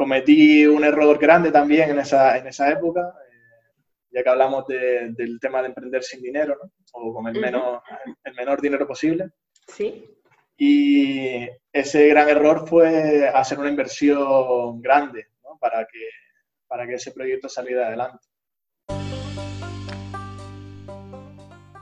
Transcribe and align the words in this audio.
cometí 0.00 0.64
un 0.64 0.82
error 0.82 1.18
grande 1.18 1.52
también 1.52 1.90
en 1.90 1.98
esa, 1.98 2.38
en 2.38 2.46
esa 2.46 2.70
época, 2.70 3.02
eh, 3.02 4.06
ya 4.10 4.22
que 4.22 4.30
hablamos 4.30 4.66
del 4.66 5.38
tema 5.38 5.60
de 5.60 5.68
emprender 5.68 6.02
sin 6.02 6.22
dinero, 6.22 6.56
¿no? 6.58 6.70
o 6.94 7.12
con 7.12 7.26
el, 7.28 7.38
menos, 7.38 7.82
el 8.24 8.34
menor 8.34 8.62
dinero 8.62 8.86
posible. 8.86 9.28
Sí. 9.66 10.10
Y 10.56 11.46
ese 11.70 12.08
gran 12.08 12.30
error 12.30 12.66
fue 12.66 13.28
hacer 13.28 13.58
una 13.58 13.68
inversión 13.68 14.80
grande 14.80 15.26
¿no? 15.44 15.58
para, 15.60 15.84
que, 15.84 16.08
para 16.66 16.86
que 16.86 16.94
ese 16.94 17.12
proyecto 17.12 17.50
saliera 17.50 17.88
adelante. 17.88 18.26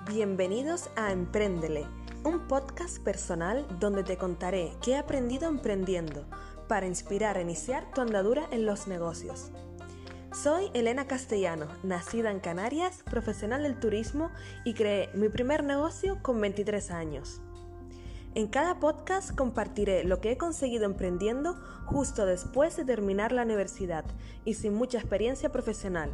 Bienvenidos 0.09 0.91
a 0.97 1.13
Emprendele, 1.13 1.87
un 2.25 2.49
podcast 2.49 3.01
personal 3.05 3.65
donde 3.79 4.03
te 4.03 4.17
contaré 4.17 4.73
qué 4.83 4.93
he 4.93 4.97
aprendido 4.97 5.49
emprendiendo 5.49 6.27
para 6.69 6.87
inspirar 6.87 7.37
a 7.37 7.41
iniciar 7.41 7.91
tu 7.93 8.03
andadura 8.03 8.47
en 8.53 8.67
los 8.67 8.87
negocios. 8.87 9.51
Soy 10.33 10.71
Elena 10.75 11.07
Castellano, 11.07 11.67
nacida 11.83 12.31
en 12.31 12.39
Canarias, 12.39 13.03
profesional 13.11 13.63
del 13.63 13.81
turismo 13.81 14.31
y 14.65 14.75
creé 14.75 15.09
mi 15.15 15.31
primer 15.31 15.65
negocio 15.65 16.23
con 16.23 16.41
23 16.41 16.91
años. 16.91 17.41
En 18.35 18.47
cada 18.47 18.79
podcast 18.79 19.35
compartiré 19.35 20.05
lo 20.05 20.21
que 20.21 20.31
he 20.31 20.37
conseguido 20.37 20.85
emprendiendo 20.85 21.55
justo 21.87 22.27
después 22.27 22.77
de 22.77 22.85
terminar 22.85 23.33
la 23.33 23.43
universidad 23.43 24.05
y 24.45 24.55
sin 24.55 24.75
mucha 24.75 24.99
experiencia 24.99 25.51
profesional. 25.51 26.11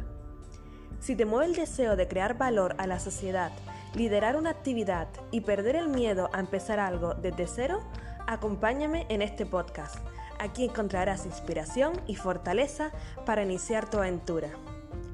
Si 1.01 1.15
te 1.15 1.25
mueve 1.25 1.47
el 1.47 1.55
deseo 1.55 1.97
de 1.97 2.07
crear 2.07 2.37
valor 2.37 2.75
a 2.79 2.87
la 2.87 2.99
sociedad, 2.99 3.51
liderar 3.93 4.37
una 4.37 4.51
actividad 4.51 5.09
y 5.31 5.41
perder 5.41 5.75
el 5.75 5.89
miedo 5.89 6.29
a 6.31 6.39
empezar 6.39 6.79
algo 6.79 7.13
desde 7.15 7.47
cero, 7.47 7.81
acompáñame 8.27 9.05
en 9.09 9.21
este 9.21 9.45
podcast 9.45 9.97
Aquí 10.39 10.65
encontrarás 10.65 11.25
inspiración 11.25 11.93
y 12.07 12.15
fortaleza 12.15 12.91
para 13.25 13.43
iniciar 13.43 13.89
tu 13.89 13.97
aventura. 13.97 14.49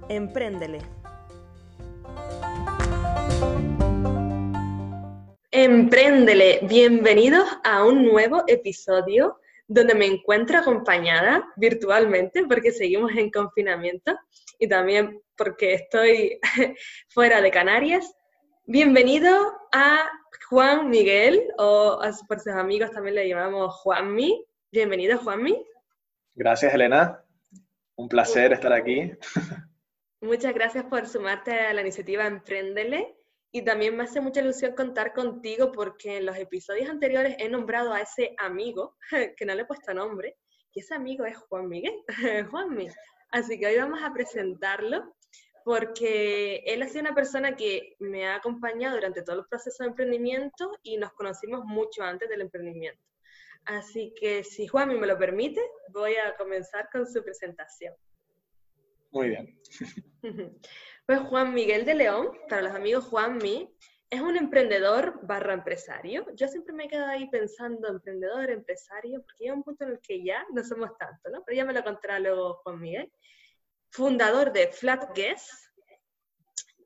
Empréndele. 0.09 0.79
Empréndele. 5.51 6.59
Bienvenidos 6.63 7.47
a 7.63 7.85
un 7.85 8.05
nuevo 8.05 8.43
episodio 8.47 9.37
donde 9.67 9.95
me 9.95 10.05
encuentro 10.05 10.57
acompañada 10.57 11.47
virtualmente 11.55 12.43
porque 12.45 12.71
seguimos 12.71 13.11
en 13.15 13.31
confinamiento 13.31 14.17
y 14.59 14.67
también 14.67 15.21
porque 15.37 15.75
estoy 15.75 16.39
fuera 17.09 17.41
de 17.41 17.51
Canarias. 17.51 18.13
Bienvenido 18.65 19.53
a 19.71 20.09
Juan 20.49 20.89
Miguel, 20.89 21.43
o 21.57 21.99
por 22.27 22.39
sus 22.39 22.53
amigos 22.53 22.91
también 22.91 23.15
le 23.15 23.29
llamamos 23.29 23.73
Juanmi. 23.75 24.45
Bienvenido, 24.73 25.17
Juanmi. 25.17 25.67
Gracias, 26.33 26.73
Elena. 26.73 27.21
Un 27.97 28.07
placer 28.07 28.53
estar 28.53 28.71
aquí. 28.71 29.11
Muchas 30.21 30.53
gracias 30.53 30.85
por 30.85 31.05
sumarte 31.07 31.51
a 31.51 31.73
la 31.73 31.81
iniciativa 31.81 32.25
Emprendele. 32.25 33.17
Y 33.51 33.65
también 33.65 33.97
me 33.97 34.03
hace 34.03 34.21
mucha 34.21 34.39
ilusión 34.39 34.73
contar 34.73 35.11
contigo 35.11 35.73
porque 35.73 36.15
en 36.15 36.25
los 36.25 36.37
episodios 36.37 36.89
anteriores 36.89 37.35
he 37.37 37.49
nombrado 37.49 37.91
a 37.91 37.99
ese 37.99 38.33
amigo, 38.37 38.95
que 39.35 39.45
no 39.45 39.53
le 39.53 39.63
he 39.63 39.65
puesto 39.65 39.93
nombre, 39.93 40.37
y 40.73 40.79
ese 40.79 40.95
amigo 40.95 41.25
es 41.25 41.35
Juan 41.35 41.67
Miguel, 41.67 42.05
Juanmi. 42.49 42.87
Así 43.31 43.59
que 43.59 43.67
hoy 43.67 43.75
vamos 43.75 44.01
a 44.01 44.13
presentarlo 44.13 45.17
porque 45.65 46.63
él 46.65 46.81
ha 46.81 46.87
sido 46.87 47.01
una 47.01 47.13
persona 47.13 47.57
que 47.57 47.97
me 47.99 48.25
ha 48.25 48.35
acompañado 48.35 48.95
durante 48.95 49.21
todo 49.21 49.39
el 49.41 49.47
proceso 49.47 49.83
de 49.83 49.89
emprendimiento 49.89 50.71
y 50.81 50.95
nos 50.95 51.11
conocimos 51.11 51.65
mucho 51.65 52.03
antes 52.03 52.29
del 52.29 52.39
emprendimiento. 52.39 53.10
Así 53.65 54.13
que 54.19 54.43
si 54.43 54.67
Juanmi 54.67 54.97
me 54.97 55.07
lo 55.07 55.17
permite, 55.17 55.61
voy 55.89 56.15
a 56.15 56.35
comenzar 56.35 56.89
con 56.91 57.05
su 57.05 57.23
presentación. 57.23 57.95
Muy 59.11 59.29
bien. 59.29 59.61
Pues 61.07 61.19
Juan 61.21 61.53
Miguel 61.53 61.83
de 61.83 61.95
León, 61.95 62.31
para 62.47 62.61
los 62.61 62.73
amigos 62.73 63.05
Juanmi, 63.05 63.75
es 64.09 64.21
un 64.21 64.37
emprendedor 64.37 65.19
barra 65.23 65.53
empresario. 65.53 66.25
Yo 66.35 66.47
siempre 66.47 66.73
me 66.73 66.85
he 66.85 66.87
quedado 66.87 67.09
ahí 67.09 67.29
pensando 67.29 67.89
emprendedor, 67.89 68.49
empresario, 68.49 69.21
porque 69.21 69.45
hay 69.45 69.51
un 69.51 69.63
punto 69.63 69.83
en 69.83 69.91
el 69.91 69.99
que 69.99 70.23
ya 70.23 70.45
no 70.53 70.63
somos 70.63 70.97
tanto, 70.97 71.29
¿no? 71.29 71.43
Pero 71.43 71.55
ya 71.55 71.65
me 71.65 71.73
lo 71.73 71.83
contará 71.83 72.19
luego 72.19 72.55
Juan 72.63 72.79
Miguel. 72.79 73.11
Fundador 73.89 74.53
de 74.53 74.67
Flat 74.67 75.15
Guest, 75.15 75.51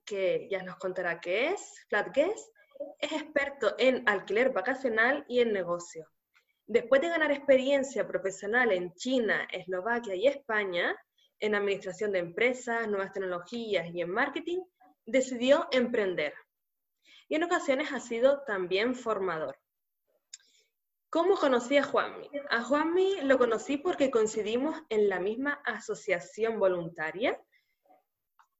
que 0.06 0.48
ya 0.50 0.64
nos 0.64 0.78
contará 0.78 1.20
qué 1.20 1.50
es. 1.50 1.86
Flat 1.90 2.16
Guest 2.16 2.50
es 3.00 3.12
experto 3.12 3.76
en 3.78 4.08
alquiler 4.08 4.52
vacacional 4.52 5.26
y 5.28 5.42
en 5.42 5.52
negocio. 5.52 6.08
Después 6.68 7.02
de 7.02 7.10
ganar 7.10 7.32
experiencia 7.32 8.08
profesional 8.08 8.72
en 8.72 8.94
China, 8.96 9.48
Eslovaquia 9.52 10.16
y 10.16 10.28
España, 10.28 10.96
en 11.40 11.54
administración 11.54 12.12
de 12.12 12.20
empresas, 12.20 12.88
nuevas 12.88 13.14
tecnologías 13.14 13.88
y 13.94 14.02
en 14.02 14.10
marketing, 14.10 14.62
decidió 15.06 15.68
emprender. 15.72 16.34
Y 17.28 17.36
en 17.36 17.44
ocasiones 17.44 17.92
ha 17.92 18.00
sido 18.00 18.44
también 18.46 18.96
formador. 18.96 19.58
¿Cómo 21.12 21.36
conocí 21.36 21.78
a 21.78 21.84
Juanmi? 21.84 22.30
A 22.50 22.64
Juanmi 22.64 23.22
lo 23.22 23.38
conocí 23.38 23.78
porque 23.78 24.12
coincidimos 24.12 24.82
en 24.90 25.08
la 25.08 25.20
misma 25.20 25.62
asociación 25.66 26.60
voluntaria, 26.60 27.40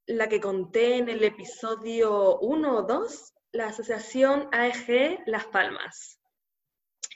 la 0.06 0.28
que 0.28 0.40
conté 0.40 0.96
en 0.96 1.08
el 1.08 1.24
episodio 1.24 2.38
1 2.38 2.76
o 2.78 2.82
2, 2.82 3.34
la 3.52 3.66
asociación 3.66 4.48
AEG 4.52 5.22
Las 5.26 5.46
Palmas. 5.46 6.20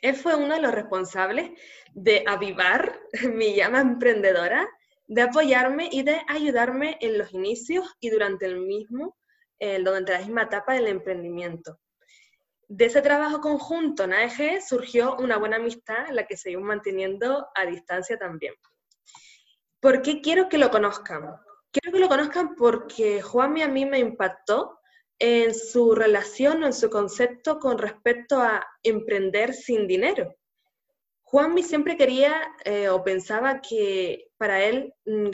Él 0.00 0.16
fue 0.16 0.34
uno 0.34 0.55
de 0.55 0.62
los 0.62 0.72
responsables 0.72 1.50
de 1.93 2.25
avivar 2.27 3.00
mi 3.34 3.55
llama 3.55 3.81
emprendedora, 3.81 4.69
de 5.06 5.22
apoyarme 5.22 5.88
y 5.91 6.03
de 6.03 6.21
ayudarme 6.28 6.97
en 7.00 7.19
los 7.19 7.33
inicios 7.33 7.97
y 8.00 8.10
durante 8.10 8.47
el 8.47 8.60
mismo, 8.60 9.16
durante 9.59 10.12
la 10.12 10.21
misma 10.21 10.43
etapa 10.43 10.75
del 10.75 10.87
emprendimiento. 10.87 11.81
De 12.72 12.84
ese 12.84 13.03
trabajo 13.03 13.41
conjunto 13.41 14.05
en 14.05 14.12
AEG 14.12 14.62
surgió 14.62 15.16
una 15.16 15.39
buena 15.39 15.56
amistad, 15.56 16.06
la 16.12 16.25
que 16.28 16.37
seguimos 16.37 16.69
manteniendo 16.69 17.49
a 17.56 17.66
distancia 17.66 18.16
también. 18.16 18.55
¿Por 19.81 20.03
qué 20.03 20.21
quiero 20.21 20.49
que 20.49 20.56
lo 20.56 20.71
conozcan? 20.71 21.34
Quiero 21.72 21.93
que 21.93 21.99
lo 21.99 22.09
conozcan 22.09 22.55
porque 22.55 23.22
Juanmi 23.22 23.62
a 23.62 23.69
mí 23.69 23.87
me 23.87 23.99
impactó 23.99 24.78
en 25.20 25.54
su 25.54 25.94
relación 25.94 26.62
o 26.62 26.66
en 26.66 26.72
su 26.72 26.88
concepto 26.88 27.58
con 27.58 27.78
respecto 27.78 28.41
a 28.41 28.66
emprender 28.82 29.53
sin 29.53 29.86
dinero. 29.86 30.34
Juanmi 31.22 31.62
siempre 31.62 31.97
quería 31.97 32.42
eh, 32.64 32.88
o 32.88 33.04
pensaba 33.04 33.60
que 33.60 34.30
para 34.38 34.64
él, 34.64 34.94
mm, 35.04 35.28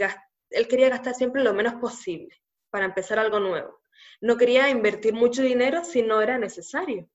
él 0.51 0.69
quería 0.69 0.91
gastar 0.91 1.15
siempre 1.15 1.43
lo 1.43 1.55
menos 1.55 1.75
posible 1.75 2.35
para 2.69 2.85
empezar 2.85 3.19
algo 3.19 3.39
nuevo. 3.39 3.81
No 4.21 4.37
quería 4.37 4.69
invertir 4.69 5.15
mucho 5.15 5.43
dinero 5.43 5.85
si 5.85 6.03
no 6.03 6.21
era 6.21 6.37
necesario, 6.37 7.09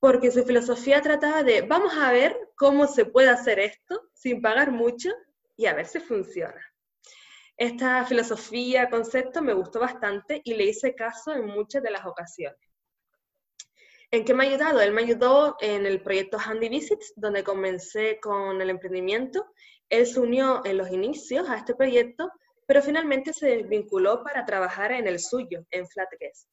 porque 0.00 0.32
su 0.32 0.44
filosofía 0.44 1.00
trataba 1.00 1.44
de, 1.44 1.62
vamos 1.62 1.94
a 1.96 2.10
ver 2.10 2.36
cómo 2.56 2.86
se 2.88 3.04
puede 3.04 3.28
hacer 3.28 3.60
esto 3.60 4.10
sin 4.12 4.42
pagar 4.42 4.72
mucho 4.72 5.10
y 5.56 5.66
a 5.66 5.74
ver 5.74 5.86
si 5.86 6.00
funciona. 6.00 6.71
Esta 7.62 8.04
filosofía, 8.04 8.90
concepto, 8.90 9.40
me 9.40 9.52
gustó 9.52 9.78
bastante 9.78 10.40
y 10.42 10.54
le 10.54 10.64
hice 10.64 10.96
caso 10.96 11.30
en 11.30 11.46
muchas 11.46 11.80
de 11.80 11.92
las 11.92 12.04
ocasiones. 12.04 12.58
¿En 14.10 14.24
qué 14.24 14.34
me 14.34 14.42
ha 14.42 14.48
ayudado? 14.48 14.80
Él 14.80 14.90
me 14.90 15.02
ayudó 15.02 15.54
en 15.60 15.86
el 15.86 16.02
proyecto 16.02 16.38
Handy 16.44 16.68
Visits, 16.68 17.12
donde 17.14 17.44
comencé 17.44 18.18
con 18.20 18.60
el 18.60 18.68
emprendimiento. 18.68 19.46
Él 19.88 20.08
se 20.08 20.18
unió 20.18 20.62
en 20.64 20.76
los 20.76 20.90
inicios 20.90 21.48
a 21.48 21.54
este 21.56 21.76
proyecto, 21.76 22.32
pero 22.66 22.82
finalmente 22.82 23.32
se 23.32 23.46
desvinculó 23.46 24.24
para 24.24 24.44
trabajar 24.44 24.90
en 24.90 25.06
el 25.06 25.20
suyo, 25.20 25.64
en 25.70 25.86
Flatguest. 25.86 26.48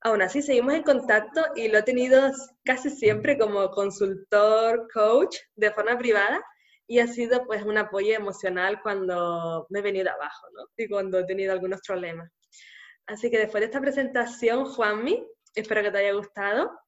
Aún 0.00 0.20
así, 0.20 0.42
seguimos 0.42 0.74
en 0.74 0.82
contacto 0.82 1.44
y 1.54 1.68
lo 1.68 1.78
he 1.78 1.82
tenido 1.84 2.32
casi 2.64 2.90
siempre 2.90 3.38
como 3.38 3.70
consultor, 3.70 4.88
coach, 4.92 5.36
de 5.54 5.70
forma 5.70 5.96
privada, 5.96 6.44
y 6.86 6.98
ha 6.98 7.06
sido 7.06 7.44
pues 7.46 7.62
un 7.62 7.78
apoyo 7.78 8.14
emocional 8.14 8.80
cuando 8.82 9.66
me 9.70 9.78
he 9.78 9.82
venido 9.82 10.10
abajo, 10.10 10.46
¿no? 10.54 10.66
Y 10.76 10.88
cuando 10.88 11.18
he 11.18 11.24
tenido 11.24 11.52
algunos 11.52 11.80
problemas. 11.86 12.30
Así 13.06 13.30
que 13.30 13.38
después 13.38 13.60
de 13.60 13.66
esta 13.66 13.80
presentación, 13.80 14.64
Juanmi, 14.64 15.26
espero 15.54 15.82
que 15.82 15.90
te 15.90 15.98
haya 15.98 16.12
gustado. 16.12 16.78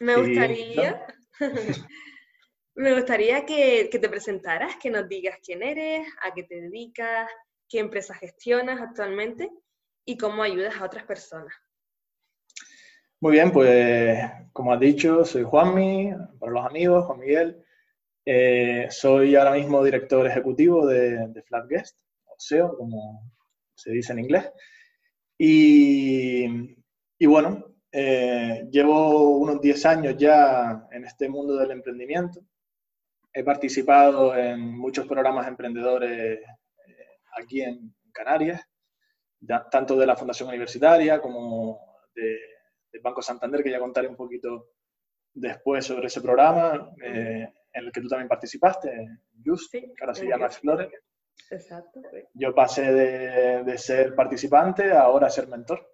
Me 0.00 0.16
gustaría, 0.16 1.06
me 2.74 2.94
gustaría 2.94 3.44
que, 3.44 3.88
que, 3.90 3.98
te 3.98 4.08
presentaras, 4.08 4.76
que 4.76 4.90
nos 4.90 5.08
digas 5.08 5.38
quién 5.44 5.62
eres, 5.62 6.06
a 6.22 6.32
qué 6.32 6.44
te 6.44 6.60
dedicas, 6.60 7.30
qué 7.68 7.80
empresa 7.80 8.14
gestionas 8.14 8.80
actualmente 8.80 9.50
y 10.04 10.16
cómo 10.16 10.42
ayudas 10.42 10.76
a 10.76 10.84
otras 10.84 11.04
personas. 11.04 11.54
Muy 13.20 13.32
bien, 13.32 13.50
pues 13.50 14.20
como 14.52 14.72
has 14.72 14.80
dicho, 14.80 15.24
soy 15.24 15.42
Juanmi, 15.42 16.12
para 16.38 16.52
los 16.52 16.64
amigos, 16.64 17.04
Juan 17.04 17.18
Miguel. 17.18 17.64
Eh, 18.30 18.88
soy 18.90 19.36
ahora 19.36 19.52
mismo 19.52 19.82
director 19.82 20.26
ejecutivo 20.26 20.86
de, 20.86 21.28
de 21.28 21.42
FlatGuest, 21.44 21.96
o 22.26 22.34
SEO, 22.36 22.76
como 22.76 23.32
se 23.74 23.90
dice 23.90 24.12
en 24.12 24.18
inglés. 24.18 24.52
Y, 25.38 26.46
bueno, 27.26 27.76
eh, 27.90 28.68
llevo 28.70 29.38
unos 29.38 29.62
10 29.62 29.86
años 29.86 30.16
ya 30.18 30.86
en 30.90 31.06
este 31.06 31.26
mundo 31.30 31.56
del 31.56 31.70
emprendimiento. 31.70 32.42
he 33.32 33.42
participado 33.42 34.36
en 34.36 34.76
muchos 34.76 35.06
programas 35.06 35.48
emprendedores 35.48 36.40
eh, 36.40 36.44
aquí 37.40 37.62
en 37.62 37.94
Canarias, 38.12 38.60
tanto 39.70 39.96
de 39.96 40.06
la 40.06 40.16
Fundación 40.16 40.50
Universitaria 40.50 41.18
como 41.22 41.80
de, 42.14 42.38
del 42.92 43.00
Banco 43.00 43.22
Santander, 43.22 43.62
que 43.62 43.70
ya 43.70 43.78
contaré 43.78 44.06
un 44.06 44.16
poquito 44.16 44.72
después 45.32 45.86
sobre 45.86 46.08
ese 46.08 46.20
programa, 46.20 46.92
en 47.72 47.84
el 47.84 47.92
que 47.92 48.00
tú 48.00 48.08
también 48.08 48.28
participaste, 48.28 49.18
Just, 49.44 49.72
que 49.72 49.92
ahora 50.00 50.14
se 50.14 50.26
llama 50.26 50.46
Explorer. 50.46 50.90
Exacto. 51.50 52.00
Yo 52.34 52.54
pasé 52.54 52.92
de, 52.92 53.64
de, 53.64 53.78
ser 53.78 54.14
participante 54.14 54.90
a 54.90 55.02
ahora 55.02 55.30
ser 55.30 55.48
mentor. 55.48 55.88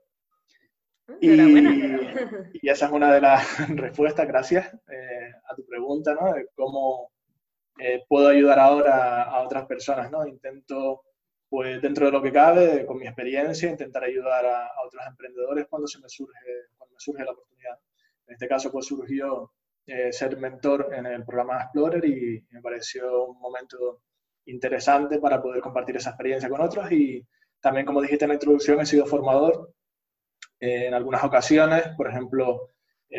Ah, 1.06 1.16
y, 1.20 1.30
y, 2.62 2.68
esa 2.68 2.86
es 2.86 2.92
una 2.92 3.12
de 3.12 3.20
las 3.20 3.68
respuestas, 3.76 4.26
gracias 4.26 4.72
eh, 4.88 5.32
a 5.48 5.54
tu 5.54 5.64
pregunta, 5.66 6.14
¿no? 6.14 6.32
De 6.32 6.48
cómo 6.54 7.12
eh, 7.78 8.04
puedo 8.08 8.28
ayudar 8.28 8.58
ahora 8.58 9.22
a 9.24 9.42
otras 9.42 9.66
personas, 9.66 10.10
¿no? 10.10 10.26
Intento, 10.26 11.02
pues 11.48 11.80
dentro 11.82 12.06
de 12.06 12.12
lo 12.12 12.22
que 12.22 12.32
cabe, 12.32 12.86
con 12.86 12.98
mi 12.98 13.06
experiencia, 13.06 13.70
intentar 13.70 14.04
ayudar 14.04 14.46
a, 14.46 14.70
otros 14.86 15.02
emprendedores 15.06 15.66
cuando 15.68 15.86
se 15.86 16.00
me 16.00 16.08
surge, 16.08 16.40
cuando 16.78 16.94
me 16.94 17.00
surge 17.00 17.24
la 17.24 17.32
oportunidad. 17.32 17.78
En 18.26 18.34
este 18.34 18.48
caso, 18.48 18.72
pues 18.72 18.86
surgió 18.86 19.52
eh, 19.86 20.12
ser 20.12 20.38
mentor 20.38 20.90
en 20.94 21.06
el 21.06 21.24
programa 21.24 21.62
Explorer 21.62 22.04
y 22.04 22.46
me 22.50 22.60
pareció 22.60 23.26
un 23.26 23.38
momento 23.38 24.02
interesante 24.46 25.18
para 25.18 25.42
poder 25.42 25.60
compartir 25.60 25.96
esa 25.96 26.10
experiencia 26.10 26.48
con 26.48 26.60
otros 26.60 26.90
y 26.92 27.26
también, 27.60 27.86
como 27.86 28.02
dijiste 28.02 28.24
en 28.24 28.30
la 28.30 28.34
introducción, 28.34 28.80
he 28.80 28.86
sido 28.86 29.06
formador 29.06 29.72
eh, 30.60 30.86
en 30.86 30.94
algunas 30.94 31.24
ocasiones. 31.24 31.88
Por 31.96 32.08
ejemplo, 32.08 32.70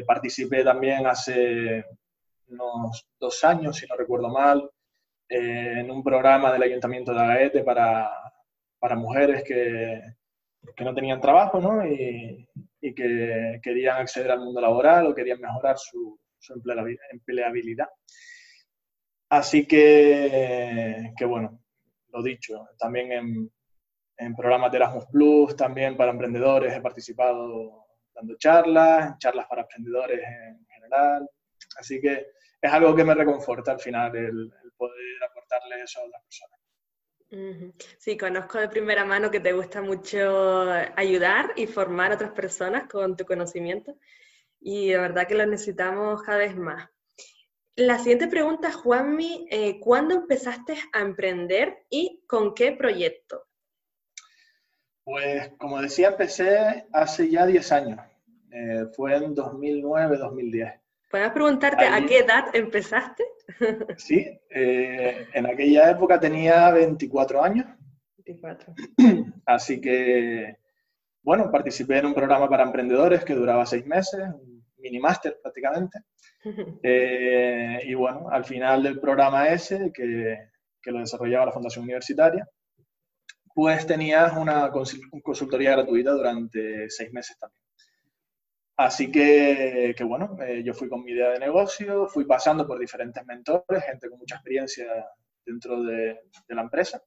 participé 0.05 0.63
también 0.63 1.07
hace 1.07 1.83
unos 2.47 3.07
dos 3.19 3.43
años, 3.43 3.77
si 3.77 3.87
no 3.87 3.95
recuerdo 3.95 4.29
mal, 4.29 4.69
eh, 5.27 5.79
en 5.79 5.89
un 5.89 6.03
programa 6.03 6.53
del 6.53 6.63
Ayuntamiento 6.63 7.11
de 7.13 7.19
Agaete 7.19 7.63
para, 7.63 8.11
para 8.77 8.95
mujeres 8.95 9.43
que, 9.43 9.99
que, 10.75 10.83
no 10.83 10.93
tenían 10.93 11.19
trabajo 11.19 11.59
¿no? 11.59 11.85
Y, 11.85 12.47
y, 12.79 12.93
que 12.93 13.59
querían 13.63 13.97
acceder 13.97 14.31
al 14.31 14.41
mundo 14.41 14.61
laboral 14.61 15.07
o 15.07 15.15
querían 15.15 15.41
mejorar 15.41 15.79
su, 15.79 16.19
su 16.45 16.53
empleabilidad. 17.11 17.89
Así 19.29 19.67
que, 19.67 21.11
que, 21.17 21.25
bueno, 21.25 21.61
lo 22.09 22.23
dicho, 22.23 22.69
también 22.77 23.11
en, 23.11 23.51
en 24.17 24.35
programas 24.35 24.71
de 24.71 24.77
Erasmus 24.77 25.05
Plus, 25.11 25.55
también 25.55 25.97
para 25.97 26.11
emprendedores 26.11 26.73
he 26.73 26.81
participado 26.81 27.85
dando 28.13 28.35
charlas, 28.37 29.17
charlas 29.19 29.45
para 29.47 29.63
emprendedores 29.63 30.21
en 30.23 30.65
general. 30.67 31.29
Así 31.77 31.99
que 31.99 32.27
es 32.61 32.71
algo 32.71 32.95
que 32.95 33.03
me 33.03 33.13
reconforta 33.13 33.71
al 33.71 33.79
final 33.79 34.15
el, 34.15 34.51
poder 34.77 35.23
aportarle 35.29 35.81
eso 35.81 35.99
a 35.99 36.05
otras 36.05 36.23
personas. 36.23 36.59
Sí, 37.97 38.17
conozco 38.17 38.59
de 38.59 38.69
primera 38.69 39.03
mano 39.03 39.31
que 39.31 39.39
te 39.39 39.51
gusta 39.51 39.81
mucho 39.81 40.69
ayudar 40.95 41.51
y 41.55 41.67
formar 41.67 42.11
a 42.11 42.15
otras 42.15 42.31
personas 42.31 42.87
con 42.89 43.17
tu 43.17 43.25
conocimiento 43.25 43.97
y 44.67 44.89
de 44.89 44.97
verdad 44.97 45.27
que 45.27 45.35
lo 45.35 45.45
necesitamos 45.45 46.23
cada 46.23 46.39
vez 46.39 46.57
más. 46.57 46.89
La 47.75 47.99
siguiente 47.99 48.27
pregunta, 48.27 48.71
Juanmi, 48.71 49.47
eh, 49.51 49.79
¿cuándo 49.79 50.15
empezaste 50.15 50.75
a 50.91 51.01
emprender 51.01 51.85
y 51.91 52.23
con 52.25 52.55
qué 52.55 52.71
proyecto? 52.71 53.43
Pues 55.03 55.51
como 55.59 55.79
decía, 55.79 56.07
empecé 56.07 56.87
hace 56.91 57.29
ya 57.29 57.45
10 57.45 57.71
años. 57.73 57.99
Eh, 58.51 58.87
fue 58.95 59.15
en 59.15 59.35
2009-2010. 59.35 60.81
¿Puedes 61.11 61.31
preguntarte 61.31 61.85
a 61.85 62.03
qué 62.03 62.19
edad 62.19 62.45
empezaste? 62.53 63.23
Sí, 63.97 64.25
eh, 64.49 65.27
en 65.31 65.45
aquella 65.45 65.91
época 65.91 66.19
tenía 66.19 66.71
24 66.71 67.43
años. 67.43 67.67
24. 68.17 68.73
Así 69.45 69.79
que, 69.79 70.57
bueno, 71.21 71.51
participé 71.51 71.99
en 71.99 72.07
un 72.07 72.15
programa 72.15 72.49
para 72.49 72.63
emprendedores 72.63 73.23
que 73.23 73.35
duraba 73.35 73.67
seis 73.67 73.85
meses, 73.85 74.21
un 74.33 74.54
mini 74.85 74.99
máster 74.99 75.39
prácticamente. 75.41 75.99
Eh, 76.83 77.79
y 77.85 77.95
bueno, 77.95 78.29
al 78.29 78.45
final 78.45 78.83
del 78.83 78.99
programa 78.99 79.47
ese, 79.47 79.91
que, 79.91 80.51
que, 80.79 80.91
lo 80.91 80.99
desarrollaba 80.99 81.47
la 81.47 81.51
Fundación 81.51 81.85
Universitaria, 81.85 82.47
pues 83.55 83.87
tenías 83.87 84.37
una 84.37 84.69
consultoría 84.69 85.71
gratuita 85.71 86.11
durante 86.11 86.87
seis 86.91 87.11
meses 87.11 87.35
también. 87.39 87.65
Así 88.77 89.09
que, 89.09 89.95
bueno, 90.05 90.37
eh, 90.45 90.61
yo 90.63 90.73
fui 90.73 90.89
con 90.89 91.03
mi 91.03 91.13
idea 91.13 91.29
de 91.29 91.39
negocio, 91.39 92.07
fui 92.07 92.25
pasando 92.25 92.67
por 92.67 92.77
diferentes 92.77 93.25
mentores, 93.25 93.85
gente 93.85 94.09
con 94.09 94.19
mucha 94.19 94.35
experiencia 94.35 94.85
dentro 95.45 95.81
de, 95.81 96.19
la 96.49 96.61
empresa, 96.61 97.01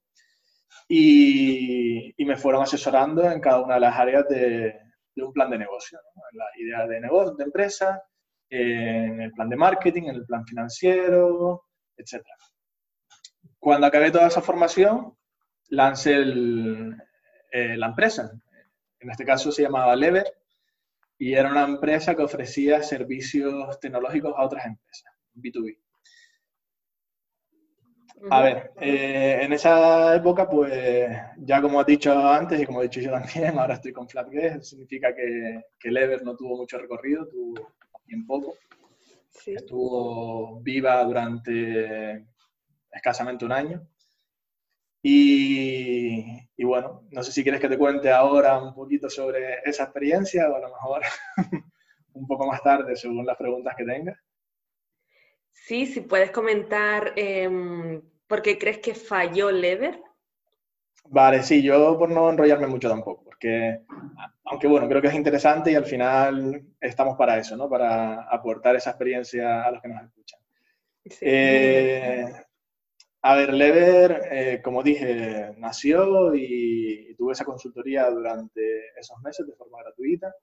y, 0.87 2.15
me 2.25 2.37
fueron 2.37 2.63
asesorando 2.63 3.23
en 3.29 3.39
cada 3.39 3.61
una 3.61 3.75
de 3.75 3.81
las 3.81 3.97
áreas 3.97 4.27
de, 4.27 4.75
un 5.23 5.33
plan 5.33 5.49
de 5.49 5.57
negocio, 5.57 5.99
en 6.31 6.37
la 6.37 6.45
idea 6.57 6.87
de 6.87 6.99
negocio, 6.99 7.35
de 7.35 7.43
empresa, 7.43 8.03
en 8.49 9.21
el 9.21 9.31
plan 9.31 9.49
de 9.49 9.55
marketing, 9.55 10.03
en 10.03 10.15
el 10.15 10.25
plan 10.25 10.45
financiero, 10.45 11.65
etc. 11.95 12.23
Cuando 13.59 13.87
acabé 13.87 14.11
toda 14.11 14.27
esa 14.27 14.41
formación, 14.41 15.15
lancé 15.69 16.15
eh, 16.15 17.77
la 17.77 17.87
empresa. 17.87 18.31
En 18.99 19.11
este 19.11 19.25
caso 19.25 19.51
se 19.51 19.63
llamaba 19.63 19.95
Lever 19.95 20.25
y 21.17 21.33
era 21.33 21.51
una 21.51 21.63
empresa 21.63 22.15
que 22.15 22.23
ofrecía 22.23 22.81
servicios 22.81 23.79
tecnológicos 23.79 24.33
a 24.35 24.45
otras 24.45 24.65
empresas, 24.65 25.13
B2B. 25.35 25.77
A 28.29 28.41
ver, 28.41 28.71
eh, 28.81 29.39
en 29.41 29.53
esa 29.53 30.15
época, 30.15 30.49
pues 30.49 31.09
ya 31.37 31.61
como 31.61 31.79
has 31.79 31.85
dicho 31.85 32.11
antes 32.11 32.59
y 32.59 32.65
como 32.65 32.81
he 32.81 32.89
dicho 32.89 32.99
yo 32.99 33.11
también, 33.11 33.57
ahora 33.59 33.75
estoy 33.75 33.93
con 33.93 34.09
Flatguest, 34.09 34.63
significa 34.63 35.15
que, 35.15 35.61
que 35.79 35.91
Lever 35.91 36.23
no 36.23 36.35
tuvo 36.35 36.57
mucho 36.57 36.77
recorrido, 36.77 37.27
tuvo 37.27 37.73
bien 38.05 38.25
poco. 38.25 38.55
Estuvo 39.45 40.59
viva 40.61 41.03
durante 41.03 42.25
escasamente 42.91 43.45
un 43.45 43.51
año. 43.51 43.87
Y, 45.01 46.45
bueno, 46.61 47.03
no 47.11 47.23
sé 47.23 47.31
si 47.31 47.41
quieres 47.41 47.61
que 47.61 47.69
te 47.69 47.77
cuente 47.77 48.11
ahora 48.11 48.61
un 48.61 48.73
poquito 48.73 49.09
sobre 49.09 49.59
esa 49.63 49.83
experiencia 49.83 50.49
o 50.49 50.55
a 50.55 50.59
lo 50.59 50.67
mejor 50.67 51.01
un 52.13 52.27
poco 52.27 52.47
más 52.47 52.61
tarde, 52.61 52.95
según 52.95 53.25
las 53.25 53.37
preguntas 53.37 53.75
que 53.77 53.85
tengas. 53.85 54.17
Sí, 55.69 55.85
si 55.85 56.01
puedes 56.01 56.31
comentar 56.31 57.13
eh, 57.15 58.01
por 58.25 58.41
qué 58.41 58.57
crees 58.57 58.79
que 58.79 58.95
falló 58.95 59.51
Lever. 59.51 60.01
Vale, 61.05 61.43
sí, 61.43 61.61
yo 61.61 61.95
por 61.95 62.09
no 62.09 62.27
enrollarme 62.27 62.65
mucho 62.65 62.89
tampoco, 62.89 63.23
porque 63.23 63.81
aunque 64.45 64.67
bueno, 64.67 64.89
creo 64.89 64.99
que 64.99 65.09
es 65.09 65.13
interesante 65.13 65.71
y 65.71 65.75
al 65.75 65.85
final 65.85 66.59
estamos 66.81 67.15
para 67.15 67.37
eso, 67.37 67.55
¿no? 67.55 67.69
Para 67.69 68.23
aportar 68.23 68.77
esa 68.77 68.89
experiencia 68.89 69.63
a 69.63 69.69
los 69.69 69.79
que 69.79 69.89
nos 69.89 70.03
escuchan. 70.05 70.39
Eh, 71.21 72.25
a 73.21 73.35
ver, 73.35 73.53
Lever, 73.53 74.21
eh, 74.31 74.61
como 74.63 74.81
dije, 74.81 75.53
nació 75.59 76.33
y, 76.33 77.13
tuve 77.13 77.33
esa 77.33 77.45
consultoría 77.45 78.09
durante 78.09 78.87
esos 78.99 79.21
meses 79.21 79.45
de 79.45 79.53
forma 79.53 79.83
gratuita. 79.83 80.33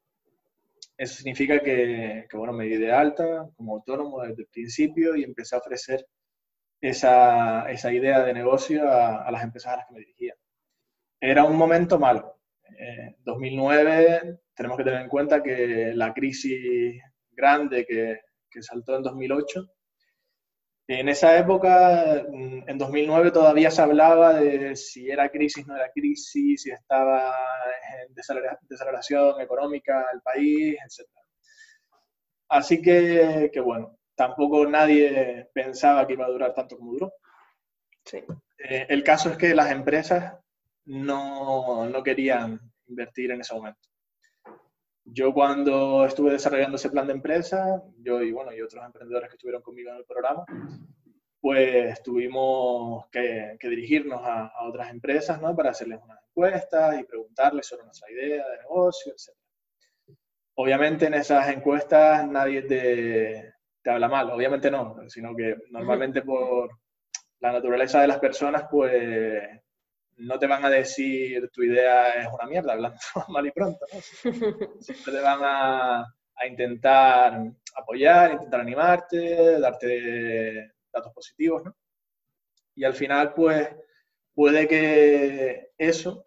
Eso 0.99 1.17
significa 1.17 1.61
que, 1.61 2.26
bueno, 2.33 2.53
me 2.53 2.65
di 2.65 2.76
de 2.76 2.93
alta 2.93 3.49
como 3.57 3.75
autónomo 3.75 4.23
desde 4.23 4.43
el 4.43 4.49
principio 4.49 5.15
y 5.15 5.25
empecé 5.25 5.55
a 5.55 5.59
ofrecer 5.59 6.07
esa, 6.81 7.71
esa 7.71 7.93
idea 7.93 8.25
de 8.25 8.33
negocio 8.33 8.91
a, 8.91 9.31
las 9.31 9.43
empresas 9.43 9.75
a 9.75 9.76
las 9.79 9.87
que 9.87 9.95
me 9.95 10.00
dirigía. 10.00 10.35
Era 11.21 11.45
un 11.45 11.57
momento 11.57 11.99
malo. 11.99 12.41
En 12.79 13.17
2009 13.25 14.38
tenemos 14.55 14.79
que 14.79 14.85
tener 14.85 15.03
en 15.03 15.09
cuenta 15.09 15.43
que 15.43 15.93
la 15.95 16.15
crisis 16.15 17.03
grande 17.31 17.85
que, 17.87 18.21
que 18.50 18.62
saltó 18.62 18.97
en 18.97 19.03
2008 19.03 19.75
en 20.88 21.09
esa 21.09 21.37
época, 21.37 22.25
mm, 22.31 22.69
en 22.69 22.78
2009, 22.78 23.33
todavía 23.33 23.71
se 23.71 23.83
hablaba 23.83 24.35
de 24.35 24.76
si 24.76 25.11
era 25.11 25.31
crisis, 25.31 25.66
no 25.66 25.76
era 25.76 25.90
crisis, 25.93 26.62
si 26.62 26.71
estaba 26.71 27.35
en 28.07 28.14
desaceleración 28.14 29.40
económica 29.40 30.07
el 30.12 30.21
país, 30.23 30.76
etc. 30.85 31.09
Así 32.49 32.81
que, 32.81 33.50
que, 33.52 33.61
bueno, 33.61 33.99
tampoco 34.14 34.66
nadie 34.66 35.50
pensaba 35.52 36.07
que 36.07 36.12
iba 36.12 36.26
a 36.26 36.31
durar 36.31 36.55
tanto 36.55 36.76
como 36.76 36.93
duró. 36.93 37.12
Sí. 38.05 38.19
Eh, 38.59 38.87
el 38.88 39.02
caso 39.02 39.31
es 39.31 39.37
que 39.37 39.55
las 39.55 39.73
empresas 39.73 40.35
no, 40.85 41.88
no 41.88 42.02
querían 42.05 42.61
invertir 42.87 43.33
en 43.33 43.40
ese 43.40 43.55
momento. 43.55 43.88
Yo 45.09 45.33
cuando 45.33 46.05
estuve 46.05 46.33
desarrollando 46.33 46.77
ese 46.77 46.91
plan 46.91 47.07
de 47.07 47.13
empresa, 47.15 47.83
yo 47.99 48.21
y 48.23 48.33
bueno, 48.33 48.53
y 48.53 48.61
otros 48.61 48.85
emprendedores 48.85 49.31
que 49.31 49.37
estuvieron 49.37 49.63
conmigo 49.63 49.91
en 49.91 49.97
el 49.97 50.05
programa, 50.05 50.45
pues 51.41 52.03
tuvimos 52.03 53.07
que, 53.11 53.57
dirigirnos 53.63 54.21
a, 54.25 54.51
otras 54.69 54.91
empresas, 54.91 55.41
¿no? 55.41 55.55
Para 55.55 55.71
hacerles 55.71 56.01
unas 56.03 56.19
encuestas 56.29 57.01
y 57.01 57.05
preguntarles 57.05 57.67
sobre 57.67 57.85
nuestra 57.85 58.11
idea 58.11 58.49
de 58.49 58.59
negocio, 58.59 59.13
etc. 59.13 59.37
Obviamente 60.57 61.07
en 61.07 61.15
esas 61.15 61.49
encuestas 61.51 62.27
nadie 62.29 62.63
te, 62.63 63.55
te 63.83 63.91
habla 63.91 64.09
mal. 64.09 64.31
Obviamente 64.31 64.71
no, 64.73 64.97
sino 65.09 65.37
que 65.37 65.57
normalmente 65.71 66.23
por 66.23 66.69
la 67.39 67.53
naturaleza 67.53 68.01
de 68.01 68.09
las 68.09 68.19
personas, 68.19 68.65
pues 68.69 69.41
no 70.18 70.38
te 70.38 70.46
van 70.46 70.64
a 70.64 70.70
decir 70.70 71.50
tu 71.50 71.62
idea 71.62 72.11
es 72.11 72.28
una 72.32 72.46
mierda, 72.46 72.73
hablando 72.73 72.99
mal 73.28 73.46
y 73.46 73.50
pronto, 73.50 73.87
¿no? 73.92 74.00
Siempre 74.80 75.12
te 75.12 75.20
van 75.20 75.40
a, 75.42 76.00
a 76.37 76.46
intentar 76.46 77.42
apoyar, 77.75 78.32
intentar 78.32 78.61
animarte, 78.61 79.58
darte 79.61 80.73
datos 80.92 81.12
positivos, 81.12 81.64
¿no? 81.64 81.76
Y 82.75 82.85
al 82.85 82.94
final, 82.94 83.32
pues, 83.35 83.68
puede 84.35 84.68
que 84.68 85.73
eso 85.78 86.26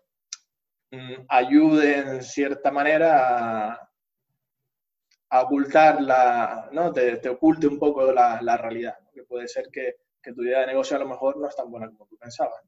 mm, 0.91 1.25
ayude 1.27 1.97
en 1.97 2.23
cierta 2.23 2.71
manera 2.71 3.73
a, 5.29 5.41
ocultar 5.43 6.01
la, 6.01 6.69
¿no? 6.71 6.91
Te, 6.91 7.29
oculte 7.29 7.67
un 7.67 7.77
poco 7.77 8.11
la, 8.11 8.41
la 8.41 8.57
realidad, 8.57 8.97
que 9.13 9.23
puede 9.23 9.47
ser 9.47 9.69
que, 9.71 9.97
que, 10.21 10.33
tu 10.33 10.43
idea 10.43 10.61
de 10.61 10.67
negocio 10.67 10.97
a 10.97 10.99
lo 10.99 11.07
mejor 11.07 11.37
no 11.37 11.47
es 11.47 11.55
tan 11.55 11.69
buena 11.69 11.87
como 11.87 12.07
tú 12.07 12.17
pensabas. 12.17 12.61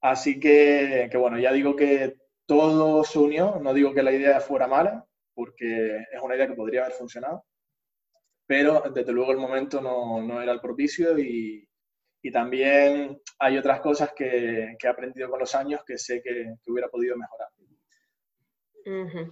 Así 0.00 0.40
que, 0.40 1.08
que, 1.10 1.16
bueno, 1.18 1.38
ya 1.38 1.52
digo 1.52 1.76
que 1.76 2.16
todo 2.46 3.04
se 3.04 3.18
unió, 3.18 3.60
no 3.60 3.74
digo 3.74 3.92
que 3.92 4.02
la 4.02 4.12
idea 4.12 4.40
fuera 4.40 4.66
mala, 4.66 5.04
porque 5.34 5.98
es 6.12 6.22
una 6.22 6.36
idea 6.36 6.46
que 6.46 6.54
podría 6.54 6.82
haber 6.82 6.94
funcionado, 6.94 7.44
pero 8.46 8.82
desde 8.92 9.12
luego 9.12 9.32
el 9.32 9.38
momento 9.38 9.80
no, 9.80 10.22
no 10.22 10.42
era 10.42 10.52
el 10.52 10.60
propicio 10.60 11.18
y, 11.18 11.68
y, 12.22 12.32
también 12.32 13.20
hay 13.38 13.56
otras 13.56 13.80
cosas 13.80 14.12
que, 14.14 14.74
que, 14.78 14.86
he 14.86 14.90
aprendido 14.90 15.30
con 15.30 15.38
los 15.38 15.54
años 15.54 15.82
que 15.86 15.96
sé 15.96 16.20
que, 16.22 16.54
que 16.62 16.70
hubiera 16.70 16.88
podido 16.88 17.16
mejorar. 17.16 17.48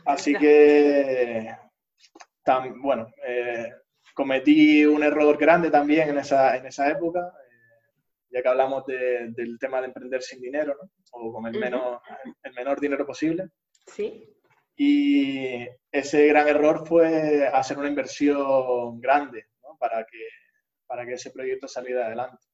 Así 0.05 0.35
que, 0.35 1.51
tan, 2.45 2.81
bueno, 2.81 3.09
eh, 3.27 3.73
cometí 4.15 4.85
un 4.85 5.03
error 5.03 5.37
grande 5.37 5.71
también 5.71 6.11
en 6.11 6.19
esa, 6.19 6.57
en 6.57 6.67
esa 6.67 6.89
época, 6.91 7.33
ya 8.31 8.43
que 8.43 8.49
hablamos 8.49 8.85
de, 8.87 9.29
del 9.31 9.59
tema 9.59 9.81
de 9.81 9.87
emprender 9.87 10.23
sin 10.23 10.41
dinero, 10.41 10.77
¿no? 10.81 10.91
o 11.13 11.33
con 11.33 11.47
el, 11.47 11.59
menor, 11.59 12.01
el 12.43 12.53
menor 12.55 12.81
dinero 12.81 13.07
posible. 13.07 13.49
Sí. 13.87 14.35
Y 14.77 15.67
ese 15.91 16.27
gran 16.29 16.47
error 16.47 16.87
fue 16.87 17.49
hacer 17.49 17.79
una 17.79 17.89
inversión 17.89 19.01
grande 19.01 19.47
¿no? 19.63 19.77
para, 19.79 20.05
que, 20.05 20.29
para 20.87 21.05
que 21.05 21.15
ese 21.15 21.31
proyecto 21.31 21.67
saliera 21.67 22.07
adelante. 22.07 22.47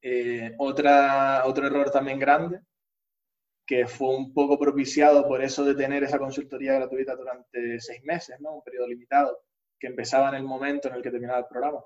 Eh, 0.00 0.54
otra, 0.58 1.44
otro 1.46 1.66
error 1.66 1.90
también 1.90 2.18
grande, 2.18 2.60
que 3.64 3.86
fue 3.86 4.16
un 4.16 4.34
poco 4.34 4.58
propiciado 4.58 5.28
por 5.28 5.42
eso 5.42 5.64
de 5.64 5.76
tener 5.76 6.02
esa 6.02 6.18
consultoría 6.18 6.74
gratuita 6.74 7.14
durante 7.14 7.78
seis 7.78 8.02
meses, 8.02 8.40
¿no? 8.40 8.56
un 8.56 8.62
periodo 8.62 8.88
limitado, 8.88 9.44
que 9.78 9.86
empezaba 9.86 10.30
en 10.30 10.34
el 10.36 10.42
momento 10.42 10.88
en 10.88 10.94
el 10.94 11.02
que 11.02 11.10
terminaba 11.10 11.38
el 11.40 11.46
programa. 11.46 11.84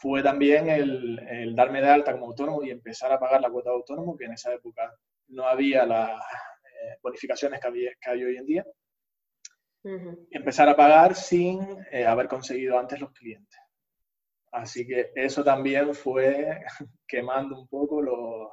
Fue 0.00 0.22
también 0.22 0.68
el, 0.68 1.18
el 1.28 1.54
darme 1.54 1.82
de 1.82 1.90
alta 1.90 2.12
como 2.12 2.26
autónomo 2.26 2.62
y 2.64 2.70
empezar 2.70 3.12
a 3.12 3.20
pagar 3.20 3.42
la 3.42 3.50
cuota 3.50 3.68
de 3.68 3.76
autónomo, 3.76 4.16
que 4.16 4.24
en 4.24 4.32
esa 4.32 4.52
época 4.54 4.90
no 5.28 5.46
había 5.46 5.84
la, 5.84 6.16
eh, 6.16 6.98
bonificaciones 7.02 7.60
que, 7.60 7.66
había, 7.66 7.90
que 8.00 8.10
hay 8.10 8.24
hoy 8.24 8.36
en 8.38 8.46
día, 8.46 8.66
empezar 10.30 10.68
a 10.70 10.76
pagar 10.76 11.14
sin 11.14 11.60
eh, 11.92 12.06
haber 12.06 12.28
conseguido 12.28 12.78
antes 12.78 12.98
los 12.98 13.12
clientes. 13.12 13.60
Así 14.52 14.86
que 14.86 15.12
eso 15.14 15.44
también 15.44 15.94
fue 15.94 16.60
quemando 17.06 17.60
un 17.60 17.68
poco 17.68 18.00
los, 18.00 18.48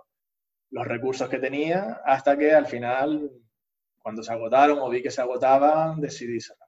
los 0.71 0.85
recursos 0.85 1.29
que 1.29 1.39
tenía 1.39 2.01
hasta 2.05 2.37
que 2.37 2.51
al 2.51 2.67
final, 2.67 3.31
cuando 3.97 4.21
se 4.21 4.33
agotaron 4.33 4.79
o 4.79 4.89
vi 4.89 5.01
que 5.01 5.11
se 5.11 5.21
agotaban, 5.21 6.01
decidí 6.01 6.41
cerrar. 6.41 6.67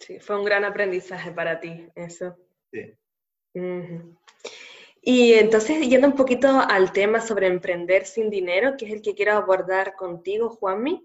Sí, 0.00 0.18
fue 0.18 0.36
un 0.36 0.44
gran 0.44 0.64
aprendizaje 0.64 1.30
para 1.30 1.60
ti, 1.60 1.88
eso. 1.94 2.36
Sí. 2.72 2.92
Y 5.02 5.34
entonces, 5.34 5.88
yendo 5.88 6.06
un 6.06 6.14
poquito 6.14 6.60
al 6.60 6.92
tema 6.92 7.20
sobre 7.20 7.46
emprender 7.46 8.04
sin 8.04 8.28
dinero, 8.28 8.76
que 8.76 8.86
es 8.86 8.92
el 8.92 9.02
que 9.02 9.14
quiero 9.14 9.32
abordar 9.32 9.94
contigo, 9.94 10.50
Juanmi, 10.50 11.04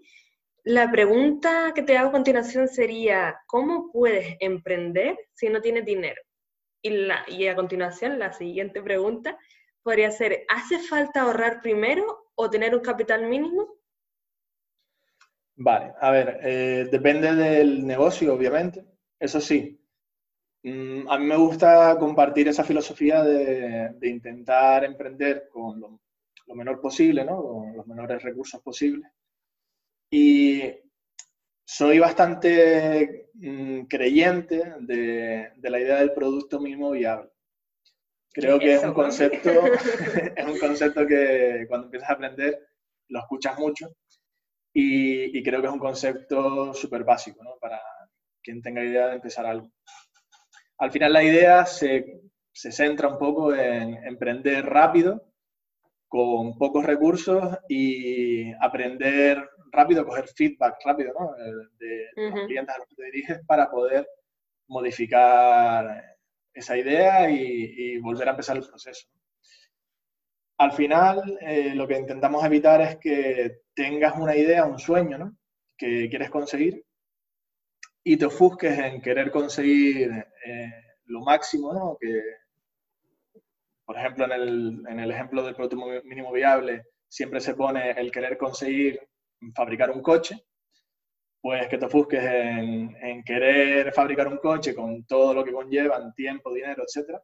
la 0.64 0.90
pregunta 0.92 1.72
que 1.76 1.84
te 1.84 1.98
hago 1.98 2.10
a 2.10 2.14
continuación 2.14 2.68
sería, 2.68 3.40
¿cómo 3.48 3.92
puedes 3.92 4.38
emprender 4.40 5.18
si 5.34 5.50
no 5.50 5.62
tienes 5.62 5.86
dinero? 5.86 6.22
Y, 6.82 7.48
a 7.48 7.56
continuación, 7.56 8.20
la 8.20 8.34
siguiente 8.34 8.82
pregunta 8.82 9.38
podría 9.82 10.12
ser, 10.12 10.46
¿hace 10.50 10.80
falta 10.80 11.22
ahorrar 11.22 11.62
primero 11.62 12.30
o 12.36 12.50
tener 12.50 12.76
un 12.76 12.82
capital 12.82 13.28
mínimo? 13.28 13.76
Vale, 15.56 15.94
a 16.00 16.12
ver, 16.12 16.40
eh, 16.44 16.88
depende 16.92 17.34
del 17.34 17.86
negocio, 17.86 18.34
obviamente. 18.34 18.86
Eso 19.20 19.40
sí, 19.40 19.80
a 20.66 21.18
mí 21.18 21.26
me 21.26 21.36
gusta 21.36 21.98
compartir 22.00 22.48
esa 22.48 22.64
filosofía 22.64 23.22
de, 23.22 23.96
intentar 24.04 24.86
emprender 24.86 25.50
con 25.52 25.80
lo, 25.80 26.00
menor 26.56 26.80
posible, 26.80 27.26
¿no? 27.26 27.42
con 27.42 27.76
los 27.76 27.88
menores 27.88 28.22
recursos 28.24 28.62
posibles. 28.62 29.10
Y 30.10 30.64
soy 31.66 32.00
bastante 32.00 33.30
mm, 33.34 33.82
creyente 33.86 34.76
de, 34.80 35.52
la 35.62 35.80
idea 35.80 36.00
del 36.00 36.14
producto 36.14 36.60
mínimo 36.62 36.92
viable. 36.92 37.30
Creo 38.32 38.58
que 38.58 38.76
es 38.76 38.84
un 38.84 38.94
concepto, 38.94 39.50
es 40.36 40.46
un 40.46 40.60
concepto 40.60 41.06
que 41.06 41.66
cuando 41.68 41.88
empiezas 41.88 42.10
a 42.10 42.14
aprender 42.14 42.68
lo 43.10 43.20
escuchas 43.20 43.60
mucho 43.60 43.96
y, 44.74 45.38
y 45.38 45.44
creo 45.44 45.62
que 45.62 45.68
es 45.68 45.74
un 45.74 45.80
concepto 45.80 46.74
súper 46.74 47.04
básico 47.04 47.44
¿no? 47.44 47.58
para 47.60 47.82
quien 48.42 48.62
tenga 48.62 48.84
idea 48.84 49.08
de 49.08 49.16
empezar 49.16 49.46
algo 49.46 49.70
al 50.84 50.92
final 50.92 51.14
la 51.14 51.24
idea 51.24 51.66
se, 51.66 52.24
centra 52.52 53.08
un 53.08 53.18
poco 53.18 53.56
en 53.56 54.06
emprender 54.06 54.66
rápido, 54.66 55.32
con 56.10 56.58
pocos 56.58 56.86
recursos 56.86 57.58
y 57.70 58.52
aprender 58.62 59.50
rápido, 59.72 60.06
coger 60.06 60.28
feedback 60.28 60.76
rápido 60.84 61.14
¿no? 61.18 61.32
de, 61.80 62.08
los 62.18 62.48
clientes 62.48 62.76
a 62.76 62.80
los 62.80 62.88
que 62.90 62.96
te 62.96 63.06
diriges 63.06 63.40
para 63.48 63.72
poder 63.72 64.06
modificar 64.68 66.18
esa 66.54 66.78
idea 66.78 67.32
y, 67.32 67.98
volver 68.00 68.28
a 68.28 68.32
empezar 68.32 68.58
el 68.58 68.68
proceso. 68.68 69.08
Al 70.58 70.74
final, 70.74 71.38
eh, 71.40 71.74
lo 71.76 71.88
que 71.88 71.98
intentamos 71.98 72.44
evitar 72.44 72.82
es 72.82 72.98
que 72.98 73.62
tengas 73.74 74.18
una 74.18 74.36
idea, 74.36 74.66
un 74.66 74.80
sueño 74.80 75.18
¿no? 75.18 75.38
que 75.78 76.10
quieres 76.10 76.30
conseguir 76.30 76.84
y 78.04 78.18
te 78.18 78.26
ofusques 78.26 78.78
en 78.78 79.02
querer 79.02 79.32
conseguir 79.32 80.12
eh, 80.46 80.72
lo 81.06 81.22
máximo, 81.22 81.74
¿no? 81.74 81.98
Que, 82.00 82.22
por 83.86 83.98
ejemplo, 83.98 84.26
en 84.26 84.32
el, 84.32 84.84
en 84.88 85.00
el 85.00 85.12
ejemplo 85.12 85.44
del 85.44 85.56
producto 85.56 85.78
mínimo 86.04 86.32
viable, 86.32 86.88
siempre 87.08 87.40
se 87.40 87.56
pone 87.56 87.92
el 87.92 88.12
querer 88.12 88.38
conseguir 88.38 89.00
fabricar 89.56 89.92
un 89.92 90.02
coche, 90.02 90.44
pues 91.42 91.68
que 91.68 91.78
te 91.78 91.86
ofusques 91.86 92.24
en, 92.24 92.96
en, 93.02 93.24
querer 93.24 93.94
fabricar 93.94 94.28
un 94.28 94.38
coche 94.38 94.74
con 94.74 95.06
todo 95.06 95.34
lo 95.34 95.44
que 95.44 95.52
conllevan, 95.52 96.14
tiempo, 96.14 96.54
dinero, 96.54 96.84
etc., 96.84 97.18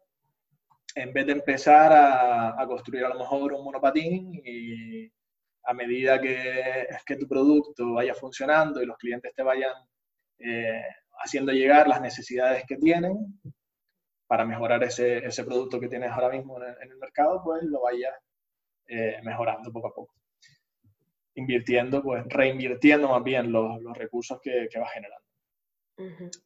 en 0.95 1.13
vez 1.13 1.25
de 1.25 1.33
empezar 1.33 1.93
a, 1.93 2.61
a, 2.61 2.67
construir 2.67 3.05
a 3.05 3.09
lo 3.09 3.19
mejor 3.19 3.53
un 3.53 3.63
monopatín 3.63 4.41
y 4.43 5.09
a 5.63 5.73
medida 5.73 6.19
que, 6.19 6.87
que 7.05 7.15
tu 7.15 7.27
producto 7.27 7.93
vaya 7.93 8.13
funcionando 8.15 8.81
y 8.81 8.85
los 8.85 8.97
clientes 8.97 9.33
te 9.35 9.43
vayan 9.43 9.73
eh, 10.39 10.83
haciendo 11.21 11.51
llegar 11.51 11.87
las 11.87 12.01
necesidades 12.01 12.63
que 12.65 12.77
tienen 12.77 13.39
para 14.27 14.45
mejorar 14.45 14.83
ese, 14.83 15.25
ese 15.25 15.43
producto 15.43 15.79
que 15.79 15.89
tienes 15.89 16.11
ahora 16.11 16.29
mismo 16.29 16.57
en 16.63 16.91
el, 16.91 16.97
mercado, 16.97 17.41
pues 17.43 17.63
lo 17.63 17.81
vayas 17.81 18.13
eh, 18.87 19.19
mejorando 19.23 19.71
poco 19.71 19.87
a 19.87 19.93
poco. 19.93 20.13
Invirtiendo, 21.35 22.03
pues 22.03 22.23
reinvirtiendo 22.27 23.09
más 23.09 23.23
bien 23.23 23.51
los, 23.51 23.81
los 23.81 23.97
recursos 23.97 24.39
que, 24.41 24.67
que 24.71 24.79
vas 24.79 24.91
generando. 24.93 25.25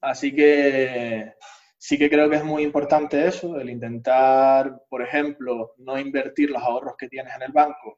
Así 0.01 0.33
que 0.33 1.33
sí 1.77 1.97
que 1.97 2.09
creo 2.09 2.29
que 2.29 2.37
es 2.37 2.43
muy 2.43 2.63
importante 2.63 3.27
eso, 3.27 3.59
el 3.59 3.69
intentar, 3.69 4.81
por 4.89 5.01
ejemplo, 5.01 5.73
no 5.77 5.99
invertir 5.99 6.49
los 6.49 6.63
ahorros 6.63 6.95
que 6.97 7.09
tienes 7.09 7.35
en 7.35 7.41
el 7.43 7.51
banco 7.51 7.97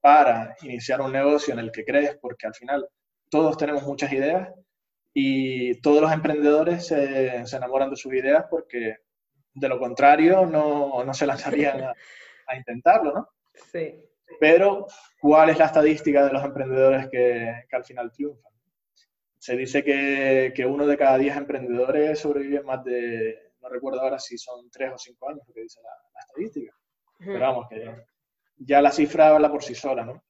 para 0.00 0.56
iniciar 0.62 1.00
un 1.00 1.12
negocio 1.12 1.54
en 1.54 1.60
el 1.60 1.70
que 1.70 1.84
crees, 1.84 2.18
porque 2.20 2.48
al 2.48 2.54
final 2.54 2.88
todos 3.30 3.56
tenemos 3.56 3.84
muchas 3.84 4.12
ideas 4.12 4.48
y 5.12 5.80
todos 5.80 6.00
los 6.00 6.12
emprendedores 6.12 6.86
se, 6.86 7.46
se 7.46 7.56
enamoran 7.56 7.90
de 7.90 7.96
sus 7.96 8.14
ideas 8.14 8.46
porque 8.48 8.96
de 9.52 9.68
lo 9.68 9.78
contrario 9.78 10.46
no, 10.46 11.04
no 11.04 11.14
se 11.14 11.26
lanzarían 11.26 11.82
a, 11.82 11.94
a, 12.46 12.56
intentarlo, 12.56 13.12
¿no? 13.12 13.28
Sí. 13.72 13.94
Pero, 14.38 14.86
¿cuál 15.20 15.50
es 15.50 15.58
la 15.58 15.66
estadística 15.66 16.24
de 16.24 16.32
los 16.32 16.44
emprendedores 16.44 17.08
que, 17.08 17.64
que 17.68 17.76
al 17.76 17.84
final 17.84 18.12
triunfan? 18.12 18.52
Se 19.38 19.56
dice 19.56 19.82
que, 19.82 20.52
que, 20.54 20.66
uno 20.66 20.86
de 20.86 20.96
cada 20.96 21.18
diez 21.18 21.36
emprendedores 21.36 22.20
sobrevive 22.20 22.62
más 22.62 22.84
de, 22.84 23.52
no 23.60 23.68
recuerdo 23.68 24.00
ahora 24.00 24.18
si 24.18 24.38
son 24.38 24.70
tres 24.70 24.92
o 24.94 24.98
cinco 24.98 25.28
años, 25.28 25.42
lo 25.46 25.54
que 25.54 25.62
dice 25.62 25.80
la, 25.82 25.90
la 26.14 26.20
estadística. 26.20 26.72
Pero 27.18 27.40
vamos, 27.40 27.66
que 27.68 28.04
ya 28.58 28.80
la 28.80 28.92
cifra 28.92 29.28
habla 29.28 29.50
por 29.50 29.62
sí 29.62 29.74
sola, 29.74 30.04
¿no? 30.04 30.22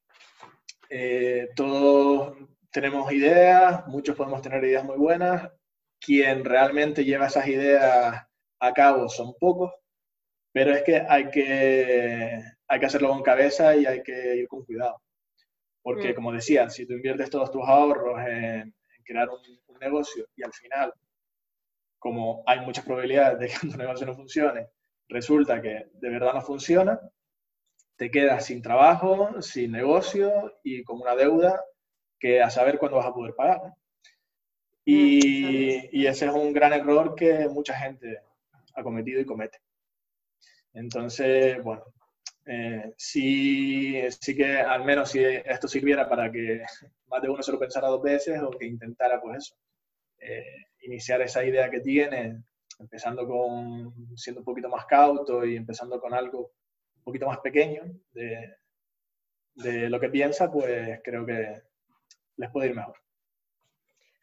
Eh, 0.88 1.48
todos 1.54 2.36
tenemos 2.70 3.12
ideas, 3.12 3.86
muchos 3.86 4.16
podemos 4.16 4.42
tener 4.42 4.62
ideas 4.64 4.84
muy 4.84 4.96
buenas, 4.96 5.50
quien 6.00 6.44
realmente 6.44 7.04
lleva 7.04 7.26
esas 7.26 7.46
ideas 7.48 8.26
a 8.60 8.72
cabo 8.72 9.08
son 9.08 9.34
pocos, 9.38 9.72
pero 10.52 10.72
es 10.72 10.82
que 10.82 11.04
hay 11.08 11.30
que, 11.30 12.42
hay 12.68 12.80
que 12.80 12.86
hacerlo 12.86 13.08
con 13.10 13.22
cabeza 13.22 13.76
y 13.76 13.86
hay 13.86 14.02
que 14.02 14.36
ir 14.36 14.48
con 14.48 14.64
cuidado. 14.64 15.00
Porque, 15.82 16.12
mm. 16.12 16.14
como 16.14 16.32
decía, 16.32 16.68
si 16.70 16.86
tú 16.86 16.94
inviertes 16.94 17.30
todos 17.30 17.50
tus 17.50 17.62
ahorros 17.66 18.18
en, 18.26 18.74
crear 19.04 19.28
un, 19.28 19.40
negocio 19.80 20.26
y 20.36 20.42
al 20.42 20.52
final, 20.52 20.92
como 21.98 22.42
hay 22.46 22.60
muchas 22.60 22.84
probabilidades 22.84 23.38
de 23.38 23.48
que 23.48 23.54
tu 23.72 23.78
negocio 23.78 24.06
no 24.06 24.14
funcione, 24.14 24.68
resulta 25.08 25.62
que 25.62 25.86
de 25.94 26.10
verdad 26.10 26.34
no 26.34 26.42
funciona, 26.42 27.00
te 27.96 28.10
quedas 28.10 28.44
sin 28.44 28.60
trabajo, 28.60 29.40
sin 29.40 29.72
negocio 29.72 30.60
y 30.62 30.84
con 30.84 31.00
una 31.00 31.16
deuda 31.16 31.64
que 32.20 32.42
a 32.42 32.50
saber 32.50 32.78
cuándo 32.78 32.98
vas 32.98 33.06
a 33.06 33.14
poder 33.14 33.34
pagar. 33.34 33.74
Y, 34.84 35.98
y, 35.98 36.06
ese 36.06 36.26
es 36.26 36.32
un 36.32 36.52
gran 36.52 36.72
error 36.72 37.14
que 37.14 37.48
mucha 37.48 37.74
gente 37.74 38.20
ha 38.74 38.82
cometido 38.82 39.20
y 39.20 39.26
comete. 39.26 39.60
Entonces, 40.72 41.62
bueno, 41.62 41.84
eh, 42.46 42.92
sí, 42.96 44.00
sí 44.20 44.36
que 44.36 44.58
al 44.58 44.84
menos 44.84 45.10
si 45.10 45.22
esto 45.22 45.68
sirviera 45.68 46.08
para 46.08 46.30
que 46.30 46.62
más 47.08 47.22
de 47.22 47.28
uno 47.28 47.42
se 47.42 47.52
lo 47.52 47.58
pensara 47.58 47.88
dos 47.88 48.02
veces 48.02 48.40
o 48.42 48.50
que 48.50 48.66
intentara, 48.66 49.20
pues 49.20 49.38
eso, 49.38 49.56
eh, 50.18 50.66
iniciar 50.82 51.20
esa 51.22 51.44
idea 51.44 51.70
que 51.70 51.80
tiene, 51.80 52.42
empezando 52.78 53.26
con 53.26 54.16
siendo 54.16 54.40
un 54.40 54.44
poquito 54.44 54.68
más 54.68 54.86
cauto 54.86 55.44
y 55.44 55.56
empezando 55.56 56.00
con 56.00 56.14
algo 56.14 56.52
un 56.96 57.04
poquito 57.04 57.26
más 57.26 57.38
pequeño 57.38 57.82
de, 58.12 58.56
de 59.54 59.90
lo 59.90 60.00
que 60.00 60.08
piensa, 60.08 60.50
pues 60.50 61.00
creo 61.04 61.24
que 61.26 61.62
les 62.40 62.50
puede 62.50 62.68
ir 62.68 62.74
mejor. 62.74 62.96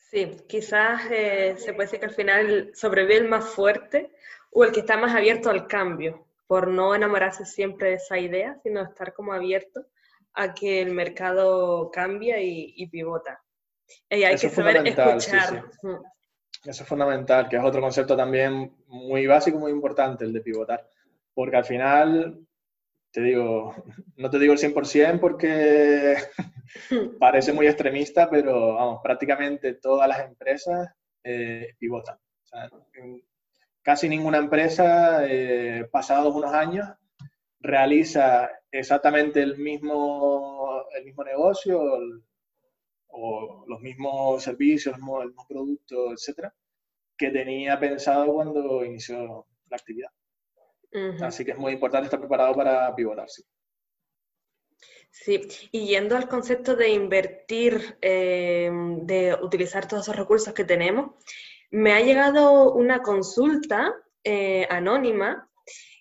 Sí, 0.09 0.37
quizás 0.47 1.01
eh, 1.11 1.55
se 1.57 1.73
puede 1.73 1.87
decir 1.87 1.99
que 1.99 2.05
al 2.05 2.13
final 2.13 2.71
sobrevive 2.73 3.17
el 3.17 3.27
más 3.27 3.45
fuerte 3.45 4.11
o 4.51 4.63
el 4.63 4.71
que 4.71 4.79
está 4.79 4.97
más 4.97 5.13
abierto 5.13 5.49
al 5.49 5.67
cambio, 5.67 6.25
por 6.47 6.67
no 6.67 6.95
enamorarse 6.95 7.45
siempre 7.45 7.89
de 7.89 7.95
esa 7.95 8.17
idea, 8.17 8.57
sino 8.63 8.81
estar 8.81 9.13
como 9.13 9.33
abierto 9.33 9.85
a 10.33 10.53
que 10.53 10.81
el 10.81 10.91
mercado 10.91 11.91
cambia 11.91 12.41
y, 12.41 12.87
pivota. 12.87 13.41
Y 14.09 14.23
hay 14.23 14.35
que 14.37 14.49
saber 14.49 14.87
escuchar. 14.87 15.65
Eso 16.63 16.83
es 16.83 16.89
fundamental, 16.89 17.47
que 17.49 17.57
es 17.57 17.63
otro 17.63 17.81
concepto 17.81 18.15
también 18.15 18.75
muy 18.87 19.27
básico, 19.27 19.59
muy 19.59 19.71
importante, 19.71 20.25
el 20.25 20.33
de 20.33 20.41
pivotar. 20.41 20.89
Porque 21.33 21.57
al 21.57 21.65
final, 21.65 22.46
te 23.17 23.23
digo, 23.23 23.73
no 24.17 24.29
te 24.29 24.37
digo 24.37 24.53
el 24.53 24.59
100% 24.59 25.19
porque 25.19 26.17
parece 27.19 27.51
muy 27.51 27.65
extremista, 27.65 28.29
pero 28.29 28.75
vamos, 28.75 28.99
prácticamente 29.01 29.73
todas 29.73 30.07
las 30.07 30.19
empresas 30.19 30.93
eh, 31.23 31.73
pivotan. 31.79 32.17
O 32.17 32.45
sea, 32.47 32.69
casi 33.81 34.07
ninguna 34.07 34.37
empresa, 34.37 35.25
eh, 35.25 35.89
pasados 35.91 36.35
unos 36.35 36.53
años, 36.53 36.87
realiza 37.59 38.51
exactamente 38.69 39.41
el 39.41 39.57
mismo, 39.57 40.85
el 40.95 41.03
mismo 41.03 41.23
negocio 41.23 41.81
o 43.07 43.65
los 43.67 43.81
mismos 43.81 44.43
servicios, 44.43 44.93
el 44.93 45.01
mismo, 45.01 45.47
producto, 45.49 46.11
etcétera, 46.11 46.53
que 47.17 47.31
tenía 47.31 47.79
pensado 47.79 48.31
cuando 48.31 48.85
inició 48.85 49.47
la 49.71 49.77
actividad. 49.77 50.11
Así 51.21 51.43
que 51.43 51.51
es 51.51 51.57
muy 51.57 51.73
importante 51.73 52.05
estar 52.05 52.19
preparado 52.19 52.53
para 52.55 52.95
pivotar. 52.95 53.27
Sí. 55.09 55.47
y 55.71 55.87
yendo 55.87 56.15
al 56.15 56.27
concepto 56.27 56.75
de 56.75 56.89
invertir, 56.89 57.97
eh, 58.01 58.69
de 59.01 59.35
utilizar 59.41 59.87
todos 59.87 60.03
esos 60.03 60.15
recursos 60.15 60.53
que 60.53 60.63
tenemos, 60.63 61.11
me 61.71 61.93
ha 61.93 62.01
llegado 62.01 62.73
una 62.73 63.01
consulta 63.01 63.95
eh, 64.23 64.67
anónima 64.69 65.49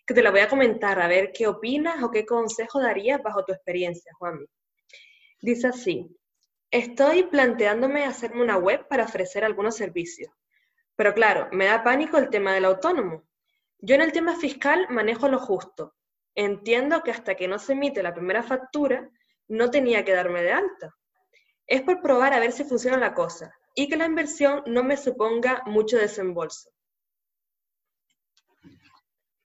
que 0.07 0.15
te 0.15 0.23
la 0.23 0.31
voy 0.31 0.41
a 0.41 0.49
comentar, 0.49 1.01
a 1.01 1.09
ver 1.09 1.33
qué 1.33 1.49
opinas 1.49 2.03
o 2.03 2.11
qué 2.11 2.25
consejo 2.25 2.81
darías 2.81 3.21
bajo 3.23 3.45
tu 3.45 3.53
experiencia, 3.53 4.13
Juan. 4.19 4.47
Dice 5.41 5.67
así, 5.67 6.17
estoy 6.71 7.25
planteándome 7.25 8.05
hacerme 8.05 8.43
una 8.43 8.57
web 8.57 8.87
para 8.89 9.05
ofrecer 9.05 9.45
algunos 9.45 9.77
servicios, 9.77 10.33
pero 10.95 11.13
claro, 11.13 11.49
me 11.51 11.67
da 11.67 11.83
pánico 11.83 12.19
el 12.19 12.31
tema 12.31 12.55
del 12.55 12.67
autónomo. 12.67 13.25
Yo 13.79 13.95
en 13.95 14.03
el 14.03 14.13
tema 14.13 14.37
fiscal 14.37 14.87
manejo 14.91 15.29
lo 15.29 15.39
justo. 15.39 15.95
Entiendo 16.35 17.03
que 17.03 17.11
hasta 17.11 17.35
que 17.35 17.49
no 17.49 17.59
se 17.59 17.73
emite 17.73 18.03
la 18.03 18.15
primera 18.15 18.43
factura, 18.43 19.09
no 19.49 19.71
tenía 19.71 20.05
que 20.05 20.13
darme 20.13 20.43
de 20.43 20.53
alta. 20.53 20.95
Es 21.67 21.83
por 21.83 22.01
probar 22.01 22.33
a 22.33 22.39
ver 22.39 22.53
si 22.53 22.65
funciona 22.65 22.97
la 22.97 23.15
cosa 23.15 23.53
y 23.75 23.89
que 23.89 23.97
la 23.97 24.07
inversión 24.07 24.63
no 24.67 24.83
me 24.83 24.97
suponga 24.97 25.63
mucho 25.67 25.99
desembolso. 25.99 26.71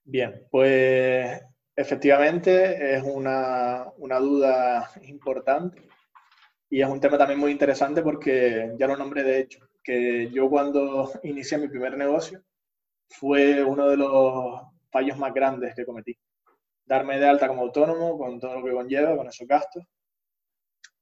Bien, 0.04 0.48
pues 0.50 1.42
efectivamente 1.76 2.96
es 2.96 3.04
una, 3.04 3.92
duda 3.98 4.90
importante 5.04 5.88
y 6.70 6.82
es 6.82 6.88
un 6.88 7.00
tema 7.00 7.18
también 7.18 7.40
muy 7.40 7.52
interesante 7.52 8.02
porque 8.02 8.74
ya 8.78 8.88
lo 8.88 8.98
nombré 8.98 9.24
de 9.24 9.40
hecho, 9.40 9.60
que 9.84 10.30
yo 10.32 10.50
cuando 10.50 11.12
inicié 11.24 11.58
mi 11.58 11.68
primer 11.68 11.98
negocio 11.98 12.44
fue 13.12 13.64
uno 13.64 13.88
de 13.90 13.98
los 13.98 14.62
fallos 14.90 15.18
más 15.18 15.34
grandes 15.34 15.76
que 15.76 15.86
cometí. 15.86 16.18
Darme 16.86 17.20
de 17.20 17.28
alta 17.28 17.48
como 17.48 17.62
autónomo 17.62 18.18
con 18.18 18.40
todo 18.40 18.60
lo 18.60 18.66
que 18.66 18.74
conlleva, 18.74 19.16
con 19.16 19.28
esos 19.28 19.48
gastos, 19.48 19.86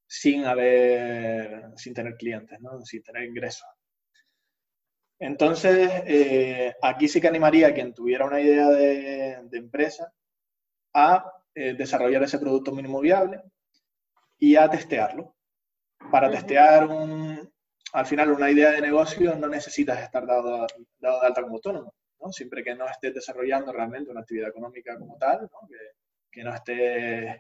sin 0.06 0.46
haber, 0.46 1.72
sin 1.76 1.94
tener 1.94 2.16
clientes, 2.16 2.60
¿no? 2.60 2.82
sin 2.82 3.04
tener 3.04 3.24
ingresos. 3.24 3.68
Entonces, 5.20 5.92
eh, 6.06 6.74
aquí 6.82 7.08
sí 7.08 7.20
que 7.20 7.28
animaría 7.28 7.68
a 7.68 7.74
quien 7.74 7.94
tuviera 7.94 8.26
una 8.26 8.40
idea 8.40 8.70
de, 8.70 9.50
empresa 9.52 10.14
a 10.94 11.32
eh, 11.54 11.74
desarrollar 11.74 12.24
ese 12.24 12.40
producto 12.40 12.72
mínimo 12.72 13.02
viable 13.02 13.42
y 14.38 14.56
a 14.56 14.70
testearlo. 14.70 15.36
Para 16.12 16.32
testear 16.32 16.88
un, 16.88 17.52
al 17.94 18.06
final 18.06 18.32
una 18.32 18.52
idea 18.52 18.72
de 18.72 18.82
negocio 18.82 19.36
no 19.36 19.48
necesitas 19.48 20.02
estar 20.02 20.26
dado, 20.26 20.68
dado 21.00 21.22
de 21.22 21.28
alta 21.28 21.42
como 21.42 21.56
autónomo, 21.56 21.94
¿no? 22.20 22.32
siempre 22.32 22.64
que 22.64 22.76
no 22.76 22.88
estés 22.88 23.14
desarrollando 23.14 23.72
realmente 23.72 24.12
una 24.12 24.22
actividad 24.22 24.50
económica 24.50 24.98
como 24.98 25.18
tal. 25.18 25.50
Que, 26.32 26.44
no 26.44 26.54
estés 26.54 27.38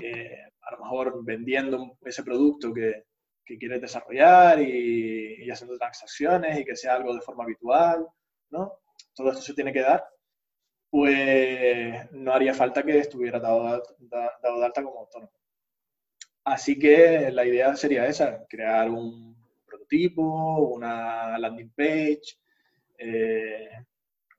eh, 0.00 0.38
a 0.62 0.72
lo 0.72 0.78
mejor 0.82 1.24
vendiendo 1.24 1.98
ese 2.02 2.24
producto 2.24 2.72
que, 2.72 3.04
que 3.44 3.58
quieres 3.58 3.80
desarrollar 3.80 4.60
y, 4.60 5.50
haciendo 5.50 5.76
transacciones 5.76 6.58
y 6.58 6.64
que 6.64 6.76
sea 6.76 6.94
algo 6.94 7.14
de 7.14 7.20
forma 7.20 7.44
habitual, 7.44 8.06
¿no? 8.50 8.80
Todo 9.14 9.30
esto 9.30 9.42
se 9.42 9.54
tiene 9.54 9.72
que 9.72 9.82
dar, 9.82 10.04
pues 10.90 12.10
no 12.12 12.32
haría 12.32 12.54
falta 12.54 12.82
que 12.82 12.98
estuviera 12.98 13.38
dado, 13.40 13.82
dado 13.98 14.60
de 14.60 14.64
alta 14.64 14.82
como 14.82 15.00
autónomo. 15.00 15.32
Así 16.44 16.78
que 16.78 17.30
la 17.30 17.44
idea 17.44 17.76
sería 17.76 18.06
esa, 18.06 18.44
crear 18.48 18.90
un 18.90 19.36
prototipo, 19.72 20.58
una 20.68 21.38
landing 21.38 21.72
page, 21.74 22.36
eh, 22.98 23.70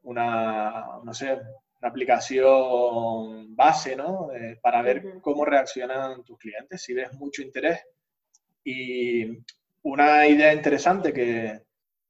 una, 0.03 0.99
no 1.03 1.13
sé, 1.13 1.33
una 1.33 1.89
aplicación 1.89 3.55
base, 3.55 3.95
¿no? 3.95 4.31
Eh, 4.33 4.59
para 4.61 4.81
ver 4.81 5.19
cómo 5.21 5.45
reaccionan 5.45 6.23
tus 6.23 6.37
clientes. 6.37 6.81
Si 6.81 6.93
ves 6.93 7.13
mucho 7.13 7.41
interés 7.41 7.81
y 8.63 9.39
una 9.81 10.27
idea 10.27 10.53
interesante 10.53 11.11
que, 11.11 11.61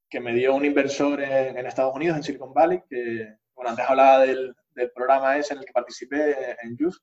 que 0.08 0.20
me 0.20 0.34
dio 0.34 0.54
un 0.54 0.64
inversor 0.64 1.20
en, 1.22 1.66
Estados 1.66 1.94
Unidos, 1.94 2.16
en 2.16 2.22
Silicon 2.22 2.52
Valley, 2.52 2.82
que, 2.88 3.36
bueno, 3.54 3.70
antes 3.70 3.86
hablaba 3.88 4.20
del, 4.20 4.54
del 4.74 4.90
programa 4.92 5.36
ese 5.36 5.54
en 5.54 5.60
el 5.60 5.66
que 5.66 5.72
participé 5.72 6.56
en 6.62 6.76
Youth, 6.76 6.96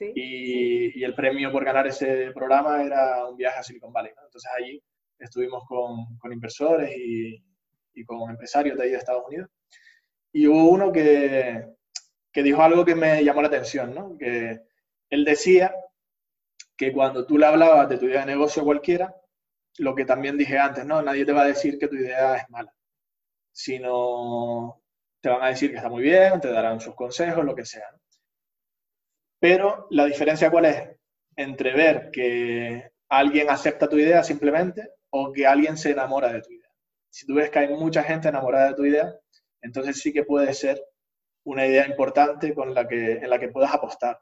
y, 0.00 0.98
y, 0.98 1.04
el 1.04 1.14
premio 1.14 1.52
por 1.52 1.64
ganar 1.64 1.86
ese 1.86 2.32
programa 2.32 2.82
era 2.82 3.24
un 3.26 3.36
viaje 3.36 3.60
a 3.60 3.62
Silicon 3.62 3.92
Valley. 3.92 4.12
Entonces 4.24 4.50
allí 4.58 4.82
estuvimos 5.18 5.64
con, 5.66 6.18
con 6.18 6.32
inversores 6.32 6.94
y, 6.96 7.42
y, 7.94 8.04
con 8.04 8.30
empresarios 8.30 8.76
de 8.76 8.84
ahí 8.84 8.90
de 8.90 8.96
Estados 8.96 9.24
Unidos. 9.26 9.50
Y 10.32 10.46
hubo 10.46 10.68
uno 10.68 10.92
que, 10.92 11.66
que 12.32 12.42
dijo 12.42 12.62
algo 12.62 12.84
que 12.84 12.94
me 12.94 13.24
llamó 13.24 13.42
la 13.42 13.48
atención, 13.48 13.94
¿no? 13.94 14.16
que 14.18 14.60
él 15.08 15.24
decía 15.24 15.74
que 16.76 16.92
cuando 16.92 17.26
tú 17.26 17.38
le 17.38 17.46
hablabas 17.46 17.88
de 17.88 17.98
tu 17.98 18.06
idea 18.06 18.20
de 18.20 18.26
negocio 18.26 18.64
cualquiera, 18.64 19.14
lo 19.78 19.94
que 19.94 20.04
también 20.04 20.36
dije 20.36 20.58
antes, 20.58 20.84
¿no? 20.84 21.02
Nadie 21.02 21.24
te 21.24 21.32
va 21.32 21.42
a 21.42 21.46
decir 21.46 21.78
que 21.78 21.88
tu 21.88 21.96
idea 21.96 22.36
es 22.36 22.48
mala, 22.50 22.72
sino 23.52 24.82
te 25.20 25.28
van 25.28 25.42
a 25.42 25.48
decir 25.48 25.70
que 25.70 25.76
está 25.76 25.88
muy 25.88 26.02
bien, 26.02 26.40
te 26.40 26.50
darán 26.50 26.80
sus 26.80 26.94
consejos, 26.94 27.44
lo 27.44 27.54
que 27.54 27.64
sea. 27.64 27.88
Pero 29.38 29.86
la 29.90 30.06
diferencia 30.06 30.50
cuál 30.50 30.66
es 30.66 30.90
entre 31.36 31.72
ver 31.72 32.10
que 32.10 32.90
alguien 33.08 33.50
acepta 33.50 33.88
tu 33.88 33.96
idea 33.96 34.22
simplemente 34.22 34.95
o 35.10 35.32
que 35.32 35.46
alguien 35.46 35.76
se 35.76 35.90
enamora 35.90 36.32
de 36.32 36.42
tu 36.42 36.52
idea. 36.52 36.70
Si 37.10 37.26
tú 37.26 37.34
ves 37.34 37.50
que 37.50 37.60
hay 37.60 37.68
mucha 37.68 38.02
gente 38.02 38.28
enamorada 38.28 38.68
de 38.68 38.74
tu 38.74 38.84
idea, 38.84 39.14
entonces 39.62 40.00
sí 40.00 40.12
que 40.12 40.24
puede 40.24 40.52
ser 40.54 40.82
una 41.44 41.66
idea 41.66 41.86
importante 41.86 42.54
con 42.54 42.74
la 42.74 42.86
que, 42.86 43.12
en 43.12 43.30
la 43.30 43.38
que 43.38 43.48
puedas 43.48 43.72
apostar 43.72 44.20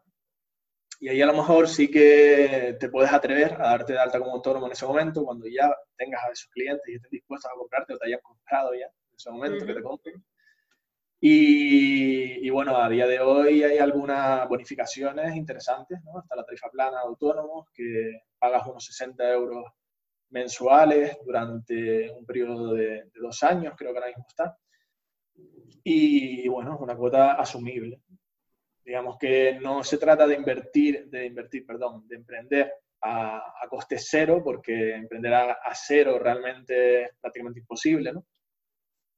Y 1.00 1.08
ahí 1.08 1.22
a 1.22 1.26
lo 1.26 1.32
mejor 1.32 1.68
sí 1.68 1.90
que 1.90 2.76
te 2.78 2.88
puedes 2.88 3.12
atrever 3.12 3.54
a 3.54 3.70
darte 3.70 3.94
de 3.94 3.98
alta 3.98 4.18
como 4.18 4.32
autónomo 4.32 4.66
en 4.66 4.72
ese 4.72 4.86
momento, 4.86 5.24
cuando 5.24 5.46
ya 5.46 5.74
tengas 5.96 6.22
a 6.24 6.30
esos 6.30 6.48
clientes 6.50 6.86
y 6.86 6.96
estén 6.96 7.10
dispuestos 7.10 7.50
a 7.50 7.54
comprarte 7.58 7.94
o 7.94 7.98
te 7.98 8.06
hayan 8.06 8.20
comprado 8.20 8.74
ya 8.74 8.86
en 8.86 9.16
ese 9.16 9.30
momento 9.30 9.66
que 9.66 9.74
te 9.74 9.82
compren. 9.82 10.24
Y, 11.20 12.46
y, 12.46 12.50
bueno, 12.50 12.76
a 12.76 12.88
día 12.88 13.06
de 13.06 13.18
hoy 13.20 13.62
hay 13.62 13.78
algunas 13.78 14.46
bonificaciones 14.46 15.34
interesantes, 15.34 15.98
¿no? 16.04 16.20
Está 16.20 16.36
la 16.36 16.44
tarifa 16.44 16.68
plana 16.68 16.98
de 16.98 17.08
autónomos, 17.08 17.66
que 17.72 18.20
pagas 18.38 18.66
unos 18.66 18.84
60 18.84 19.30
euros 19.30 19.64
mensuales 20.34 21.16
durante 21.24 22.10
un 22.10 22.26
periodo 22.26 22.74
de, 22.74 23.04
de 23.04 23.20
dos 23.20 23.42
años, 23.44 23.74
creo 23.76 23.92
que 23.92 23.98
ahora 23.98 24.08
mismo 24.08 24.26
está. 24.28 24.58
Y 25.84 26.48
bueno, 26.48 26.74
es 26.74 26.80
una 26.80 26.96
cuota 26.96 27.34
asumible. 27.34 28.00
Digamos 28.84 29.16
que 29.16 29.58
no 29.60 29.84
se 29.84 29.96
trata 29.96 30.26
de 30.26 30.34
invertir, 30.34 31.08
de 31.08 31.26
invertir, 31.26 31.64
perdón, 31.64 32.06
de 32.08 32.16
emprender 32.16 32.72
a, 33.00 33.36
a 33.62 33.68
coste 33.68 33.96
cero, 33.98 34.42
porque 34.42 34.94
emprender 34.94 35.32
a, 35.34 35.52
a, 35.52 35.74
cero 35.74 36.18
realmente 36.18 37.04
es 37.04 37.10
prácticamente 37.20 37.60
imposible, 37.60 38.12
¿no? 38.12 38.26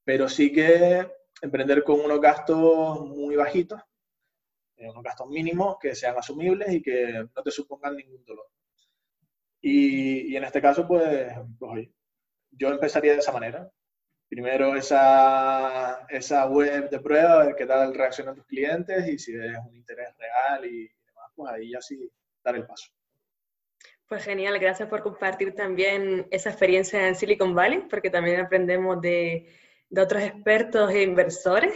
Pero 0.04 0.28
sí 0.28 0.52
que 0.52 1.10
emprender 1.40 1.82
con 1.82 2.00
unos 2.00 2.20
gastos 2.20 3.00
muy 3.00 3.36
bajitos, 3.36 3.80
eh, 4.76 4.90
unos 4.90 5.02
gastos 5.02 5.28
mínimos 5.28 5.78
que 5.80 5.94
sean 5.94 6.16
asumibles 6.18 6.70
y 6.72 6.82
que 6.82 7.26
no 7.34 7.42
te 7.42 7.50
supongan 7.50 7.96
ningún 7.96 8.22
dolor. 8.24 8.46
Y, 9.68 10.32
y 10.32 10.36
en 10.36 10.44
este 10.44 10.62
caso, 10.62 10.86
pues, 10.86 11.28
pues, 11.58 11.88
yo 12.52 12.68
empezaría 12.68 13.14
de 13.14 13.18
esa 13.18 13.32
manera, 13.32 13.68
primero 14.28 14.76
esa, 14.76 16.06
esa 16.08 16.46
web 16.46 16.88
de 16.88 17.00
prueba, 17.00 17.44
ver 17.44 17.56
qué 17.56 17.66
tal 17.66 17.92
reaccionan 17.92 18.36
tus 18.36 18.46
clientes 18.46 19.08
y 19.08 19.18
si 19.18 19.32
es 19.32 19.58
un 19.68 19.74
interés 19.74 20.16
real 20.18 20.64
y 20.66 20.88
demás, 21.04 21.32
pues 21.34 21.52
ahí 21.52 21.72
ya 21.72 21.80
sí 21.80 22.08
dar 22.44 22.54
el 22.54 22.64
paso. 22.64 22.92
Pues 24.06 24.22
genial, 24.22 24.56
gracias 24.60 24.88
por 24.88 25.02
compartir 25.02 25.52
también 25.56 26.28
esa 26.30 26.50
experiencia 26.50 27.08
en 27.08 27.16
Silicon 27.16 27.52
Valley, 27.52 27.88
porque 27.90 28.08
también 28.08 28.42
aprendemos 28.42 29.00
de, 29.00 29.52
de 29.90 30.00
otros 30.00 30.22
expertos 30.22 30.92
e 30.92 31.02
inversores. 31.02 31.74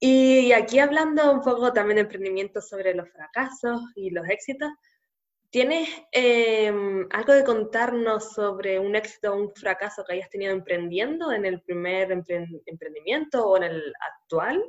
Y 0.00 0.50
aquí 0.50 0.80
hablando 0.80 1.30
un 1.30 1.40
poco 1.40 1.72
también 1.72 1.98
de 1.98 2.02
emprendimiento 2.02 2.60
sobre 2.60 2.94
los 2.94 3.08
fracasos 3.10 3.80
y 3.94 4.10
los 4.10 4.28
éxitos, 4.28 4.70
¿Tienes 5.50 5.88
eh, 6.12 6.72
algo 7.10 7.32
de 7.32 7.44
contarnos 7.44 8.32
sobre 8.32 8.78
un 8.78 8.96
éxito 8.96 9.32
o 9.32 9.36
un 9.36 9.54
fracaso 9.54 10.04
que 10.04 10.14
hayas 10.14 10.30
tenido 10.30 10.52
emprendiendo 10.52 11.32
en 11.32 11.44
el 11.44 11.62
primer 11.62 12.10
emprendimiento 12.12 13.46
o 13.46 13.56
en 13.56 13.64
el 13.64 13.92
actual? 14.00 14.62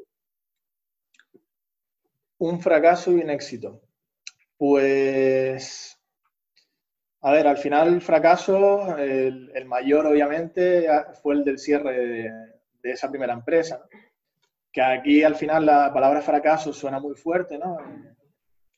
Un 2.38 2.62
fracaso 2.62 3.12
y 3.12 3.16
un 3.16 3.30
éxito. 3.30 3.82
Pues, 4.58 6.00
a 7.22 7.32
ver, 7.32 7.48
al 7.48 7.58
final 7.58 7.88
el 7.88 8.02
fracaso, 8.02 8.98
el, 8.98 9.52
el 9.54 9.66
mayor 9.66 10.06
obviamente 10.06 10.88
fue 11.22 11.36
el 11.36 11.44
del 11.44 11.58
cierre 11.58 11.98
de, 11.98 12.32
de 12.82 12.92
esa 12.92 13.10
primera 13.10 13.34
empresa. 13.34 13.80
¿no? 13.80 14.00
Que 14.72 14.82
aquí 14.82 15.24
al 15.24 15.36
final 15.36 15.66
la 15.66 15.92
palabra 15.92 16.22
fracaso 16.22 16.72
suena 16.72 17.00
muy 17.00 17.16
fuerte, 17.16 17.58
¿no? 17.58 17.78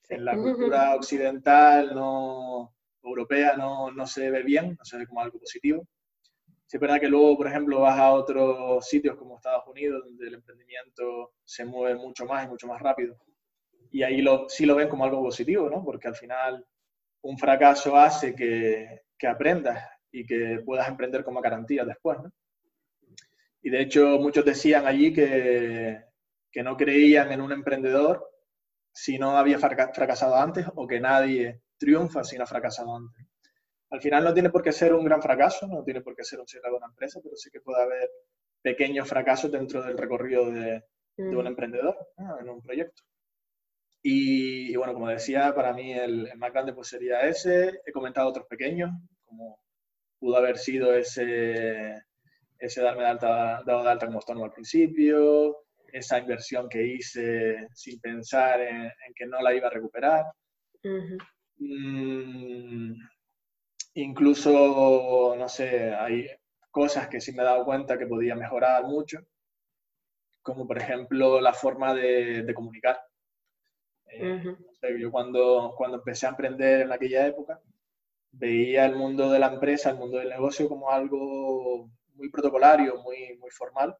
En 0.10 0.26
la 0.26 0.36
cultura 0.36 0.96
occidental, 0.96 1.94
no, 1.94 2.76
europea, 3.04 3.56
no, 3.56 3.92
no, 3.92 4.08
se 4.08 4.30
ve 4.30 4.44
bien, 4.44 4.76
no 4.78 4.84
se 4.84 4.98
ve 4.98 5.08
como 5.08 5.22
algo 5.22 5.40
positivo. 5.40 5.88
Sí 6.66 6.78
es 6.78 6.82
verdad 6.82 7.00
que 7.00 7.08
luego, 7.08 7.38
por 7.38 7.48
ejemplo, 7.48 7.80
vas 7.80 8.00
a 8.00 8.12
otros 8.12 8.88
sitios 8.88 9.16
como 9.16 9.38
Estados 9.38 9.66
Unidos, 9.68 10.04
donde 10.06 10.28
el 10.28 10.36
emprendimiento 10.36 11.34
se 11.44 11.66
mueve 11.66 11.96
mucho 11.96 12.26
más 12.26 12.46
y 12.46 12.48
mucho 12.48 12.68
más 12.68 12.82
rápido. 12.82 13.18
Y 13.92 14.04
ahí 14.04 14.22
lo, 14.22 14.48
sí 14.50 14.66
lo 14.66 14.76
ven 14.76 14.90
como 14.90 15.04
algo 15.04 15.22
positivo, 15.22 15.70
¿no? 15.70 15.84
Porque 15.84 16.08
al 16.08 16.16
final 16.16 16.66
un 17.22 17.38
fracaso 17.38 17.98
hace 17.98 18.36
que, 18.36 19.02
que 19.18 19.28
aprendas 19.28 19.84
y 20.12 20.26
que 20.26 20.62
puedas 20.66 20.88
emprender 20.88 21.24
como 21.24 21.42
garantía 21.42 21.86
después, 21.86 22.20
¿no? 22.20 22.32
Y 23.62 23.70
de 23.70 23.82
hecho 23.82 24.20
muchos 24.20 24.46
decían 24.46 24.86
allí 24.88 25.12
que, 25.12 26.02
que 26.52 26.64
no 26.64 26.78
creían 26.78 27.32
en 27.32 27.42
un 27.42 27.52
emprendedor 27.52 28.30
si 28.92 29.18
no 29.18 29.38
había 29.38 29.60
fracasado 29.60 30.36
antes 30.36 30.66
o 30.76 30.88
que 30.88 31.00
nadie 31.00 31.62
triunfa 31.78 32.24
si 32.24 32.38
no 32.38 32.44
ha 32.44 32.48
fracasado 32.48 32.96
antes. 32.96 33.26
Al 33.92 34.02
final 34.02 34.24
no 34.24 34.34
tiene 34.34 34.50
por 34.50 34.62
qué 34.62 34.72
ser 34.72 34.94
un 34.94 35.04
gran 35.04 35.22
fracaso, 35.22 35.68
no 35.68 35.84
tiene 35.84 36.02
por 36.02 36.16
qué 36.16 36.24
ser 36.24 36.40
un 36.40 36.48
cierre 36.48 36.70
de 36.70 36.78
una 36.78 36.88
empresa, 36.88 37.20
pero 37.24 37.36
sí 37.36 37.50
que 37.50 37.62
puede 37.62 37.82
haber 37.82 38.10
pequeños 38.62 39.08
fracasos 39.08 39.52
dentro 39.52 39.82
del 39.82 39.98
recorrido 39.98 40.52
de, 40.52 40.84
de 41.18 41.36
un 41.36 41.44
mm. 41.44 41.48
emprendedor 41.48 41.98
en 42.40 42.50
un 42.50 42.62
proyecto. 42.62 43.04
Y, 44.02 44.72
y, 44.72 44.76
bueno, 44.76 44.94
como 44.94 45.08
decía, 45.08 45.54
para 45.54 45.74
mí 45.74 45.92
el, 45.92 46.28
el, 46.28 46.38
más 46.38 46.54
grande 46.54 46.74
pues 46.74 46.88
sería 46.88 47.22
ese. 47.22 47.82
He 47.86 47.92
comentado 47.92 48.30
otros 48.30 48.46
pequeños, 48.48 48.92
como 49.26 49.60
pudo 50.20 50.38
haber 50.38 50.58
sido 50.58 50.94
ese, 50.94 52.04
ese 52.60 52.82
darme 52.82 53.04
de 53.04 53.10
alta, 53.10 53.64
dado 53.66 53.84
de 53.84 53.90
alta 53.90 54.06
como 54.06 54.20
autónomo 54.20 54.46
al 54.46 54.54
principio, 54.54 55.66
esa 55.94 56.20
inversión 56.20 56.70
que 56.70 56.86
hice 56.86 57.68
sin 57.74 58.00
pensar 58.00 58.62
en, 58.62 58.84
en 58.84 59.14
que 59.16 59.26
no 59.26 59.42
la 59.42 59.54
iba 59.54 59.68
a 59.68 59.72
recuperar. 59.72 60.26
Uh 60.84 60.88
-huh. 60.88 61.18
mm, 61.58 62.94
incluso, 63.96 65.36
no 65.38 65.48
sé, 65.50 65.94
hay 65.94 66.28
cosas 66.72 67.08
que 67.08 67.20
sí 67.22 67.32
me 67.34 67.42
he 67.44 67.46
dado 67.46 67.66
cuenta 67.66 67.98
que 67.98 68.08
podía 68.08 68.36
mejorar 68.36 68.84
mucho, 68.84 69.20
como 70.42 70.68
por 70.68 70.78
ejemplo 70.78 71.42
la 71.42 71.54
forma 71.54 71.94
de, 71.94 72.44
de 72.44 72.54
comunicar. 72.54 73.00
Eh, 74.08 74.34
uh 74.34 74.38
-huh. 74.38 75.00
yo 75.00 75.12
cuando, 75.12 75.74
cuando 75.78 75.98
empecé 75.98 76.26
a 76.26 76.30
emprender 76.30 76.82
en 76.82 76.92
aquella 76.92 77.28
época, 77.28 77.60
veía 78.32 78.86
el 78.86 78.96
mundo 78.96 79.30
de 79.32 79.40
la 79.40 79.48
empresa, 79.54 79.90
el 79.90 79.98
mundo 79.98 80.18
del 80.18 80.30
negocio 80.30 80.68
como 80.70 80.90
algo 80.90 81.90
muy 82.16 82.30
protocolario, 82.30 83.02
muy, 83.02 83.38
muy 83.38 83.50
formal 83.50 83.96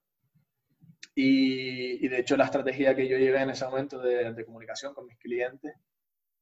y, 1.22 2.06
y, 2.06 2.08
de 2.08 2.20
hecho 2.20 2.38
la 2.38 2.46
estrategia 2.46 2.96
que 2.96 3.06
yo 3.06 3.18
llevé 3.18 3.42
en 3.42 3.50
ese 3.50 3.66
momento 3.66 4.00
de, 4.00 4.32
de, 4.32 4.46
comunicación 4.46 4.94
con 4.94 5.06
mis 5.06 5.18
clientes 5.18 5.74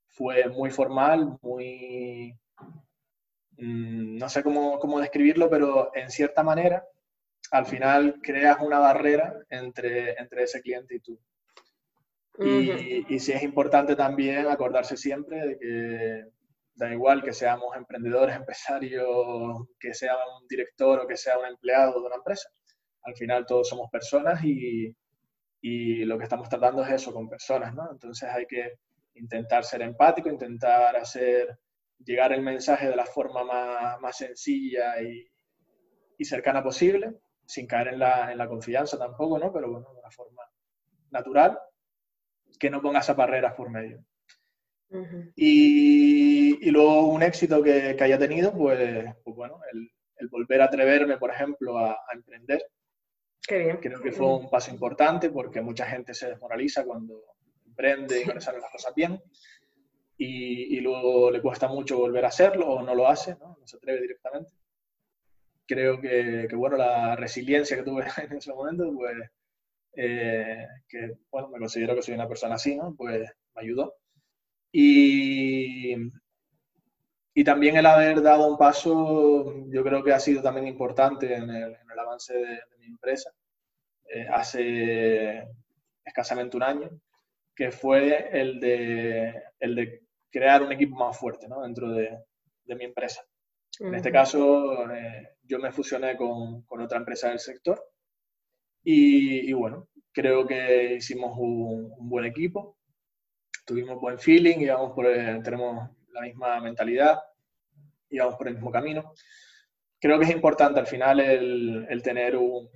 fue 0.06 0.48
muy 0.50 0.70
formal, 0.70 1.40
muy... 1.42 2.38
Mmm, 3.58 4.18
no 4.18 4.30
sé 4.30 4.44
cómo, 4.44 4.78
cómo 4.78 5.00
describirlo, 5.00 5.50
pero 5.50 5.90
en 5.96 6.12
cierta 6.12 6.44
manera 6.44 6.86
al 7.50 7.66
final 7.66 8.20
creas 8.22 8.60
una 8.62 8.78
barrera 8.78 9.34
entre, 9.50 10.14
entre 10.20 10.44
ese 10.44 10.62
cliente 10.62 10.96
y 10.96 11.00
tú. 11.00 11.20
Uh 12.38 12.44
-huh. 12.44 13.06
y, 13.10 13.16
y 13.16 13.20
sí 13.20 13.32
es 13.32 13.42
importante 13.42 13.96
también 13.96 14.46
acordarse 14.48 14.96
siempre 14.96 15.38
de 15.48 15.58
que 15.58 16.26
da 16.76 16.94
igual 16.94 17.24
que 17.24 17.34
seamos 17.34 17.76
emprendedores, 17.76 18.36
empresarios, 18.44 19.68
que 19.80 19.96
sea 19.96 20.16
un 20.40 20.48
director 20.48 21.00
o 21.00 21.08
que 21.08 21.18
sea 21.18 21.40
un 21.40 21.48
empleado 21.48 22.00
de 22.00 22.06
una 22.06 22.18
empresa 22.18 22.48
al 23.04 23.16
final 23.16 23.46
todos 23.46 23.70
somos 23.70 23.90
personas 23.90 24.44
y, 24.44 24.96
y, 25.62 26.06
lo 26.06 26.18
que 26.18 26.24
estamos 26.24 26.50
tratando 26.50 26.84
es 26.84 26.92
eso 26.92 27.14
con 27.14 27.30
personas, 27.30 27.74
¿no? 27.74 27.90
Entonces 27.92 28.30
hay 28.30 28.46
que 28.46 28.74
intentar 29.16 29.64
ser 29.64 29.82
empático, 29.82 30.30
intentar 30.30 30.96
hacer 30.96 31.58
llegar 32.04 32.32
el 32.34 32.42
mensaje 32.42 32.88
de 32.90 32.96
la 32.96 33.06
forma 33.06 33.44
más, 33.44 34.00
más 34.02 34.18
sencilla 34.18 35.02
y, 35.02 35.26
y, 36.18 36.26
cercana 36.26 36.64
posible, 36.64 37.16
sin 37.46 37.66
caer 37.68 37.90
en 37.90 38.00
la, 38.00 38.32
en 38.32 38.38
la, 38.38 38.48
confianza 38.48 38.98
tampoco, 38.98 39.40
¿no? 39.40 39.52
Pero 39.52 39.72
bueno, 39.72 39.92
de 39.94 40.00
una 40.00 40.12
forma 40.12 40.44
natural, 41.12 41.58
que 42.60 42.70
no 42.70 42.82
ponga 42.82 43.00
esas 43.00 43.16
barreras 43.16 43.54
por 43.54 43.70
medio. 43.70 44.04
Uh 44.90 44.98
-huh. 45.00 45.34
y, 45.36 46.68
y, 46.68 46.72
luego 46.72 47.08
un 47.08 47.22
éxito 47.22 47.62
que, 47.62 47.96
que 47.98 48.04
haya 48.04 48.18
tenido, 48.18 48.54
pues, 48.54 49.04
pues 49.24 49.36
bueno, 49.36 49.60
el, 49.74 49.90
el, 50.16 50.30
volver 50.30 50.62
a 50.62 50.66
atreverme, 50.66 51.18
por 51.18 51.30
ejemplo, 51.30 51.78
a, 51.78 51.92
a 51.92 52.14
emprender 52.14 52.62
Qué 53.48 53.60
bien. 53.60 53.78
Creo 53.78 54.02
que 54.02 54.12
fue 54.12 54.28
un 54.28 54.50
paso 54.50 54.72
importante 54.72 55.30
porque 55.30 55.62
mucha 55.62 55.86
gente 55.86 56.14
se 56.14 56.28
desmoraliza 56.28 56.84
cuando 56.84 57.24
emprende 57.66 58.22
y 58.22 58.26
no 58.26 58.34
le 58.34 58.42
salen 58.42 58.62
las 58.62 58.72
cosas 58.72 58.94
bien. 58.94 59.22
Y, 60.18 60.78
y, 60.78 60.80
luego 60.82 61.32
le 61.32 61.42
cuesta 61.42 61.68
mucho 61.68 61.98
volver 61.98 62.26
a 62.26 62.30
hacerlo 62.30 62.68
o 62.68 62.82
no 62.82 62.96
lo 62.96 63.08
hace, 63.08 63.36
¿no? 63.40 63.56
no 63.60 63.68
se 63.68 63.78
atreve 63.78 64.02
directamente. 64.02 64.52
Creo 65.66 66.02
que, 66.02 66.48
que, 66.50 66.56
bueno, 66.56 66.76
la 66.76 67.16
resiliencia 67.16 67.78
que 67.78 67.84
tuve 67.84 68.04
en 68.30 68.38
ese 68.38 68.52
momento, 68.52 68.92
pues, 68.94 69.16
eh, 69.94 70.66
que, 70.90 71.18
bueno, 71.32 71.50
me 71.50 71.60
considero 71.60 71.96
que 71.96 72.02
soy 72.02 72.16
una 72.16 72.28
persona 72.28 72.56
así, 72.56 72.76
¿no? 72.76 72.96
Pues 72.96 73.30
me 73.56 73.62
ayudó. 73.62 73.96
Y, 74.72 75.96
y 77.38 77.44
también 77.44 77.78
el 77.78 77.86
haber 77.86 78.24
dado 78.24 78.48
un 78.48 78.58
paso, 78.58 79.54
yo 79.68 79.84
creo 79.84 80.04
que 80.04 80.12
ha 80.12 80.20
sido 80.20 80.42
también 80.42 80.66
importante 80.66 81.36
en 81.36 81.48
el, 81.52 81.76
en 81.76 81.92
el 81.92 82.00
avance 82.00 82.34
de, 82.34 82.48
de, 82.48 82.78
mi 82.80 82.88
empresa, 82.88 83.32
eh, 84.10 84.26
hace 84.28 85.48
escasamente 86.04 86.58
un 86.58 86.64
año, 86.64 86.90
que 87.56 87.70
fue 87.70 88.28
el 88.32 88.60
de, 88.60 89.40
el 89.60 89.76
de 89.76 90.02
crear 90.32 90.64
un 90.64 90.72
equipo 90.72 90.96
más 90.96 91.16
fuerte 91.16 91.48
¿no? 91.48 91.62
dentro 91.62 91.92
de, 91.92 92.10
de, 92.64 92.76
mi 92.76 92.86
empresa. 92.86 93.22
Uh 93.80 93.84
-huh. 93.84 93.88
En 93.90 93.94
este 93.94 94.12
caso, 94.12 94.92
eh, 94.92 95.36
yo 95.44 95.60
me 95.60 95.72
fusioné 95.72 96.18
con, 96.18 96.64
con, 96.64 96.82
otra 96.82 96.98
empresa 96.98 97.30
del 97.30 97.40
sector 97.40 97.80
y, 98.84 99.48
y, 99.48 99.54
bueno, 99.54 99.90
creo 100.12 100.48
que 100.48 100.96
hicimos 100.96 101.38
un, 101.38 101.94
un 102.00 102.10
buen 102.10 102.26
equipo 102.26 102.78
tuvimos 103.64 104.00
buen 104.00 104.18
feeling, 104.18 104.60
íbamos 104.62 104.94
por, 104.94 105.06
tenemos 105.44 105.90
la 106.14 106.22
misma 106.22 106.60
mentalidad, 106.62 107.20
íbamos 108.10 108.36
por 108.36 108.48
el 108.48 108.56
mismo 108.56 108.72
camino. 108.72 109.14
Creo 110.00 110.20
que 110.20 110.26
es 110.26 110.32
importante 110.32 110.80
al 110.80 110.88
final 110.88 111.20
el, 111.20 111.88
el 111.90 112.02
tener 112.02 112.36
un 112.36 112.70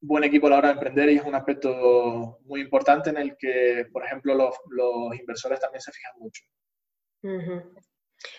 buen 0.00 0.24
equipo 0.24 0.46
a 0.46 0.50
la 0.50 0.58
hora 0.58 0.68
de 0.68 0.74
emprender 0.74 1.10
y 1.10 1.16
es 1.16 1.24
un 1.24 1.34
aspecto 1.34 2.38
muy 2.44 2.60
importante 2.60 3.10
en 3.10 3.16
el 3.16 3.36
que, 3.36 3.86
por 3.92 4.04
ejemplo, 4.04 4.34
los, 4.34 4.54
los 4.70 5.18
inversores 5.18 5.60
también 5.60 5.80
se 5.80 5.92
fijan 5.92 6.12
mucho. 6.18 6.42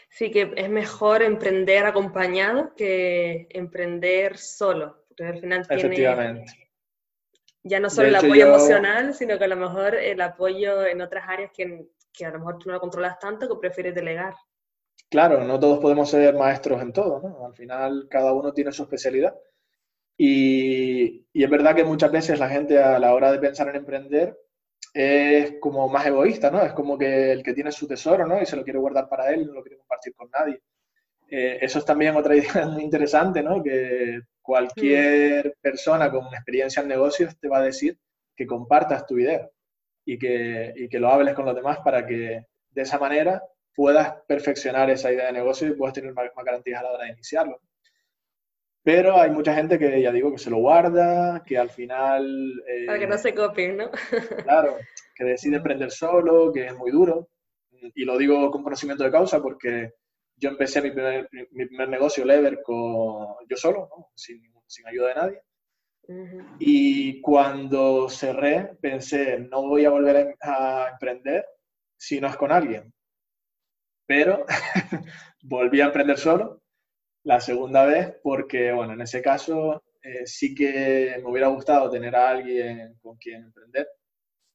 Sí, 0.09 0.31
que 0.31 0.53
es 0.55 0.69
mejor 0.69 1.21
emprender 1.21 1.85
acompañado 1.85 2.73
que 2.75 3.47
emprender 3.49 4.37
solo, 4.37 5.05
porque 5.07 5.25
al 5.25 5.39
final 5.39 5.67
tiene 5.67 6.45
ya 7.63 7.79
no 7.79 7.89
solo 7.89 8.07
el 8.07 8.15
apoyo 8.15 8.47
emocional, 8.47 9.13
sino 9.13 9.37
que 9.37 9.43
a 9.43 9.49
lo 9.49 9.57
mejor 9.57 9.95
el 9.95 10.21
apoyo 10.21 10.85
en 10.85 11.01
otras 11.01 11.25
áreas 11.27 11.51
que, 11.53 11.87
que, 12.13 12.25
a 12.25 12.31
lo 12.31 12.39
mejor 12.39 12.57
tú 12.57 12.67
no 12.67 12.75
lo 12.75 12.79
controlas 12.79 13.19
tanto 13.19 13.49
que 13.49 13.59
prefieres 13.59 13.93
delegar. 13.93 14.33
Claro, 15.09 15.43
no 15.43 15.59
todos 15.59 15.79
podemos 15.79 16.09
ser 16.09 16.35
maestros 16.35 16.81
en 16.81 16.93
todo, 16.93 17.19
¿no? 17.21 17.45
Al 17.45 17.55
final 17.55 18.07
cada 18.09 18.33
uno 18.33 18.53
tiene 18.53 18.71
su 18.71 18.83
especialidad. 18.83 19.35
Y, 20.17 21.25
y 21.33 21.43
es 21.43 21.49
verdad 21.49 21.75
que 21.75 21.83
muchas 21.85 22.11
veces 22.11 22.39
la 22.39 22.49
gente 22.49 22.81
a 22.81 22.99
la 22.99 23.13
hora 23.13 23.31
de 23.31 23.39
pensar 23.39 23.69
en 23.69 23.77
emprender 23.77 24.37
es 24.93 25.55
como 25.61 25.89
más 25.89 26.05
egoísta, 26.07 26.51
¿no? 26.51 26.61
Es 26.61 26.73
como 26.73 26.97
que 26.97 27.31
el 27.31 27.43
que 27.43 27.53
tiene 27.53 27.71
su 27.71 27.87
tesoro, 27.87 28.27
¿no? 28.27 28.41
Y 28.41 28.45
se 28.45 28.55
lo 28.55 28.63
quiere 28.63 28.79
guardar 28.79 29.09
para 29.09 29.31
él, 29.31 29.47
no 29.47 29.53
lo 29.53 29.63
quiere 29.63 29.77
compartir 29.77 30.13
con 30.15 30.29
nadie. 30.31 30.61
Eh, 31.29 31.59
eso 31.61 31.79
es 31.79 31.85
también 31.85 32.15
otra 32.15 32.35
idea 32.37 32.67
muy 32.67 32.83
interesante, 32.83 33.43
¿no? 33.43 33.63
Que 33.63 34.21
cualquier 34.41 35.55
persona 35.61 36.11
con 36.11 36.25
experiencia 36.27 36.81
en 36.81 36.89
negocios 36.89 37.37
te 37.39 37.47
va 37.47 37.59
a 37.59 37.63
decir 37.63 37.97
que 38.35 38.47
compartas 38.47 39.05
tu 39.05 39.17
idea 39.19 39.49
y 40.05 40.17
que, 40.19 40.73
y 40.75 40.89
que 40.89 40.99
lo 40.99 41.09
hables 41.09 41.35
con 41.35 41.45
los 41.45 41.55
demás 41.55 41.79
para 41.83 42.05
que 42.05 42.45
de 42.71 42.81
esa 42.81 42.99
manera 42.99 43.43
puedas 43.79 44.13
perfeccionar 44.27 44.89
esa 44.89 45.09
idea 45.09 45.27
de 45.27 45.31
negocio 45.31 45.65
y 45.65 45.73
puedas 45.73 45.93
tener 45.93 46.13
más, 46.13 46.25
más 46.35 46.43
garantías 46.43 46.81
a 46.81 46.83
la 46.83 46.91
hora 46.91 47.05
de 47.05 47.13
iniciarlo. 47.13 47.61
Pero 48.83 49.15
hay 49.15 49.31
mucha 49.31 49.55
gente 49.55 49.79
que, 49.79 50.01
ya 50.01 50.11
digo, 50.11 50.33
que 50.33 50.37
se 50.37 50.49
lo 50.49 50.57
guarda, 50.57 51.41
que 51.45 51.57
al 51.57 51.69
final... 51.69 52.61
Eh, 52.67 52.85
Para 52.87 52.99
que 52.99 53.07
no 53.07 53.17
se 53.17 53.33
copien, 53.33 53.77
¿no? 53.77 53.89
claro, 54.43 54.75
que 55.15 55.23
decide 55.23 55.55
emprender 55.55 55.91
solo, 55.91 56.51
que 56.51 56.65
es 56.65 56.75
muy 56.75 56.91
duro. 56.91 57.29
Y 57.71 58.03
lo 58.03 58.17
digo 58.17 58.51
con 58.51 58.63
conocimiento 58.63 59.05
de 59.05 59.11
causa 59.11 59.41
porque 59.41 59.93
yo 60.35 60.49
empecé 60.49 60.81
mi 60.81 60.91
primer, 60.91 61.29
mi 61.51 61.65
primer 61.65 61.87
negocio, 61.87 62.25
Lever, 62.25 62.61
con, 62.61 63.37
yo 63.49 63.55
solo, 63.55 63.87
¿no? 63.95 64.09
sin, 64.13 64.41
sin, 64.67 64.87
ayuda 64.87 65.07
de 65.07 65.15
nadie. 65.15 65.41
Y 66.59 67.21
cuando 67.21 68.09
cerré, 68.09 68.75
pensé, 68.81 69.39
no 69.39 69.61
voy 69.61 69.85
a 69.85 69.89
volver 69.89 70.35
a, 70.41 70.83
a 70.83 70.89
emprender 70.89 71.45
si 71.95 72.19
no 72.19 72.27
es 72.27 72.35
con 72.35 72.51
alguien. 72.51 72.93
Pero 74.09 74.43
volví 75.43 75.81
a 75.81 75.85
emprender 75.85 76.17
solo 76.17 76.63
la 77.25 77.39
segunda 77.39 77.85
vez 77.85 78.17
porque, 78.23 78.71
bueno, 78.71 78.93
en 78.93 79.01
ese 79.01 79.21
caso 79.21 79.83
eh, 80.01 80.25
sí 80.25 80.55
que 80.55 81.13
me 81.21 81.29
hubiera 81.29 81.49
gustado 81.49 81.91
tener 81.91 82.15
a 82.15 82.31
alguien 82.31 82.97
con 83.03 83.17
quien 83.17 83.43
emprender, 83.43 83.87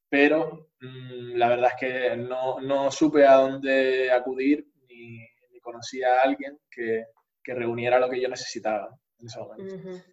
pero 0.08 0.70
mmm, 0.80 1.36
la 1.36 1.48
verdad 1.50 1.70
es 1.70 1.76
que 1.78 2.16
no, 2.16 2.60
no, 2.60 2.90
supe 2.90 3.24
a 3.24 3.34
dónde 3.34 4.10
acudir 4.10 4.66
ni, 4.88 5.18
ni 5.52 5.60
conocí 5.60 6.02
a 6.02 6.22
alguien 6.24 6.58
que, 6.68 7.04
que, 7.40 7.54
reuniera 7.54 8.00
lo 8.00 8.10
que 8.10 8.20
yo 8.20 8.28
necesitaba 8.28 8.88
en 9.20 9.26
ese 9.26 9.38
momento. 9.38 9.72
Uh 9.72 9.78
-huh. 9.78 10.04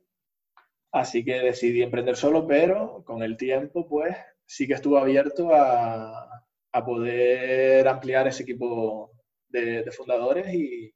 Así 0.91 1.25
que 1.25 1.39
decidí 1.39 1.81
emprender 1.81 2.15
solo, 2.15 2.45
pero 2.45 3.03
con 3.05 3.23
el 3.23 3.37
tiempo, 3.37 3.89
pues 3.89 4.15
sí 4.45 4.67
que 4.67 4.75
estuve 4.75 4.99
abierto 4.99 5.51
a, 5.51 6.45
a 6.73 6.85
poder 6.85 7.87
ampliar 7.87 8.27
ese 8.27 8.43
equipo 8.43 9.11
de, 9.51 9.83
de 9.83 9.91
fundadores 9.91 10.53
y, 10.53 10.93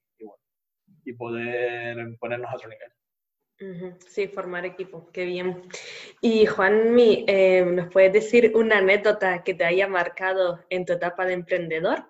y 1.06 1.14
poder 1.14 2.18
ponernos 2.20 2.52
a 2.52 2.56
otro 2.56 2.70
nivel. 2.70 2.92
Sí, 4.10 4.28
formar 4.28 4.66
equipo, 4.66 5.10
qué 5.14 5.24
bien. 5.24 5.62
Y 6.20 6.46
Juanmi, 6.46 7.24
eh, 7.28 7.64
¿nos 7.66 7.90
puedes 7.90 8.12
decir 8.12 8.52
una 8.54 8.80
anécdota 8.80 9.44
que 9.44 9.54
te 9.54 9.64
haya 9.64 9.88
marcado 9.88 10.66
en 10.70 10.86
tu 10.86 10.94
etapa 10.94 11.26
de 11.26 11.34
emprendedor? 11.34 12.04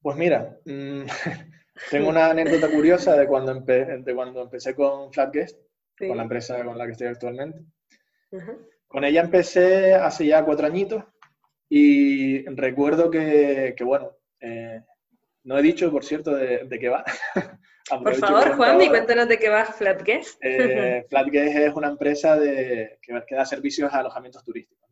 Pues 0.00 0.16
mira, 0.16 0.58
mmm, 0.64 1.02
tengo 1.90 2.08
una 2.08 2.30
anécdota 2.30 2.68
curiosa 2.74 3.14
de 3.16 3.26
cuando, 3.26 3.52
empe 3.52 3.98
de 3.98 4.14
cuando 4.14 4.42
empecé 4.42 4.74
con 4.74 5.12
Flatguest, 5.12 5.58
sí. 5.98 6.08
con 6.08 6.16
la 6.16 6.22
empresa 6.22 6.64
con 6.64 6.78
la 6.78 6.86
que 6.86 6.92
estoy 6.92 7.08
actualmente. 7.08 7.58
Uh 8.30 8.38
-huh. 8.38 8.68
Con 8.88 9.04
ella 9.04 9.20
empecé 9.20 9.94
hace 9.94 10.26
ya 10.26 10.44
cuatro 10.44 10.66
añitos 10.66 11.04
y 11.68 12.46
recuerdo 12.46 13.10
que, 13.10 13.74
que 13.76 13.84
bueno, 13.84 14.16
eh, 14.40 14.80
no 15.44 15.58
he 15.58 15.62
dicho, 15.62 15.90
por 15.90 16.04
cierto, 16.04 16.34
de, 16.34 16.64
de 16.64 16.78
qué 16.78 16.88
va. 16.88 17.04
por 18.02 18.14
favor, 18.16 18.56
Juan, 18.56 18.82
y 18.82 18.88
cuéntanos 18.88 19.28
de 19.28 19.38
qué 19.38 19.48
va 19.48 19.64
Flatguest. 19.64 20.38
Eh, 20.42 21.04
Flatguest 21.10 21.56
es 21.56 21.74
una 21.74 21.88
empresa 21.88 22.36
de, 22.36 22.98
que, 23.00 23.22
que, 23.26 23.34
da 23.34 23.44
servicios 23.44 23.92
a 23.92 24.00
alojamientos 24.00 24.44
turísticos. 24.44 24.88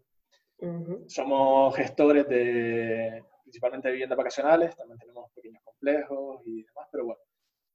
Uh 0.58 0.66
-huh. 0.66 1.08
Somos 1.08 1.76
gestores 1.76 2.28
de 2.28 3.22
principalmente 3.54 3.88
de 3.88 3.92
viviendas 3.92 4.18
vacacionales, 4.18 4.74
también 4.74 4.98
tenemos 4.98 5.30
pequeños 5.32 5.62
complejos 5.62 6.42
y 6.44 6.64
demás, 6.64 6.88
pero 6.90 7.04
bueno, 7.04 7.20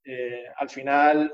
eh, 0.04 0.46
al 0.58 0.70
final, 0.70 1.34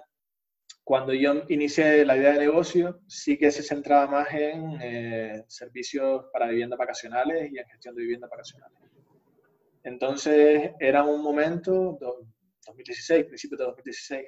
cuando 0.84 1.14
yo 1.14 1.44
inicié 1.50 2.06
la 2.06 2.16
idea 2.16 2.34
de 2.34 2.40
negocio, 2.40 3.00
sí 3.08 3.38
que 3.40 3.50
se 3.50 3.64
centraba 3.64 4.06
más 4.06 4.28
en 4.34 4.80
eh, 4.82 5.44
servicios 5.48 6.26
para 6.32 6.48
viviendas 6.48 6.78
vacacionales 6.78 7.52
y 7.52 7.58
en 7.58 7.66
gestión 7.66 7.96
de 7.96 8.02
viviendas 8.02 8.30
vacacionales. 8.30 8.78
Entonces 9.86 10.72
era 10.80 11.04
un 11.04 11.22
momento, 11.22 11.98
2016, 12.66 13.26
principios 13.26 13.60
de 13.60 13.66
2016, 13.66 14.26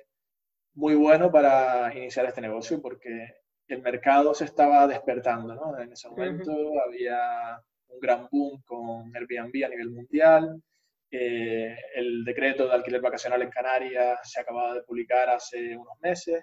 muy 0.76 0.93
bueno 0.93 1.32
para 1.32 1.91
iniciar 1.98 2.28
este 2.28 2.41
negocio 2.41 2.80
porque 2.80 3.34
el 3.67 3.82
mercado 3.82 4.36
se 4.36 4.46
estaba 4.46 4.86
despertando, 4.86 5.56
¿no? 5.56 5.80
En 5.80 5.91
ese 5.91 6.10
momento 6.10 6.52
uh 6.52 6.76
-huh. 6.76 6.84
había 6.86 7.60
un 7.88 8.00
gran 8.00 8.28
boom 8.32 8.62
con 8.65 9.15
Airbnb 9.15 9.65
a 9.65 9.70
nivel 9.70 9.89
mundial, 9.89 10.62
eh, 11.10 11.76
el 11.96 12.24
decreto 12.24 12.67
de 12.67 12.74
alquiler 12.76 13.02
vacacional 13.02 13.41
en 13.41 13.50
Canarias 13.50 14.20
se 14.24 14.39
acababa 14.41 14.76
de 14.76 14.84
publicar 14.84 15.28
hace 15.30 15.76
unos 15.76 16.00
meses, 16.02 16.39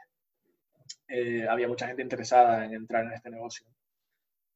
eh, 1.06 1.46
había 1.48 1.68
mucha 1.68 1.86
gente 1.86 2.02
interesada 2.02 2.64
en 2.64 2.74
entrar 2.74 3.04
en 3.04 3.12
este 3.12 3.30
negocio. 3.30 3.64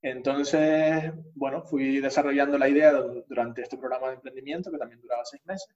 Entonces, 0.02 1.12
bueno, 1.34 1.62
fui 1.62 2.00
desarrollando 2.00 2.56
la 2.56 2.68
idea 2.68 2.92
durante 2.92 3.62
este 3.62 3.76
programa 3.76 4.08
de 4.08 4.14
emprendimiento 4.14 4.70
que 4.70 4.78
también 4.78 5.00
duraba 5.00 5.24
seis 5.24 5.44
meses. 5.44 5.74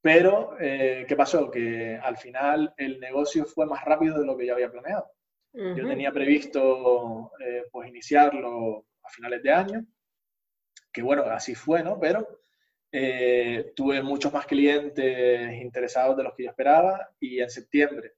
Pero, 0.00 0.56
eh, 0.60 1.04
¿qué 1.08 1.16
pasó? 1.16 1.50
Que 1.50 1.98
al 2.00 2.16
final 2.16 2.74
el 2.76 3.00
negocio 3.00 3.46
fue 3.46 3.66
más 3.66 3.84
rápido 3.84 4.20
de 4.20 4.26
lo 4.26 4.36
que 4.36 4.46
yo 4.46 4.54
había 4.54 4.70
planeado. 4.70 5.10
Uh 5.54 5.60
-huh. 5.60 5.76
Yo 5.76 5.88
tenía 5.88 6.12
previsto 6.12 7.32
eh, 7.40 7.64
pues 7.72 7.88
iniciarlo 7.88 8.86
a 9.02 9.08
finales 9.08 9.42
de 9.42 9.50
año, 9.50 9.86
que 10.92 11.02
bueno, 11.02 11.22
así 11.24 11.54
fue, 11.54 11.82
¿no? 11.82 11.98
Pero 11.98 12.42
eh, 12.92 13.72
tuve 13.74 14.02
muchos 14.02 14.32
más 14.32 14.46
clientes 14.46 15.52
interesados 15.54 16.16
de 16.16 16.22
los 16.22 16.34
que 16.34 16.44
yo 16.44 16.50
esperaba 16.50 17.10
y 17.18 17.40
en 17.40 17.50
septiembre 17.50 18.12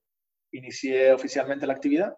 inicié 0.50 1.12
oficialmente 1.12 1.66
la 1.66 1.72
actividad 1.74 2.14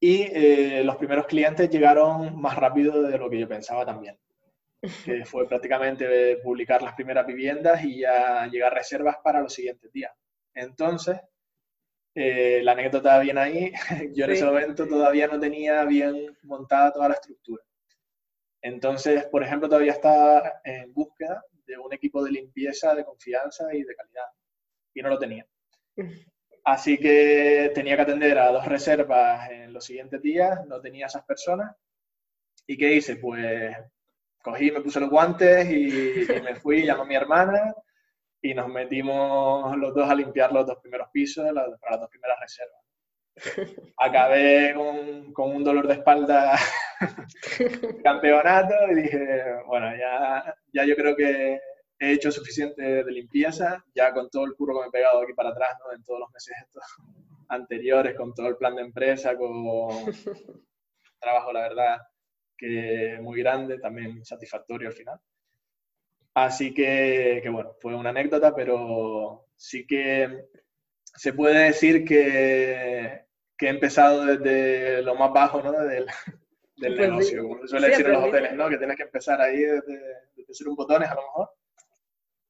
y 0.00 0.22
eh, 0.22 0.82
los 0.84 0.96
primeros 0.96 1.26
clientes 1.26 1.70
llegaron 1.70 2.38
más 2.40 2.56
rápido 2.56 3.02
de 3.02 3.18
lo 3.18 3.30
que 3.30 3.40
yo 3.40 3.48
pensaba 3.48 3.84
también. 3.86 4.18
Que 5.04 5.24
fue 5.24 5.48
prácticamente 5.48 6.36
publicar 6.38 6.82
las 6.82 6.94
primeras 6.94 7.26
viviendas 7.26 7.82
y 7.84 8.00
ya 8.00 8.46
llegar 8.46 8.74
reservas 8.74 9.16
para 9.22 9.40
los 9.40 9.54
siguientes 9.54 9.90
días. 9.92 10.12
Entonces, 10.54 11.18
eh, 12.14 12.62
la 12.62 12.72
anécdota 12.72 13.18
viene 13.20 13.40
ahí. 13.40 13.72
Yo 14.14 14.24
en 14.24 14.30
ese 14.30 14.44
momento 14.44 14.86
todavía 14.86 15.28
no 15.28 15.38
tenía 15.38 15.84
bien 15.84 16.36
montada 16.42 16.92
toda 16.92 17.08
la 17.08 17.14
estructura. 17.14 17.62
Entonces, 18.62 19.26
por 19.26 19.42
ejemplo, 19.42 19.68
todavía 19.68 19.92
estaba 19.92 20.60
en 20.64 20.92
búsqueda 20.92 21.44
de 21.66 21.78
un 21.78 21.92
equipo 21.92 22.22
de 22.24 22.32
limpieza, 22.32 22.94
de 22.94 23.04
confianza 23.04 23.72
y 23.74 23.82
de 23.82 23.94
calidad. 23.94 24.26
Y 24.94 25.02
no 25.02 25.10
lo 25.10 25.18
tenía. 25.18 25.46
Así 26.66 26.98
que 26.98 27.70
tenía 27.72 27.94
que 27.94 28.02
atender 28.02 28.36
a 28.38 28.50
dos 28.50 28.66
reservas 28.66 29.48
en 29.50 29.72
los 29.72 29.84
siguientes 29.84 30.20
días, 30.20 30.66
no 30.66 30.80
tenía 30.80 31.06
esas 31.06 31.24
personas. 31.24 31.76
¿Y 32.66 32.76
qué 32.76 32.92
hice? 32.94 33.16
Pues 33.16 33.76
cogí, 34.42 34.72
me 34.72 34.80
puse 34.80 34.98
los 34.98 35.08
guantes 35.08 35.70
y, 35.70 36.22
y 36.22 36.40
me 36.42 36.56
fui, 36.56 36.84
llamé 36.84 37.02
a 37.02 37.04
mi 37.04 37.14
hermana 37.14 37.72
y 38.42 38.52
nos 38.52 38.66
metimos 38.66 39.76
los 39.76 39.94
dos 39.94 40.10
a 40.10 40.14
limpiar 40.16 40.50
los 40.50 40.66
dos 40.66 40.78
primeros 40.82 41.08
pisos 41.12 41.44
para 41.44 41.92
las 41.92 42.00
dos 42.00 42.10
primeras 42.10 42.38
reservas. 42.40 42.82
Acabé 43.98 44.74
con, 44.74 45.32
con 45.32 45.54
un 45.54 45.62
dolor 45.62 45.86
de 45.86 45.94
espalda 45.94 46.58
campeonato 48.02 48.74
y 48.90 49.02
dije, 49.02 49.44
bueno, 49.66 49.96
ya, 49.96 50.52
ya 50.72 50.84
yo 50.84 50.96
creo 50.96 51.14
que 51.14 51.60
he 51.98 52.12
hecho 52.12 52.30
suficiente 52.30 52.82
de 52.82 53.12
limpieza, 53.12 53.84
ya 53.94 54.12
con 54.12 54.28
todo 54.30 54.44
el 54.44 54.54
curro 54.54 54.74
que 54.74 54.80
me 54.82 54.88
he 54.88 54.90
pegado 54.90 55.22
aquí 55.22 55.32
para 55.32 55.50
atrás, 55.50 55.76
¿no? 55.84 55.92
En 55.92 56.02
todos 56.04 56.20
los 56.20 56.30
meses 56.30 56.54
estos 56.62 56.82
anteriores, 57.48 58.16
con 58.16 58.34
todo 58.34 58.48
el 58.48 58.56
plan 58.56 58.76
de 58.76 58.82
empresa, 58.82 59.36
con 59.36 59.52
trabajo, 61.20 61.52
la 61.52 61.60
verdad, 61.60 61.98
que 62.56 63.18
muy 63.20 63.40
grande, 63.40 63.78
también 63.78 64.24
satisfactorio 64.24 64.88
al 64.88 64.94
final. 64.94 65.20
Así 66.34 66.74
que, 66.74 67.40
que, 67.42 67.48
bueno, 67.48 67.74
fue 67.80 67.94
una 67.94 68.10
anécdota, 68.10 68.54
pero 68.54 69.46
sí 69.56 69.86
que 69.86 70.48
se 71.14 71.32
puede 71.32 71.64
decir 71.64 72.04
que, 72.04 73.26
que 73.56 73.66
he 73.66 73.70
empezado 73.70 74.26
desde 74.26 75.02
lo 75.02 75.14
más 75.14 75.32
bajo 75.32 75.62
¿no? 75.62 75.72
del, 75.72 76.06
del 76.76 76.94
pues 76.94 77.08
negocio, 77.08 77.42
como 77.42 77.62
se 77.62 77.68
suele 77.68 77.88
decir 77.88 78.06
en 78.06 78.12
los 78.12 78.24
hoteles, 78.24 78.52
¿no? 78.54 78.68
que 78.68 78.76
tienes 78.76 78.96
que 78.96 79.04
empezar 79.04 79.40
ahí 79.40 79.60
desde, 79.60 79.98
ser 80.50 80.68
un 80.68 80.76
botones 80.76 81.08
a 81.08 81.14
lo 81.14 81.22
mejor 81.22 81.50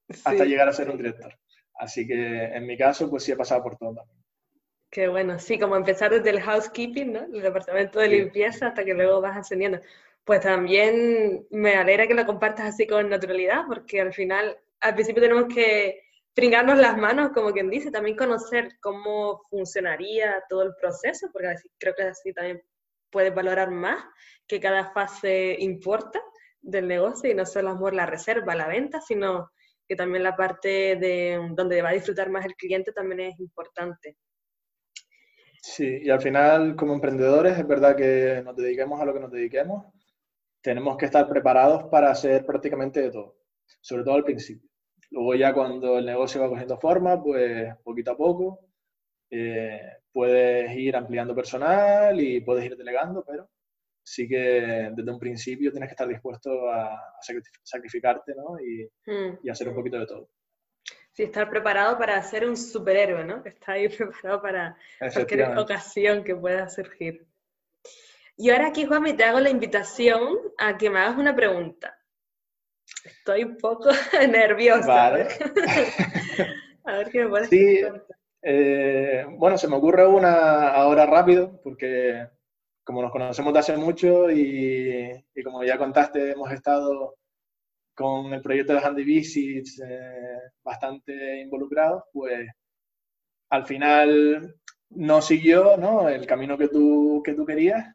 hasta 0.09 0.45
llegar 0.45 0.69
a 0.69 0.73
ser 0.73 0.91
un 0.91 0.97
director. 0.97 1.33
Así 1.75 2.07
que 2.07 2.45
en 2.45 2.67
mi 2.67 2.77
caso, 2.77 3.11
pues 3.11 3.25
sí 3.25 3.33
he 3.33 3.37
pasado 3.37 3.63
por 3.63 3.77
todo 3.77 3.95
también. 3.95 4.25
Qué 4.91 5.09
bueno, 5.09 5.39
sí, 5.39 5.59
como 5.59 5.77
empezar 5.77 6.11
desde 6.11 6.31
el 6.31 6.41
housekeeping, 6.41 7.13
¿no? 7.13 7.25
El 7.25 7.43
departamento 7.43 7.99
de 7.99 8.09
limpieza 8.09 8.69
hasta 8.69 8.85
que 8.85 8.95
luego 8.95 9.21
vas 9.21 9.37
ascendiendo. 9.37 9.81
Pues 10.25 10.41
también 10.41 11.47
me 11.51 11.75
alegra 11.75 12.07
que 12.07 12.15
lo 12.15 12.25
compartas 12.25 12.67
así 12.67 12.87
con 12.87 13.09
naturalidad, 13.09 13.65
porque 13.69 14.01
al 14.01 14.13
final, 14.13 14.57
al 14.81 14.95
principio 14.95 15.23
tenemos 15.23 15.53
que 15.53 16.03
pringarnos 16.35 16.79
las 16.79 16.97
manos, 16.97 17.31
como 17.33 17.53
quien 17.53 17.71
dice, 17.71 17.91
también 17.91 18.17
conocer 18.17 18.79
cómo 18.81 19.43
funcionaría 19.51 20.43
todo 20.49 20.63
el 20.63 20.75
proceso, 20.81 21.29
porque 21.33 21.55
creo 21.79 21.95
que 21.95 22.03
así 22.05 22.33
también 22.33 22.63
puedes 23.11 23.35
valorar 23.35 23.71
más, 23.71 24.05
que 24.47 24.61
cada 24.61 24.93
fase 24.93 25.57
importa 25.59 26.21
del 26.61 26.89
negocio 26.89 27.31
y 27.31 27.35
no 27.35 27.47
solo 27.47 27.71
amor 27.71 27.95
la 27.95 28.07
reserva, 28.07 28.55
la 28.55 28.69
venta, 28.69 29.01
sino 29.01 29.51
que 29.89 29.97
también 29.97 30.23
la 30.23 30.37
parte 30.37 30.97
de 30.97 31.41
donde 31.55 31.83
va 31.83 31.91
a 31.91 31.95
disfrutar 31.95 32.31
más 32.31 32.45
el 32.45 32.55
cliente 32.55 32.93
también 32.93 33.21
es 33.21 33.41
importante. 33.41 34.17
Sí, 35.63 36.01
y 36.03 36.11
al 36.11 36.21
final 36.21 36.77
como 36.77 36.95
emprendedores 36.95 37.59
es 37.59 37.67
verdad 37.67 37.97
que 37.97 38.41
nos 38.45 38.57
dediquemos 38.57 39.01
a 39.01 39.05
lo 39.05 39.13
que 39.13 39.21
nos 39.21 39.33
dediquemos, 39.33 39.85
tenemos 40.61 40.97
que 40.97 41.07
estar 41.07 41.29
preparados 41.29 41.85
para 41.85 42.11
hacer 42.11 42.45
prácticamente 42.45 43.11
todo, 43.11 43.37
sobre 43.81 44.05
todo 44.05 44.15
al 44.15 44.25
principio. 44.25 44.69
Luego 45.11 45.35
ya 45.35 45.53
cuando 45.55 45.99
el 45.99 46.07
negocio 46.07 46.41
va 46.41 46.49
cogiendo 46.49 46.79
forma, 46.79 47.23
pues 47.23 47.75
poquito 47.85 48.13
a 48.13 48.17
poco, 48.17 48.61
eh, 49.31 49.81
puedes 50.13 50.77
ir 50.77 50.97
ampliando 50.97 51.35
personal 51.35 52.21
y 52.21 52.41
puedes 52.41 52.65
ir 52.65 52.77
delegando, 52.77 53.25
pero 53.25 53.49
sí 54.07 54.29
que 54.29 54.91
desde 54.95 55.11
un 55.11 55.19
principio 55.19 55.73
tienes 55.73 55.89
que 55.89 55.95
estar 55.95 56.07
dispuesto 56.07 56.71
a, 56.71 57.19
sacrificarte 57.65 58.35
¿no? 58.37 58.57
y, 58.61 58.89
hmm. 59.05 59.41
y, 59.43 59.51
hacer 59.51 59.69
un 59.69 59.75
poquito 59.75 59.99
de 59.99 60.07
todo. 60.07 60.31
Sí, 61.13 61.25
estar 61.25 61.51
preparado 61.51 61.99
para 61.99 62.23
ser 62.23 62.47
un 62.47 62.57
superhéroe, 62.57 63.25
¿no? 63.25 63.43
Que 63.43 63.49
está 63.49 63.73
ahí 63.73 63.89
preparado 63.97 64.41
para 64.41 64.77
cualquier 65.13 65.59
ocasión 65.59 66.23
que 66.23 66.37
pueda 66.37 66.69
surgir. 66.69 67.27
Y 68.37 68.51
ahora 68.51 68.69
aquí, 68.69 68.85
Juan, 68.85 69.03
me 69.03 69.15
te 69.15 69.25
hago 69.25 69.41
la 69.41 69.51
invitación 69.51 70.39
a 70.59 70.77
que 70.77 70.89
me 70.89 71.01
hagas 71.01 71.19
una 71.19 71.35
pregunta. 71.35 71.99
Estoy 73.05 73.43
un 73.43 73.57
poco 73.57 73.91
nerviosa. 74.31 74.87
Vale. 74.87 75.29
a 76.85 76.99
ver 76.99 77.11
qué 77.11 77.25
me 77.25 77.29
puedes 77.29 77.49
Sí, 77.49 77.81
eh, 78.43 79.27
bueno, 79.31 79.59
se 79.59 79.67
me 79.67 79.77
ocurre 79.77 80.07
una 80.07 80.69
ahora 80.69 81.07
rápido, 81.07 81.61
porque 81.65 82.29
como 82.87 83.03
nos 83.03 83.11
conocemos 83.11 83.53
de 83.53 83.59
hace 83.59 83.77
mucho 83.77 84.31
y, 84.31 85.11
como 85.43 85.65
ya 85.65 85.77
contaste, 85.77 86.31
hemos 86.31 86.53
estado 86.53 87.17
con 87.93 88.33
el 88.33 88.41
proyecto 88.41 88.75
de 88.75 88.79
Handy 88.79 89.03
Visits 89.03 89.83
eh, 89.85 90.39
bastante 90.63 91.41
involucrados, 91.41 92.05
pues 92.13 92.49
al 93.51 93.67
final 93.67 94.55
no 94.91 95.21
siguió 95.21 95.77
¿no? 95.77 96.09
el 96.09 96.27
camino 96.27 96.57
que 96.57 96.69
tú, 96.69 97.23
que 97.25 97.35
tú 97.35 97.45
querías 97.45 97.93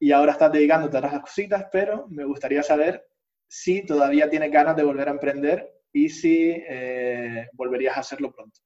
y 0.00 0.12
ahora 0.12 0.32
estás 0.32 0.50
dedicándote 0.50 0.96
a 0.96 1.00
otras 1.00 1.20
cositas, 1.20 1.66
pero 1.70 2.06
me 2.08 2.24
gustaría 2.24 2.62
saber 2.62 3.06
si 3.46 3.84
todavía 3.84 4.30
tienes 4.30 4.50
ganas 4.50 4.76
de 4.76 4.84
volver 4.84 5.08
a 5.08 5.12
emprender 5.12 5.70
y 5.92 6.08
si 6.08 6.52
eh, 6.52 7.48
volverías 7.52 7.98
a 7.98 8.00
hacerlo 8.00 8.32
pronto. 8.32 8.60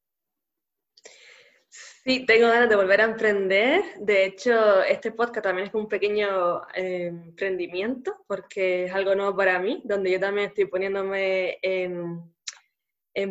Sí, 2.02 2.24
tengo 2.24 2.48
ganas 2.48 2.70
de 2.70 2.76
volver 2.76 3.02
a 3.02 3.04
emprender. 3.04 3.82
De 3.98 4.24
hecho, 4.24 4.82
este 4.82 5.12
podcast 5.12 5.44
también 5.44 5.68
es 5.68 5.74
un 5.74 5.86
pequeño 5.86 6.62
eh, 6.74 7.08
emprendimiento 7.08 8.24
porque 8.26 8.84
es 8.84 8.94
algo 8.94 9.14
nuevo 9.14 9.36
para 9.36 9.58
mí, 9.58 9.82
donde 9.84 10.12
yo 10.12 10.18
también 10.18 10.48
estoy 10.48 10.64
poniéndome 10.64 11.58
en, 11.60 12.24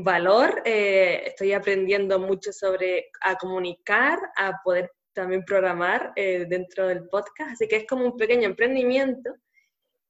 valor. 0.04 0.62
Eh, 0.66 1.24
estoy 1.26 1.54
aprendiendo 1.54 2.20
mucho 2.20 2.54
sobre 2.54 3.10
a 3.22 3.36
comunicar, 3.38 4.20
a 4.38 4.62
poder 4.64 4.92
también 5.14 5.44
programar 5.46 6.14
eh, 6.16 6.46
dentro 6.48 6.88
del 6.88 7.10
podcast, 7.10 7.54
así 7.54 7.68
que 7.68 7.78
es 7.78 7.88
como 7.88 8.06
un 8.06 8.18
pequeño 8.18 8.46
emprendimiento. 8.46 9.34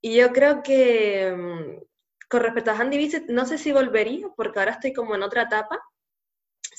Y 0.01 0.17
yo 0.17 0.33
creo 0.33 0.61
que 0.61 1.33
mm, 1.33 1.83
con 2.29 2.41
respecto 2.41 2.71
a 2.71 2.77
Handy 2.77 2.97
Visit, 2.97 3.29
no 3.29 3.45
sé 3.45 3.57
si 3.57 3.71
volvería, 3.71 4.27
porque 4.35 4.59
ahora 4.59 4.73
estoy 4.73 4.91
como 4.91 5.15
en 5.15 5.23
otra 5.23 5.43
etapa. 5.43 5.81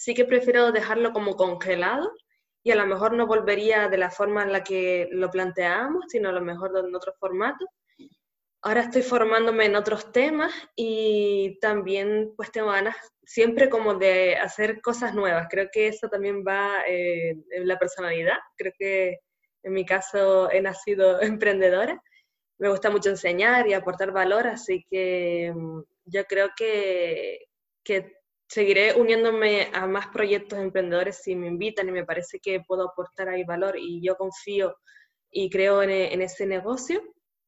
Sí 0.00 0.14
que 0.14 0.24
prefiero 0.24 0.72
dejarlo 0.72 1.12
como 1.12 1.36
congelado 1.36 2.10
y 2.64 2.70
a 2.70 2.74
lo 2.74 2.86
mejor 2.86 3.12
no 3.12 3.26
volvería 3.26 3.86
de 3.90 3.98
la 3.98 4.10
forma 4.10 4.42
en 4.42 4.50
la 4.50 4.64
que 4.64 5.10
lo 5.12 5.30
planteamos, 5.30 6.06
sino 6.08 6.30
a 6.30 6.32
lo 6.32 6.40
mejor 6.40 6.72
en 6.74 6.94
otro 6.94 7.12
formato. 7.20 7.66
Ahora 8.62 8.80
estoy 8.80 9.02
formándome 9.02 9.66
en 9.66 9.76
otros 9.76 10.10
temas 10.10 10.54
y 10.74 11.58
también 11.60 12.32
pues 12.34 12.50
tengo 12.50 12.68
ganas 12.68 12.96
siempre 13.24 13.68
como 13.68 13.92
de 13.92 14.36
hacer 14.36 14.80
cosas 14.80 15.14
nuevas. 15.14 15.48
Creo 15.50 15.68
que 15.70 15.88
eso 15.88 16.08
también 16.08 16.44
va 16.48 16.82
eh, 16.88 17.36
en 17.50 17.68
la 17.68 17.78
personalidad. 17.78 18.38
Creo 18.56 18.72
que 18.78 19.18
en 19.62 19.72
mi 19.74 19.84
caso 19.84 20.50
he 20.50 20.62
nacido 20.62 21.20
emprendedora. 21.20 22.02
Me 22.58 22.70
gusta 22.70 22.88
mucho 22.88 23.10
enseñar 23.10 23.68
y 23.68 23.74
aportar 23.74 24.12
valor, 24.12 24.46
así 24.46 24.82
que 24.90 25.52
mm, 25.54 25.82
yo 26.06 26.24
creo 26.24 26.48
que, 26.56 27.40
que 27.84 28.19
seguiré 28.50 28.94
uniéndome 28.94 29.70
a 29.72 29.86
más 29.86 30.08
proyectos 30.08 30.58
emprendedores 30.58 31.22
si 31.22 31.36
me 31.36 31.46
invitan 31.46 31.88
y 31.88 31.92
me 31.92 32.04
parece 32.04 32.40
que 32.40 32.60
puedo 32.66 32.88
aportar 32.88 33.28
ahí 33.28 33.44
valor 33.44 33.76
y 33.78 34.02
yo 34.04 34.16
confío 34.16 34.76
y 35.30 35.48
creo 35.48 35.82
en, 35.84 35.90
en 35.90 36.20
ese 36.20 36.46
negocio 36.46 37.00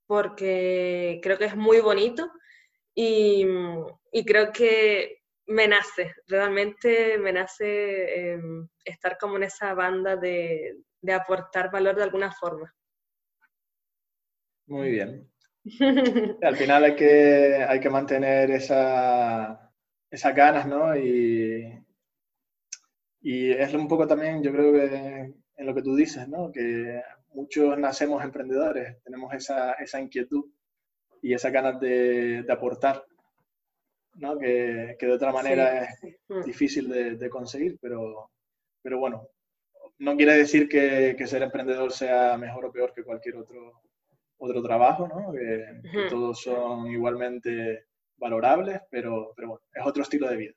porque 0.06 1.18
creo 1.20 1.38
que 1.38 1.46
es 1.46 1.56
muy 1.56 1.80
bonito 1.80 2.30
y, 2.94 3.44
y 4.12 4.24
creo 4.24 4.52
que 4.52 5.22
me 5.46 5.66
nace, 5.66 6.14
realmente 6.28 7.18
me 7.18 7.32
nace 7.32 8.30
em, 8.32 8.68
estar 8.84 9.18
como 9.18 9.36
en 9.36 9.44
esa 9.44 9.74
banda 9.74 10.16
de, 10.16 10.76
aportar 11.12 11.70
valor 11.70 11.96
de 11.96 12.04
alguna 12.04 12.30
forma. 12.30 12.72
Muy 14.66 14.90
bien. 14.92 15.28
Al 16.42 16.56
final 16.56 16.84
hay 16.84 16.94
que, 16.96 17.66
hay 17.68 17.80
que 17.80 17.90
mantener 17.90 18.52
esa, 18.52 19.61
esas 20.12 20.34
ganas, 20.34 20.66
¿no? 20.66 20.94
Y, 20.94 21.72
y 23.22 23.50
es 23.50 23.72
un 23.72 23.88
poco 23.88 24.06
también, 24.06 24.42
yo 24.42 24.52
creo 24.52 24.72
que 24.72 25.34
en 25.56 25.66
lo 25.66 25.74
que 25.74 25.82
tú 25.82 25.96
dices, 25.96 26.28
¿no? 26.28 26.52
Que 26.52 27.02
muchos 27.32 27.78
nacemos 27.78 28.22
emprendedores, 28.22 29.02
tenemos 29.02 29.32
esa, 29.32 29.72
esa 29.72 30.00
inquietud 30.00 30.44
y 31.22 31.32
esas 31.32 31.50
ganas 31.50 31.80
de, 31.80 32.42
de 32.42 32.52
aportar 32.52 33.06
¿no? 34.16 34.38
que, 34.38 34.96
que, 34.98 35.06
de 35.06 35.12
otra 35.12 35.32
manera 35.32 35.84
es 35.84 35.98
mm. 36.28 36.42
difícil 36.42 36.88
de, 36.90 37.16
de, 37.16 37.30
conseguir, 37.30 37.78
pero, 37.80 38.30
pero 38.82 38.98
bueno, 38.98 39.28
no 39.98 40.16
quiere 40.16 40.34
decir 40.34 40.68
que, 40.68 41.14
que, 41.16 41.26
ser 41.26 41.42
emprendedor 41.42 41.90
sea 41.90 42.36
mejor 42.36 42.66
o 42.66 42.72
peor 42.72 42.92
que 42.92 43.04
cualquier 43.04 43.36
otro, 43.36 43.80
otro 44.38 44.62
trabajo, 44.62 45.08
¿no? 45.08 45.32
que, 45.32 46.08
todos 46.10 46.42
son 46.42 46.88
igualmente 46.88 47.86
valorables, 48.22 48.80
pero, 48.90 49.32
pero 49.36 49.48
bueno, 49.48 49.62
es 49.74 49.86
otro 49.86 50.02
estilo 50.02 50.28
de 50.28 50.36
vida. 50.36 50.52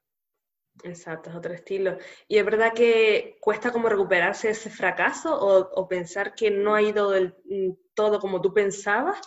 Exacto, 0.84 1.30
es 1.30 1.36
otro 1.36 1.54
estilo. 1.54 1.97
Y 2.28 2.38
es 2.38 2.45
verdad 2.45 2.73
que 2.73 3.38
cuesta 3.41 3.71
como 3.71 3.89
recuperarse 3.89 4.49
ese 4.49 4.69
fracaso 4.69 5.38
o, 5.38 5.69
o 5.73 5.88
pensar 5.88 6.36
que 6.36 6.51
no 6.51 6.75
ha 6.75 6.82
ido 6.82 7.12
del, 7.12 7.36
mm, 7.45 7.71
todo 7.93 8.19
como 8.19 8.41
tú 8.41 8.54
pensabas 8.54 9.21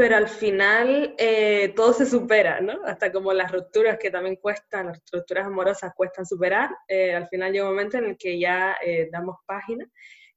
pero 0.00 0.16
al 0.16 0.28
final 0.28 1.14
eh, 1.18 1.74
todo 1.76 1.92
se 1.92 2.06
supera, 2.06 2.62
¿no? 2.62 2.86
Hasta 2.86 3.12
como 3.12 3.34
las 3.34 3.52
rupturas 3.52 3.98
que 3.98 4.10
también 4.10 4.36
cuestan, 4.36 4.86
las 4.86 5.02
rupturas 5.12 5.46
amorosas 5.46 5.92
cuestan 5.94 6.24
superar, 6.24 6.70
eh, 6.88 7.14
al 7.14 7.28
final 7.28 7.52
llega 7.52 7.66
un 7.66 7.72
momento 7.72 7.98
en 7.98 8.06
el 8.06 8.16
que 8.16 8.40
ya 8.40 8.78
eh, 8.82 9.10
damos 9.12 9.36
página 9.44 9.86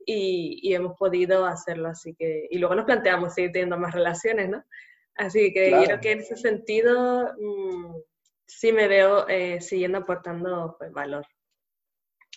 y, 0.06 0.60
y, 0.62 0.74
hemos 0.74 0.98
podido 0.98 1.46
hacerlo, 1.46 1.88
así 1.88 2.14
que, 2.14 2.46
y 2.50 2.58
luego 2.58 2.76
nos 2.76 2.84
planteamos 2.84 3.34
seguir 3.34 3.54
teniendo 3.54 3.78
más 3.78 3.94
relaciones, 3.94 4.50
¿no? 4.50 4.66
Así 5.16 5.54
que 5.54 5.70
creo 5.70 6.00
que 6.02 6.12
en 6.12 6.20
ese 6.20 6.36
sentido 6.36 7.34
mmm, 7.38 7.96
sí 8.46 8.74
me 8.74 8.88
veo 8.88 9.26
siguiendo 9.60 10.00
aportando 10.00 10.76
pues, 10.78 10.92
valor. 10.92 11.26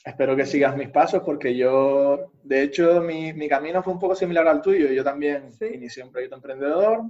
Espero 0.05 0.37
que 0.37 0.47
sigas 0.47 0.77
mis 0.77 0.91
pasos 0.91 1.23
porque 1.25 1.57
yo, 1.57 2.31
de 2.45 2.63
hecho, 2.63 3.01
mi, 3.01 3.33
mi 3.33 3.49
camino 3.49 3.83
fue 3.83 3.93
un 3.93 3.99
poco 3.99 4.15
similar 4.15 4.47
al 4.47 4.63
tuyo. 4.63 4.89
Yo 4.93 5.03
también 5.03 5.51
inicié 5.73 6.05
un 6.05 6.13
proyecto 6.13 6.37
emprendedor, 6.37 7.03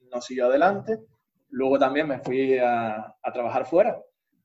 no 0.00 0.20
siguió 0.20 0.46
adelante. 0.46 1.00
Luego 1.48 1.78
también 1.78 2.06
me 2.06 2.20
fui 2.20 2.56
a, 2.58 3.16
a 3.20 3.32
trabajar 3.32 3.66
fuera. 3.66 4.00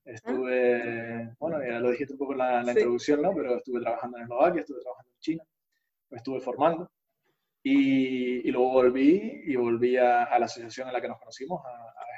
Estuve, 0.09 1.35
bueno, 1.37 1.59
ya 1.63 1.79
lo 1.79 1.91
dijiste 1.91 2.13
un 2.13 2.19
poco 2.19 2.31
en 2.31 2.39
la, 2.39 2.63
introducción, 2.67 3.21
¿no? 3.21 3.31
Pero 3.35 3.57
estuve 3.57 3.79
trabajando 3.79 4.17
en 4.17 4.23
Eslovaquia, 4.23 4.61
estuve 4.61 4.81
trabajando 4.81 5.11
en 5.11 5.19
China, 5.19 5.43
me 6.09 6.17
estuve 6.17 6.39
formando. 6.39 6.89
Y, 7.63 8.49
luego 8.51 8.71
volví 8.71 9.43
y 9.45 9.55
volví 9.55 9.97
a, 9.97 10.37
la 10.39 10.45
asociación 10.45 10.87
en 10.87 10.93
la 10.93 11.01
que 11.01 11.07
nos 11.07 11.19
conocimos, 11.19 11.61
a, 11.65 11.69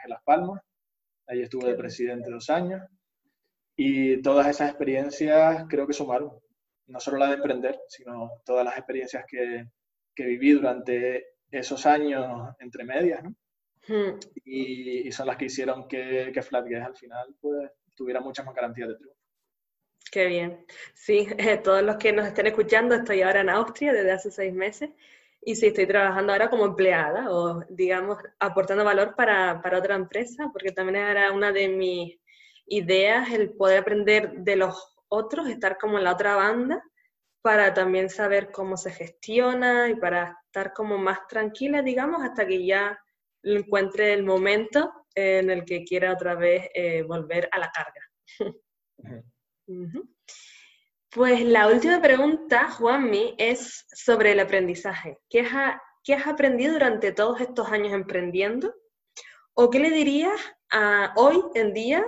a 0.06 0.08
Las 0.08 0.22
Palmas. 0.24 0.62
Ahí 1.28 1.42
estuve 1.42 1.70
de 1.70 1.76
presidente 1.76 2.30
dos 2.30 2.50
años. 2.50 2.82
Y 3.76 4.22
todas 4.22 4.48
esas 4.48 4.70
experiencias 4.70 5.66
creo 5.70 5.88
que 5.88 5.94
sumaron. 5.94 6.32
No 6.88 7.00
solo 7.00 7.18
la 7.18 7.28
de 7.28 7.36
emprender, 7.36 7.80
sino 7.88 8.42
todas 8.46 8.66
las 8.66 8.78
experiencias 8.78 9.24
que, 9.28 9.66
que 10.14 10.26
viví 10.26 10.52
durante 10.52 11.36
esos 11.50 11.86
años 11.86 12.54
entre 12.60 12.84
medias, 12.84 13.24
¿no? 13.24 13.36
Hmm. 13.88 14.20
Y, 14.46 15.12
son 15.12 15.28
las 15.28 15.38
que 15.38 15.46
hicieron 15.46 15.88
que, 15.88 16.32
que 16.34 16.42
Flatguest 16.42 16.86
al 16.86 16.96
final 16.96 17.36
pues, 17.40 17.72
tuviera 17.96 18.20
muchas 18.22 18.46
más 18.46 18.54
garantías 18.54 18.90
de 18.90 18.96
triunfo. 18.96 19.18
Qué 20.12 20.28
bien. 20.28 20.66
Sí, 20.94 21.28
todos 21.64 21.82
los 21.82 21.98
que 21.98 22.14
nos 22.14 22.28
estén 22.28 22.48
escuchando, 22.48 22.96
estoy 22.96 23.22
ahora 23.22 23.42
en 23.42 23.50
Austria 23.50 23.94
desde 23.94 24.12
hace 24.12 24.32
seis 24.32 24.54
meses 24.54 24.92
y 25.44 25.56
sí, 25.56 25.68
estoy 25.68 25.88
trabajando 25.88 26.34
ahora 26.34 26.50
como 26.50 26.66
empleada 26.66 27.32
o, 27.32 27.64
digamos, 27.70 28.18
aportando 28.40 28.84
valor 28.84 29.16
para, 29.16 29.62
para 29.62 29.80
otra 29.80 29.96
empresa, 29.96 30.50
porque 30.54 30.72
también 30.72 30.98
era 30.98 31.32
una 31.32 31.52
de 31.52 31.68
mis 31.68 32.20
ideas 32.68 33.32
el 33.32 33.52
poder 33.54 33.80
aprender 33.80 34.34
de 34.38 34.56
los 34.56 34.96
otros, 35.08 35.50
estar 35.50 35.78
como 35.78 35.98
en 35.98 36.04
la 36.04 36.14
otra 36.14 36.36
banda, 36.36 36.84
para 37.42 37.74
también 37.74 38.10
saber 38.10 38.52
cómo 38.52 38.78
se 38.78 38.92
gestiona 38.92 39.90
y 39.90 39.96
para 39.96 40.38
estar 40.46 40.74
como 40.74 41.00
más 41.00 41.28
tranquila, 41.28 41.82
digamos, 41.82 42.22
hasta 42.24 42.46
que 42.46 42.64
ya 42.64 43.00
encuentre 43.42 44.14
el 44.14 44.24
momento 44.24 44.94
en 45.16 45.50
el 45.50 45.66
que 45.66 45.84
quiera 45.84 46.14
otra 46.14 46.36
vez 46.36 46.70
eh, 46.76 47.02
volver 47.02 47.50
a 47.52 47.58
la 47.60 47.72
carga. 47.72 48.56
Pues 51.14 51.44
la 51.44 51.68
última 51.68 52.02
pregunta, 52.02 52.72
Juanmi, 52.72 53.36
es 53.38 53.86
sobre 53.94 54.32
el 54.32 54.40
aprendizaje. 54.40 55.20
¿Qué 55.30 55.42
has, 55.42 56.26
aprendido 56.26 56.72
durante 56.72 57.12
todos 57.12 57.42
estos 57.42 57.70
años 57.70 57.92
emprendiendo? 57.92 58.74
¿O 59.54 59.70
qué 59.70 59.80
le 59.80 59.90
dirías 59.90 60.40
hoy 61.18 61.44
en 61.56 61.74
día 61.74 62.02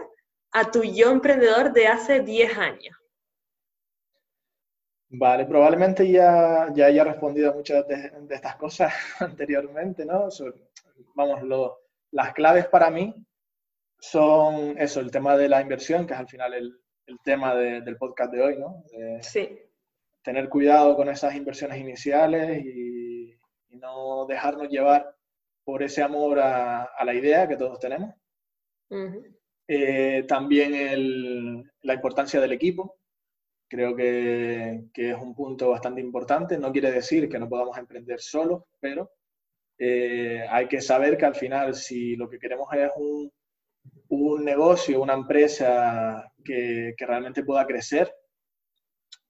a 0.54 0.72
tu 0.72 0.84
yo 0.84 1.12
emprendedor 1.12 1.74
de 1.74 1.88
hace 1.88 2.22
10 2.22 2.58
años? 2.58 2.96
Vale, 5.10 5.46
probablemente 5.48 6.10
ya, 6.10 6.70
ya 6.74 6.86
haya 6.86 7.04
respondido 7.04 7.52
a 7.52 7.56
muchas 7.56 7.86
de, 7.86 8.10
estas 8.30 8.56
cosas 8.56 8.94
anteriormente, 9.20 10.06
¿no? 10.06 10.30
vamos, 11.14 11.42
las 12.12 12.34
claves 12.34 12.68
para 12.68 12.90
mí 12.90 13.14
son 14.00 14.78
eso, 14.78 15.02
el 15.02 15.12
tema 15.12 15.36
de 15.36 15.50
la 15.50 15.60
inversión, 15.60 16.08
que 16.08 16.14
es 16.14 16.20
al 16.20 16.30
final 16.30 16.54
el, 16.54 16.83
el 17.08 17.20
tema 17.24 17.56
del 17.56 17.98
podcast 17.98 18.32
de 18.32 18.42
hoy, 18.42 18.58
¿no? 18.58 18.84
sí. 19.22 19.60
Tener 20.22 20.48
cuidado 20.48 20.96
con 20.96 21.10
esas 21.10 21.36
inversiones 21.36 21.80
iniciales 21.80 22.64
y, 22.66 23.38
no 23.72 24.26
dejarnos 24.28 24.70
llevar 24.70 25.14
por 25.66 25.84
ese 25.84 26.02
amor 26.02 26.40
a, 26.40 26.90
la 27.04 27.14
idea 27.14 27.50
que 27.50 27.58
todos 27.58 27.80
tenemos. 27.80 28.16
Eh, 29.68 30.24
también 30.26 31.70
la 31.82 31.94
importancia 31.94 32.40
del 32.40 32.54
equipo. 32.54 32.98
Creo 33.68 33.94
que, 33.96 34.86
es 34.94 35.18
un 35.18 35.36
punto 35.36 35.72
bastante 35.72 36.00
importante. 36.00 36.58
No 36.58 36.72
quiere 36.72 36.92
decir 36.92 37.28
que 37.28 37.40
no 37.40 37.50
podamos 37.50 37.78
emprender 37.78 38.22
solos, 38.22 38.64
pero 38.80 39.12
eh, 39.78 40.46
hay 40.50 40.68
que 40.68 40.80
saber 40.80 41.18
que 41.18 41.26
al 41.26 41.36
final, 41.36 41.76
si 41.76 42.16
lo 42.16 42.30
que 42.30 42.40
queremos 42.40 42.72
es 42.74 42.92
un, 42.96 43.32
un 44.10 44.46
negocio, 44.46 45.02
una 45.02 45.14
empresa 45.14 46.32
que, 46.44 46.94
realmente 46.98 47.44
pueda 47.44 47.66
crecer, 47.66 48.14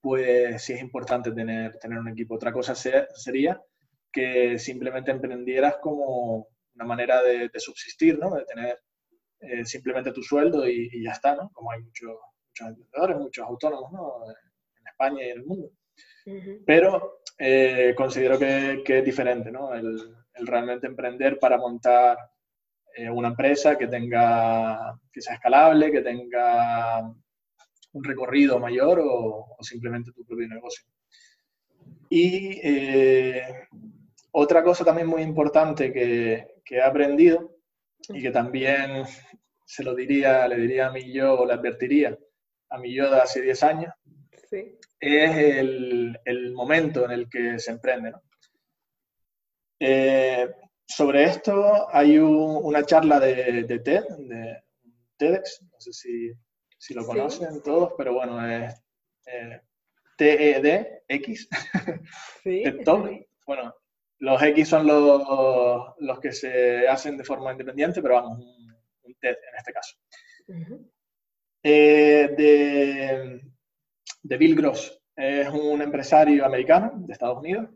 pues 0.00 0.62
sí 0.62 0.74
es 0.74 0.80
importante 0.80 1.32
tener, 1.32 1.78
tener 1.78 1.98
un 1.98 2.08
equipo. 2.08 2.34
Otra 2.34 2.52
cosa 2.52 2.74
sería 2.74 3.60
que 4.12 4.58
simplemente 4.58 5.10
emprendieras 5.10 5.76
como 5.80 6.48
una 6.74 6.84
manera 6.84 7.22
de, 7.22 7.50
subsistir, 7.56 8.18
¿no? 8.18 8.34
De 8.34 8.44
tener 8.44 8.78
eh, 9.40 9.64
simplemente 9.64 10.12
tu 10.12 10.22
sueldo 10.22 10.68
y, 10.68 11.02
ya 11.02 11.12
está, 11.12 11.34
¿no? 11.34 11.50
Como 11.52 11.70
hay 11.70 11.82
muchos, 11.82 12.16
muchos 12.48 12.68
emprendedores, 12.68 13.16
muchos 13.16 13.46
autónomos, 13.46 13.92
¿no? 13.92 14.30
En 14.30 14.86
España 14.86 15.24
y 15.24 15.30
en 15.30 15.38
el 15.38 15.44
mundo. 15.44 15.70
Pero 16.66 17.20
eh, 17.38 17.94
considero 17.96 18.38
que, 18.38 18.82
es 18.86 19.04
diferente, 19.04 19.50
¿no? 19.50 19.74
el, 19.74 20.16
realmente 20.46 20.86
emprender 20.86 21.38
para 21.38 21.58
montar 21.58 22.16
eh, 22.96 23.10
una 23.10 23.28
empresa 23.28 23.76
que 23.76 23.88
tenga, 23.88 24.98
que 25.12 25.20
sea 25.20 25.34
escalable, 25.34 25.90
que 25.90 26.00
tenga 26.00 27.00
un 27.92 28.04
recorrido 28.04 28.58
mayor 28.58 29.00
o, 29.02 29.56
simplemente 29.60 30.12
tu 30.12 30.24
propio 30.24 30.48
negocio. 30.48 30.84
Y 32.10 32.60
eh, 32.62 33.66
otra 34.32 34.62
cosa 34.62 34.84
también 34.84 35.08
muy 35.08 35.22
importante 35.22 35.92
que, 35.92 36.56
que, 36.64 36.76
he 36.76 36.82
aprendido 36.82 37.56
y 38.08 38.22
que 38.22 38.30
también 38.30 39.04
se 39.64 39.82
lo 39.82 39.94
diría, 39.94 40.46
le 40.46 40.56
diría 40.56 40.88
a 40.88 40.92
mí 40.92 41.12
yo 41.12 41.40
o 41.40 41.46
le 41.46 41.54
advertiría 41.54 42.16
a 42.70 42.78
mi 42.78 42.94
yo 42.94 43.10
de 43.10 43.20
hace 43.20 43.40
10 43.40 43.62
años, 43.62 43.92
es 45.00 45.36
el, 45.36 46.18
el, 46.24 46.52
momento 46.52 47.04
en 47.04 47.10
el 47.12 47.28
que 47.28 47.58
se 47.58 47.72
emprende. 47.72 48.12
¿no? 48.12 48.22
Eh, 49.78 50.48
sobre 50.86 51.24
esto 51.24 51.88
hay 51.94 52.18
una 52.18 52.84
charla 52.84 53.18
de, 53.20 53.64
TED, 53.84 54.04
de 54.18 54.62
TEDx, 55.16 55.62
no 55.62 55.80
sé 55.80 55.92
si, 55.92 56.94
lo 56.94 57.04
conocen 57.06 57.62
todos, 57.62 57.94
pero 57.96 58.14
bueno, 58.14 58.46
es 58.46 58.74
eh, 59.26 59.60
TEDx, 60.16 61.48
TED 62.44 62.84
Talk. 62.84 63.26
Bueno, 63.46 63.74
los 64.18 64.42
X 64.42 64.68
son 64.68 64.86
los, 64.86 65.94
los, 65.98 66.20
que 66.20 66.32
se 66.32 66.88
hacen 66.88 67.16
de 67.16 67.24
forma 67.24 67.52
independiente, 67.52 68.02
pero 68.02 68.14
vamos, 68.14 68.38
un, 68.38 69.14
TED 69.20 69.30
en 69.30 69.56
este 69.56 69.72
caso. 69.72 69.96
Eh, 71.62 72.34
de, 72.36 73.40
de 74.22 74.36
Bill 74.36 74.56
Gross, 74.56 75.00
es 75.16 75.48
un 75.48 75.80
empresario 75.80 76.44
americano 76.44 76.92
de 76.96 77.12
Estados 77.12 77.38
Unidos 77.38 77.68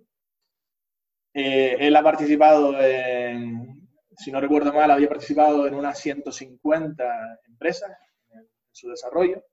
eh, 1.40 1.76
él 1.86 1.94
ha 1.94 2.02
participado 2.02 2.80
en, 2.80 3.88
si 4.16 4.32
no 4.32 4.40
recuerdo 4.40 4.72
mal, 4.72 4.90
había 4.90 5.08
participado 5.08 5.68
en 5.68 5.74
unas 5.74 5.96
150 6.00 7.04
empresas 7.46 7.96
en 8.30 8.44
su 8.72 8.88
desarrollo. 8.88 9.44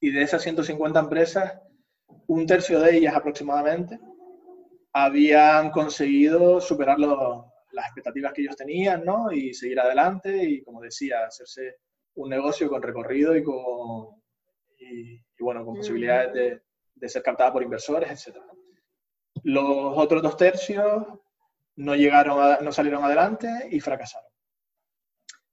Y 0.00 0.10
de 0.10 0.22
esas 0.22 0.40
150 0.42 0.98
empresas, 0.98 1.60
un 2.28 2.46
tercio 2.46 2.80
de 2.80 2.96
ellas 2.96 3.14
aproximadamente 3.14 4.00
habían 4.94 5.70
conseguido 5.70 6.62
superar 6.62 6.98
las 6.98 7.86
expectativas 7.88 8.32
que 8.32 8.40
ellos 8.40 8.56
tenían, 8.56 9.04
¿no? 9.04 9.30
Y 9.30 9.52
seguir 9.52 9.78
adelante 9.78 10.34
y, 10.44 10.62
como 10.62 10.80
decía, 10.80 11.26
hacerse 11.26 11.76
un 12.14 12.30
negocio 12.30 12.70
con 12.70 12.80
recorrido 12.80 13.36
y 13.36 13.42
con, 13.42 14.22
y, 14.78 15.20
bueno, 15.40 15.62
con 15.62 15.76
posibilidades 15.76 16.32
de, 16.32 16.62
de, 16.94 17.08
ser 17.10 17.22
captada 17.22 17.52
por 17.52 17.62
inversores, 17.62 18.10
etc. 18.10 18.38
Los 19.46 19.96
otros 19.96 20.24
dos 20.24 20.36
tercios 20.36 21.04
no, 21.76 21.94
llegaron 21.94 22.64
no 22.64 22.72
salieron 22.72 23.04
adelante 23.04 23.68
y 23.70 23.78
fracasaron. 23.78 24.28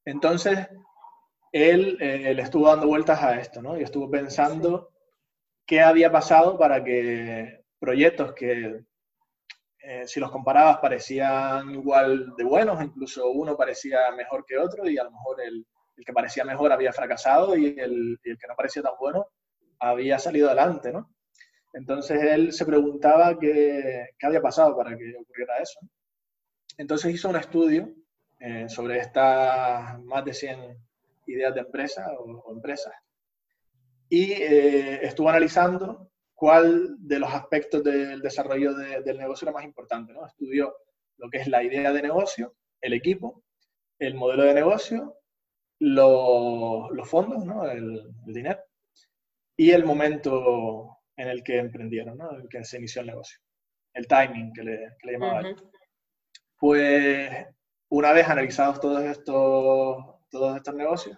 Entonces, 0.04 0.68
él 1.52 2.00
eh, 2.02 2.34
le 2.34 2.42
estuvo 2.42 2.68
dando 2.70 2.88
vueltas 2.88 3.22
a 3.22 3.40
esto, 3.40 3.62
¿no? 3.62 3.78
Y 3.78 3.84
estuvo 3.84 4.10
pensando 4.10 4.90
qué 5.64 5.82
había 5.82 6.12
pasado 6.12 6.58
para 6.58 6.84
que 6.84 7.66
proyectos 7.78 8.34
que, 8.34 8.84
eh, 9.78 10.08
si 10.08 10.20
los 10.20 10.32
comparabas, 10.32 10.80
parecían 10.80 11.70
igual 11.70 12.34
de 12.36 12.44
buenos, 12.46 12.82
incluso 12.82 13.30
uno 13.30 13.56
parecía 13.56 14.12
mejor 14.18 14.44
que 14.44 14.58
otro, 14.58 14.90
y 14.90 14.98
a 14.98 15.04
lo 15.04 15.12
mejor 15.12 15.40
el, 15.40 15.68
que 16.04 16.14
parecía 16.14 16.44
mejor 16.46 16.72
había 16.72 16.92
fracasado 16.94 17.56
y 17.56 17.68
el, 17.78 18.20
y 18.24 18.32
el, 18.32 18.40
que 18.40 18.48
no 18.48 18.56
parecía 18.56 18.82
tan 18.82 18.94
bueno 19.00 19.28
había 19.78 20.18
salido 20.18 20.48
adelante, 20.48 20.92
¿no? 20.92 21.14
Entonces 21.74 22.22
él 22.22 22.54
se 22.54 22.66
preguntaba 22.66 23.38
qué, 23.40 24.10
había 24.22 24.42
pasado 24.42 24.78
para 24.78 24.96
que 24.96 25.16
ocurriera 25.20 25.58
eso. 25.58 25.80
Entonces 26.78 27.14
hizo 27.14 27.30
un 27.30 27.36
estudio 27.36 27.94
eh, 28.40 28.70
sobre 28.70 29.00
estas 29.00 30.00
más 30.04 30.24
de 30.24 30.34
100 30.34 30.78
ideas 31.28 31.54
de 31.54 31.62
empresa 31.62 32.08
o, 32.20 32.54
empresas 32.54 32.94
y 34.10 34.34
eh, 34.34 35.06
estuvo 35.06 35.30
analizando 35.30 36.12
cuál 36.36 36.96
de 37.00 37.20
los 37.20 37.34
aspectos 37.34 37.84
del 37.84 38.22
desarrollo 38.22 38.74
del 38.76 39.18
negocio 39.18 39.46
era 39.46 39.54
más 39.54 39.64
importante. 39.64 40.14
¿no? 40.14 40.28
Estudió 40.28 40.76
lo 41.18 41.30
que 41.30 41.38
es 41.38 41.48
la 41.48 41.64
idea 41.64 41.92
de 41.92 42.02
negocio, 42.02 42.56
el 42.82 42.94
equipo, 42.94 43.44
el 43.98 44.16
modelo 44.16 44.44
de 44.44 44.54
negocio, 44.54 45.18
los 45.80 47.10
fondos, 47.10 47.44
el 47.72 48.04
dinero 48.26 48.60
y 49.56 49.72
el 49.72 49.86
momento 49.86 50.93
en 51.16 51.28
el 51.28 51.44
que 51.44 51.58
emprendieron, 51.58 52.18
¿no? 52.18 52.32
en 52.32 52.42
el 52.42 52.50
que 52.50 52.64
se 52.64 52.78
inició 52.78 53.02
el 53.02 53.08
negocio. 53.08 53.40
El 53.94 54.08
timing 54.08 54.52
que 54.54 54.64
le, 54.64 54.96
que 55.00 55.08
le 55.08 55.14
llamaba. 55.14 55.42
Pues 56.58 57.48
una 57.90 58.12
vez 58.12 58.28
analizados 58.28 58.80
todos 58.80 59.04
estos, 59.04 59.98
todos 60.30 60.58
estos 60.58 60.76
negocios, 60.76 61.18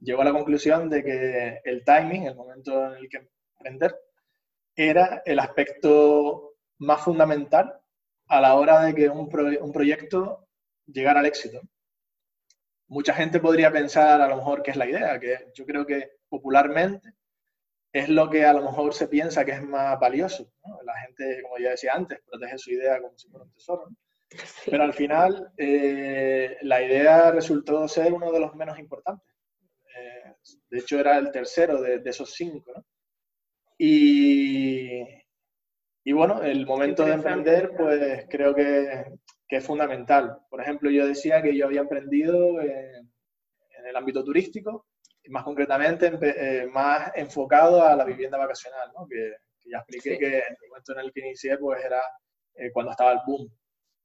llegó 0.00 0.22
a 0.22 0.24
la 0.24 0.32
conclusión 0.32 0.88
de 0.88 1.02
que 1.02 1.60
el 1.64 1.84
timing, 1.84 2.24
el 2.24 2.34
momento 2.34 2.86
en 2.86 2.94
el 2.94 3.08
que 3.08 3.28
emprender, 3.58 3.94
era 4.76 5.22
el 5.24 5.38
aspecto 5.38 6.54
más 6.78 7.02
fundamental 7.02 7.80
a 8.28 8.40
la 8.40 8.54
hora 8.54 8.82
de 8.84 8.94
que 8.94 9.08
un, 9.08 9.28
un 9.60 9.72
proyecto 9.72 10.48
llegara 10.86 11.20
al 11.20 11.26
éxito. 11.26 11.60
Mucha 12.88 13.14
gente 13.14 13.40
podría 13.40 13.70
pensar 13.70 14.20
a 14.20 14.28
lo 14.28 14.36
mejor 14.36 14.62
que 14.62 14.70
es 14.70 14.76
la 14.76 14.88
idea, 14.88 15.18
que 15.18 15.50
yo 15.54 15.64
creo 15.66 15.86
que 15.86 16.12
popularmente 16.28 17.14
es 17.94 18.08
lo 18.08 18.28
que 18.28 18.44
a 18.44 18.52
lo 18.52 18.62
mejor 18.62 18.92
se 18.92 19.06
piensa 19.06 19.44
que 19.44 19.52
es 19.52 19.62
más 19.62 20.00
valioso. 20.00 20.50
La 20.84 20.98
gente, 20.98 21.40
como 21.42 21.58
ya 21.58 21.70
decía 21.70 21.92
antes, 21.94 22.20
protege 22.26 22.58
su 22.58 22.72
idea 22.72 23.00
como 23.00 23.16
si 23.16 23.28
fuera 23.28 23.44
un 23.44 23.52
tesoro. 23.52 23.88
Pero 24.68 24.82
al 24.82 24.92
final, 24.92 25.52
eh, 25.56 26.56
la 26.62 26.82
idea 26.82 27.30
resultó 27.30 27.86
ser 27.86 28.12
uno 28.12 28.32
de 28.32 28.40
los 28.40 28.52
menos 28.56 28.80
importantes. 28.80 29.32
Eh, 29.96 30.34
de 30.70 30.78
hecho, 30.80 30.98
era 30.98 31.18
el 31.18 31.30
tercero 31.30 31.80
de, 31.80 32.02
esos 32.04 32.32
cinco. 32.32 32.72
¿no? 32.74 32.84
Y, 33.78 35.00
y, 36.02 36.12
bueno, 36.12 36.42
el 36.42 36.66
momento 36.66 37.04
de 37.04 37.12
emprender, 37.12 37.76
pues 37.76 38.26
creo 38.28 38.56
que, 38.56 39.04
que, 39.46 39.58
es 39.58 39.64
fundamental. 39.64 40.36
Por 40.50 40.60
ejemplo, 40.60 40.90
yo 40.90 41.06
decía 41.06 41.40
que 41.42 41.56
yo 41.56 41.66
había 41.66 41.82
emprendido 41.82 42.60
en, 42.60 43.08
en 43.78 43.86
el 43.86 43.94
ámbito 43.94 44.24
turístico, 44.24 44.84
más 45.28 45.44
concretamente 45.44 46.12
eh, 46.22 46.66
más 46.66 47.12
enfocado 47.14 47.82
a 47.82 47.96
la 47.96 48.04
vivienda 48.04 48.38
vacacional, 48.38 48.90
¿no? 48.94 49.06
que, 49.06 49.34
ya 49.66 49.78
expliqué 49.78 50.18
que 50.18 50.38
en 50.38 50.56
el 50.62 50.68
momento 50.68 50.92
en 50.92 50.98
el 50.98 51.12
que 51.12 51.20
inicié 51.20 51.56
pues 51.56 51.82
era 51.82 52.02
cuando 52.74 52.90
estaba 52.92 53.12
el 53.12 53.20
boom 53.26 53.50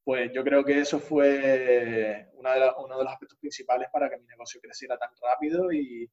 pues 0.10 0.32
yo 0.34 0.44
creo 0.44 0.66
que 0.66 0.80
eso 0.80 1.00
fue 1.00 2.28
uno 2.34 2.52
de 2.52 3.04
los 3.04 3.14
aspectos 3.14 3.38
principales 3.38 3.90
para 3.92 4.10
que 4.10 4.18
mi 4.18 4.26
negocio 4.26 4.60
creciera 4.60 4.98
tan 4.98 5.12
rápido 5.22 5.72
y, 5.72 6.10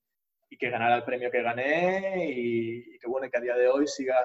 que 0.58 0.68
ganara 0.68 0.96
el 0.96 1.04
premio 1.04 1.30
que 1.30 1.40
gané 1.40 2.28
y, 2.30 2.98
que 2.98 3.08
bueno, 3.08 3.26
que 3.30 3.38
a 3.38 3.40
día 3.40 3.56
de 3.56 3.68
hoy 3.68 3.86
siga 3.86 4.16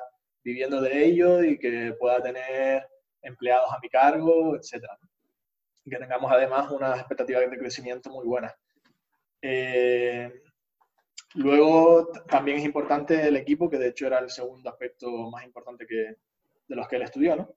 viviendo 0.44 0.82
de 0.82 1.06
ello 1.06 1.42
y 1.42 1.58
que 1.58 1.94
pueda 1.98 2.22
tener 2.22 2.86
empleados 3.22 3.72
a 3.72 3.80
mi 3.80 3.88
cargo, 3.88 4.58
etc. 4.58 4.84
Y 5.86 5.90
que 5.90 5.98
tengamos 5.98 6.30
además 6.30 6.70
unas 6.72 7.00
expectativas 7.00 7.50
de 7.50 7.58
crecimiento 7.58 8.10
muy 8.10 8.26
buenas. 8.26 8.54
Eh, 9.42 10.34
luego 11.36 12.08
también 12.28 12.58
es 12.58 12.66
importante 12.66 13.28
el 13.28 13.38
equipo, 13.38 13.70
que 13.70 13.78
de 13.78 13.90
hecho 13.90 14.08
era 14.08 14.20
el 14.20 14.30
segundo 14.30 14.70
aspecto 14.70 15.10
más 15.30 15.44
importante 15.46 15.86
que, 15.86 16.16
de 16.68 16.76
los 16.76 16.88
que 16.88 16.96
él 16.98 17.02
estudió, 17.04 17.36
¿no? 17.36 17.56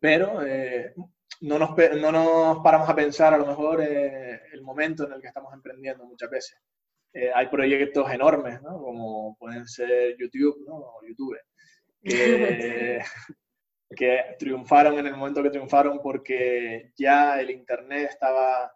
pero 0.00 0.44
eh, 0.44 0.94
no, 1.42 1.58
nos, 1.58 1.76
no, 2.00 2.10
nos, 2.10 2.58
paramos 2.64 2.88
a 2.88 2.96
pensar 2.96 3.34
a 3.34 3.38
lo 3.38 3.46
mejor 3.46 3.82
eh, 3.82 4.40
el 4.52 4.62
momento 4.62 5.06
en 5.06 5.12
el 5.12 5.20
que 5.20 5.28
estamos 5.28 5.52
emprendiendo 5.52 6.04
muchas 6.06 6.30
veces. 6.30 6.58
Eh, 7.12 7.30
hay 7.34 7.48
proyectos 7.48 8.10
enormes, 8.10 8.62
¿no? 8.62 8.78
como 8.78 9.36
pueden 9.36 9.66
ser 9.66 10.16
YouTube 10.16 10.64
¿no? 10.66 10.76
o 10.76 11.00
YouTube, 11.06 11.36
que, 12.02 13.00
que 13.96 14.36
triunfaron 14.38 14.98
en 14.98 15.06
el 15.06 15.16
momento 15.16 15.42
que 15.42 15.50
triunfaron 15.50 16.00
porque 16.00 16.92
ya 16.96 17.40
el 17.40 17.50
Internet 17.50 18.10
estaba 18.10 18.72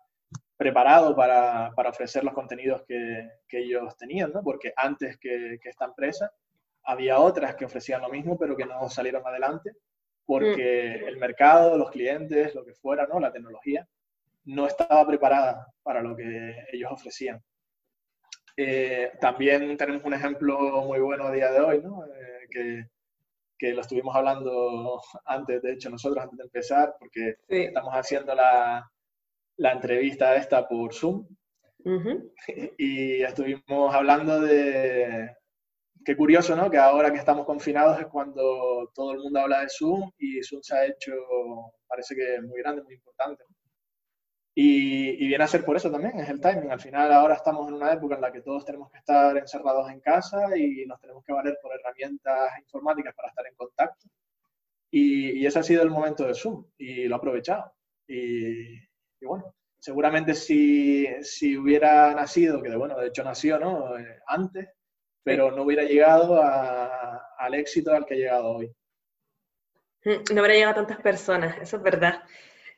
preparado 0.57 1.17
para, 1.17 1.73
para 1.75 1.91
ofrecer 1.91 2.25
los 2.25 2.35
contenidos 2.35 2.83
que, 2.87 3.29
que, 3.49 3.59
ellos 3.59 3.97
tenían, 3.97 4.33
¿no? 4.33 4.43
porque 4.43 4.73
antes 4.77 5.19
que, 5.19 5.59
que 5.61 5.69
esta 5.69 5.87
empresa 5.87 6.31
había 6.85 7.19
otras 7.19 7.57
que 7.57 7.65
ofrecían 7.65 8.03
lo 8.03 8.09
mismo, 8.09 8.39
pero 8.39 8.57
que 8.57 8.67
no 8.67 8.89
salieron 8.89 9.27
adelante 9.27 9.73
porque 10.27 11.01
mm. 11.03 11.09
el 11.09 11.17
mercado, 11.19 11.77
los 11.77 11.91
clientes, 11.91 12.55
lo 12.55 12.65
que 12.65 12.75
fuera, 12.75 13.07
¿no? 13.07 13.21
la 13.21 13.33
tecnología, 13.33 13.87
no 14.47 14.67
estaba 14.67 15.07
preparada 15.07 15.67
para 15.83 16.03
lo 16.03 16.17
que 16.17 16.67
ellos 16.73 16.91
ofrecían. 16.93 17.43
Eh, 18.57 19.13
también 19.21 19.77
tenemos 19.77 20.05
un 20.05 20.15
ejemplo 20.15 20.83
muy 20.83 21.01
bueno 21.01 21.25
a 21.25 21.33
día 21.33 21.51
de 21.51 21.61
hoy, 21.61 21.83
¿no? 21.83 22.05
Eh, 22.07 22.47
que, 22.51 22.87
que, 23.59 23.75
lo 23.75 23.81
estuvimos 23.81 24.15
hablando 24.15 25.03
antes, 25.25 25.61
de 25.61 25.73
hecho, 25.73 25.91
nosotros 25.91 26.23
antes 26.23 26.39
de 26.39 26.45
empezar, 26.45 26.95
porque 26.99 27.37
estamos 27.49 27.93
haciendo 27.95 28.35
la, 28.35 28.89
la, 29.57 29.73
entrevista 29.73 30.37
esta 30.37 30.67
por 30.69 30.95
Zoom. 30.95 31.27
Y 32.79 33.23
estuvimos 33.23 33.95
hablando 33.95 34.41
de, 34.41 35.31
qué 36.05 36.17
curioso, 36.17 36.55
¿no? 36.57 36.71
Que 36.71 36.79
ahora 36.79 37.11
que 37.13 37.19
estamos 37.19 37.47
confinados 37.47 37.99
es 38.01 38.07
cuando 38.07 38.91
todo 38.95 39.13
el 39.13 39.21
mundo 39.21 39.41
habla 39.41 39.61
de 39.63 39.69
Zoom 39.69 40.11
y 40.19 40.43
Zoom 40.43 40.63
se 40.63 40.77
ha 40.77 40.87
hecho, 40.87 41.13
parece 41.87 42.15
que 42.15 42.41
muy 42.43 42.61
grande, 42.61 42.83
muy 42.83 42.95
importante. 42.95 43.45
Y, 44.57 45.27
viene 45.27 45.43
a 45.43 45.49
ser 45.49 45.65
por 45.65 45.77
eso 45.77 45.91
también, 45.91 46.19
es 46.21 46.29
el 46.29 46.41
timing. 46.41 46.71
Al 46.71 46.81
final 46.81 47.13
ahora 47.13 47.35
estamos 47.35 47.67
en 47.69 47.75
una 47.75 47.93
época 47.93 48.15
en 48.15 48.21
la 48.21 48.31
que 48.31 48.43
todos 48.43 48.65
tenemos 48.65 48.89
que 48.91 48.99
estar 48.99 49.37
encerrados 49.37 49.91
en 49.91 50.01
casa 50.01 50.57
y 50.57 50.87
nos 50.87 51.01
tenemos 51.01 51.25
que 51.25 51.33
valer 51.33 51.59
por 51.61 51.73
herramientas 51.75 52.51
informáticas 52.61 53.15
para 53.15 53.29
estar 53.29 53.47
en 53.47 53.55
contacto. 53.57 54.07
Y, 54.91 55.45
ese 55.45 55.59
ha 55.59 55.63
sido 55.65 55.83
el 55.83 55.91
momento 55.91 56.25
de 56.27 56.35
Zoom 56.35 56.67
y 56.79 57.07
lo 57.07 57.17
he 57.17 57.19
aprovechado. 57.19 57.73
Y, 58.07 58.79
bueno, 59.25 59.55
seguramente 59.79 60.35
si, 60.35 61.07
si, 61.23 61.57
hubiera 61.57 62.15
nacido, 62.15 62.63
que 62.63 62.71
de, 62.71 62.77
bueno, 62.77 62.99
de 62.99 63.09
hecho 63.09 63.23
nació 63.23 63.59
¿no? 63.59 63.99
Eh, 63.99 64.19
antes, 64.27 64.69
pero 65.23 65.51
no 65.51 65.63
hubiera 65.63 65.83
llegado 65.85 66.43
al 66.43 67.55
éxito 67.55 67.93
al 67.93 68.07
que 68.07 68.15
ha 68.15 68.19
llegado 68.19 68.57
hoy. 68.57 68.73
Mm, 70.05 70.35
no 70.35 70.41
hubiera 70.41 70.55
llegado 70.55 70.73
a 70.73 70.87
tantas 70.87 71.01
personas, 71.01 71.57
eso 71.61 71.77
es 71.77 71.83
verdad. 71.83 72.23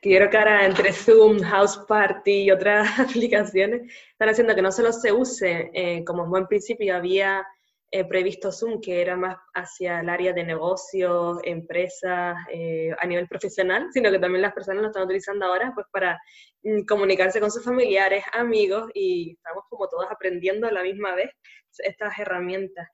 Que 0.01 0.11
yo 0.11 0.17
creo 0.17 0.29
que 0.29 0.37
ahora 0.37 0.65
entre 0.65 0.93
Zoom, 0.93 1.39
House 1.39 1.79
Party 1.87 2.43
y 2.43 2.51
otras 2.51 2.87
aplicaciones 2.99 3.91
están 4.11 4.29
haciendo 4.29 4.55
que 4.55 4.61
no 4.61 4.71
solo 4.71 4.91
se 4.91 5.11
use, 5.11 5.71
eh, 5.73 6.03
como 6.05 6.23
en 6.23 6.29
buen 6.29 6.47
principio 6.47 6.95
había 6.95 7.45
eh, 7.91 8.05
previsto 8.05 8.51
Zoom, 8.51 8.81
que 8.81 9.01
era 9.01 9.15
más 9.15 9.37
hacia 9.53 10.01
el 10.01 10.09
área 10.09 10.33
de 10.33 10.43
negocios, 10.43 11.39
empresas, 11.43 12.35
eh, 12.51 12.91
a 12.99 13.07
nivel 13.07 13.27
profesional, 13.27 13.87
sino 13.91 14.11
que 14.11 14.19
también 14.19 14.41
las 14.41 14.53
personas 14.53 14.81
lo 14.81 14.87
están 14.89 15.03
utilizando 15.03 15.45
ahora 15.45 15.71
pues 15.73 15.87
para 15.91 16.19
mm, 16.63 16.83
comunicarse 16.85 17.39
con 17.39 17.51
sus 17.51 17.63
familiares, 17.63 18.23
amigos, 18.33 18.89
y 18.93 19.33
estamos 19.33 19.63
como 19.69 19.87
todos 19.87 20.05
aprendiendo 20.09 20.67
a 20.67 20.71
la 20.71 20.83
misma 20.83 21.15
vez 21.15 21.31
estas 21.79 22.17
herramientas. 22.19 22.89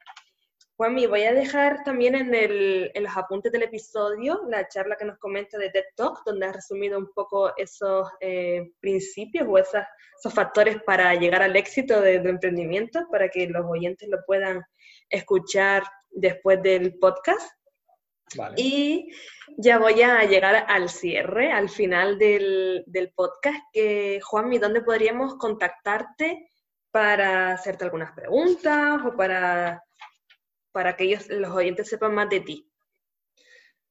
Juanmi, 0.75 1.05
voy 1.05 1.23
a 1.23 1.33
dejar 1.33 1.83
también 1.83 2.15
en, 2.15 2.33
el, 2.33 2.91
en, 2.95 3.03
los 3.03 3.15
apuntes 3.15 3.51
del 3.51 3.61
episodio 3.61 4.41
la 4.49 4.67
charla 4.67 4.95
que 4.95 5.05
nos 5.05 5.19
comenta 5.19 5.59
de 5.59 5.69
TED 5.69 5.83
Talk, 5.95 6.23
donde 6.25 6.47
has 6.47 6.55
resumido 6.55 6.97
un 6.97 7.11
poco 7.13 7.55
esos 7.57 8.09
eh, 8.19 8.71
principios 8.79 9.47
o 9.47 9.59
esos 9.59 10.33
factores 10.33 10.81
para 10.81 11.13
llegar 11.13 11.43
al 11.43 11.55
éxito 11.55 12.01
de, 12.01 12.15
emprendimiento, 12.15 13.07
para 13.11 13.29
que 13.29 13.47
los 13.47 13.63
oyentes 13.65 14.09
lo 14.09 14.17
puedan 14.25 14.63
escuchar 15.13 15.83
después 16.11 16.61
del 16.61 16.97
podcast. 16.99 17.51
Y 18.57 19.11
ya 19.57 19.77
voy 19.77 20.01
a 20.01 20.23
llegar 20.23 20.65
al 20.67 20.89
cierre, 20.89 21.51
al 21.51 21.69
final 21.69 22.17
del, 22.17 22.83
del 22.87 23.11
podcast. 23.13 23.59
Que, 23.71 24.19
Juanmi, 24.23 24.57
¿dónde 24.57 24.81
podríamos 24.81 25.35
contactarte 25.35 26.49
para 26.93 27.53
hacerte 27.53 27.85
algunas 27.85 28.11
preguntas 28.11 29.01
o 29.03 29.15
para, 29.15 29.83
para 30.71 30.95
que 30.95 31.05
ellos, 31.05 31.27
los 31.27 31.49
oyentes 31.51 31.89
sepan 31.89 32.13
más 32.13 32.29
de 32.29 32.41
ti. 32.41 32.69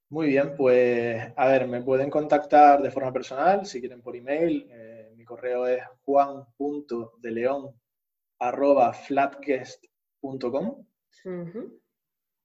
Muy 0.09 0.29
bien, 0.29 0.55
pues 0.57 1.33
a 1.37 1.49
ver, 1.49 1.67
me 1.67 1.83
pueden 1.83 2.11
contactar 2.11 2.81
de 2.81 2.93
forma 2.93 3.13
personal, 3.13 3.67
si 3.67 3.81
quieren 3.81 4.03
por 4.03 4.15
email. 4.15 4.69
Eh, 4.71 5.13
mi 5.17 5.25
correo 5.25 5.67
es 5.67 5.83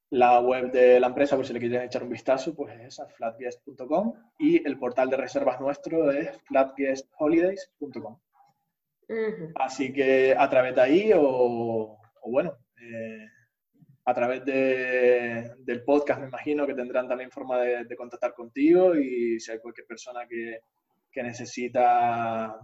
La 0.09 0.39
web 0.39 0.71
de 0.71 0.99
la 0.99 1.07
empresa, 1.07 1.36
por 1.36 1.45
si 1.45 1.53
le 1.53 1.59
quieren 1.59 1.82
echar 1.82 2.03
un 2.03 2.09
vistazo, 2.09 2.55
pues 2.55 2.73
es 2.80 2.88
esa, 2.88 3.07
flatguest.com. 3.07 4.13
Y 4.39 4.65
el 4.65 4.80
portal 4.80 5.09
de 5.09 5.17
reservas 5.17 5.59
nuestro 5.59 6.11
es 6.11 6.38
flatguestholidays.com. 6.43 8.17
Así 9.55 9.91
que 9.91 10.36
a 10.38 10.49
través 10.49 10.75
de 10.75 10.82
ahí 10.82 11.11
o, 11.13 11.99
bueno, 12.23 12.57
eh, 12.82 13.25
a 14.05 14.13
través 14.13 14.45
de, 14.45 15.55
del 15.59 15.84
podcast 15.84 16.21
me 16.21 16.28
imagino 16.28 16.65
que 16.65 16.73
tendrán 16.73 17.07
también 17.07 17.32
forma 17.32 17.59
de, 17.59 17.95
contactar 17.97 18.34
contigo 18.34 18.95
y 18.95 19.39
si 19.39 19.51
hay 19.51 19.59
cualquier 19.59 19.88
persona 19.88 20.25
que, 20.28 20.61
que, 21.11 21.23
necesita, 21.23 22.57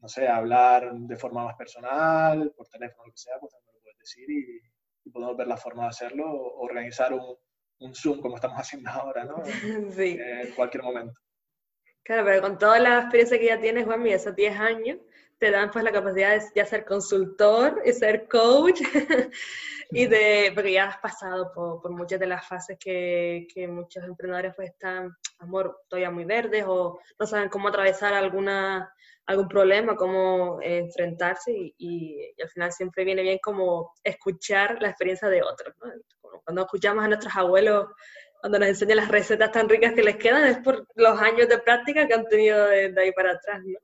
no 0.00 0.08
sé, 0.08 0.28
hablar 0.28 0.92
de 0.92 1.16
forma 1.16 1.44
más 1.44 1.56
personal, 1.56 2.52
por 2.54 2.68
teléfono, 2.68 3.06
lo 3.06 3.12
que 3.12 3.18
sea, 3.18 3.38
pues 3.40 3.52
también 3.52 3.74
lo 3.74 3.80
puedes 3.80 3.98
decir 3.98 4.30
y, 4.30 4.60
podemos 5.12 5.36
ver 5.36 5.46
la 5.46 5.56
forma 5.56 5.84
de 5.84 5.88
hacerlo 5.88 6.30
o 6.30 6.60
organizar 6.62 7.12
un, 7.12 7.36
un 7.80 7.94
Zoom 7.94 8.20
como 8.20 8.36
estamos 8.36 8.58
haciendo 8.58 8.90
ahora, 8.90 9.24
¿no? 9.24 9.42
Sí. 9.96 10.18
En 10.20 10.52
cualquier 10.52 10.82
momento. 10.82 11.20
Claro, 12.02 12.24
pero 12.24 12.42
con 12.42 12.58
toda 12.58 12.78
la 12.78 13.00
experiencia 13.00 13.38
que 13.38 13.46
ya 13.46 13.60
tienes, 13.60 13.84
Juan, 13.84 14.06
esos 14.06 14.34
10 14.34 14.58
años, 14.58 14.98
te 15.40 15.50
dan 15.50 15.70
pues 15.70 15.82
la 15.82 15.90
capacidad 15.90 16.38
de 16.38 16.44
ya 16.54 16.66
ser 16.66 16.84
consultor 16.84 17.80
y 17.84 17.92
ser 17.92 18.28
coach 18.28 18.80
y 19.90 20.06
de, 20.06 20.52
porque 20.54 20.72
ya 20.72 20.88
has 20.88 20.98
pasado 20.98 21.50
por, 21.52 21.90
muchas 21.90 22.20
de 22.20 22.26
las 22.26 22.46
fases 22.46 22.78
que, 22.78 23.48
que, 23.52 23.66
muchos 23.66 24.04
emprendedores 24.04 24.52
pues 24.54 24.68
están, 24.68 25.16
amor, 25.38 25.80
todavía 25.88 26.10
muy 26.10 26.26
verdes 26.26 26.64
o 26.68 27.00
no 27.18 27.26
saben 27.26 27.48
cómo 27.48 27.68
atravesar 27.68 28.12
alguna, 28.12 28.92
algún 29.26 29.48
problema, 29.48 29.96
cómo 29.96 30.60
eh, 30.60 30.78
enfrentarse 30.78 31.52
y, 31.78 32.34
al 32.40 32.50
final 32.50 32.70
siempre 32.70 33.04
viene 33.04 33.22
bien 33.22 33.38
como 33.42 33.94
escuchar 34.04 34.76
la 34.82 34.90
experiencia 34.90 35.28
de 35.28 35.42
otros. 35.42 35.74
Cuando 36.44 36.62
escuchamos 36.62 37.02
a 37.02 37.08
nuestros 37.08 37.34
abuelos 37.34 37.86
cuando 38.40 38.58
nos 38.58 38.68
enseñan 38.68 38.96
las 38.96 39.08
recetas 39.08 39.52
tan 39.52 39.68
ricas 39.68 39.92
que 39.92 40.02
les 40.02 40.16
quedan, 40.16 40.46
es 40.46 40.58
por 40.58 40.86
los 40.94 41.20
años 41.20 41.46
de 41.48 41.58
práctica 41.58 42.06
que 42.06 42.14
han 42.14 42.26
tenido 42.26 42.66
de, 42.68 42.94
ahí 42.98 43.12
para 43.12 43.32
atrás, 43.32 43.60
¿no? 43.64 43.78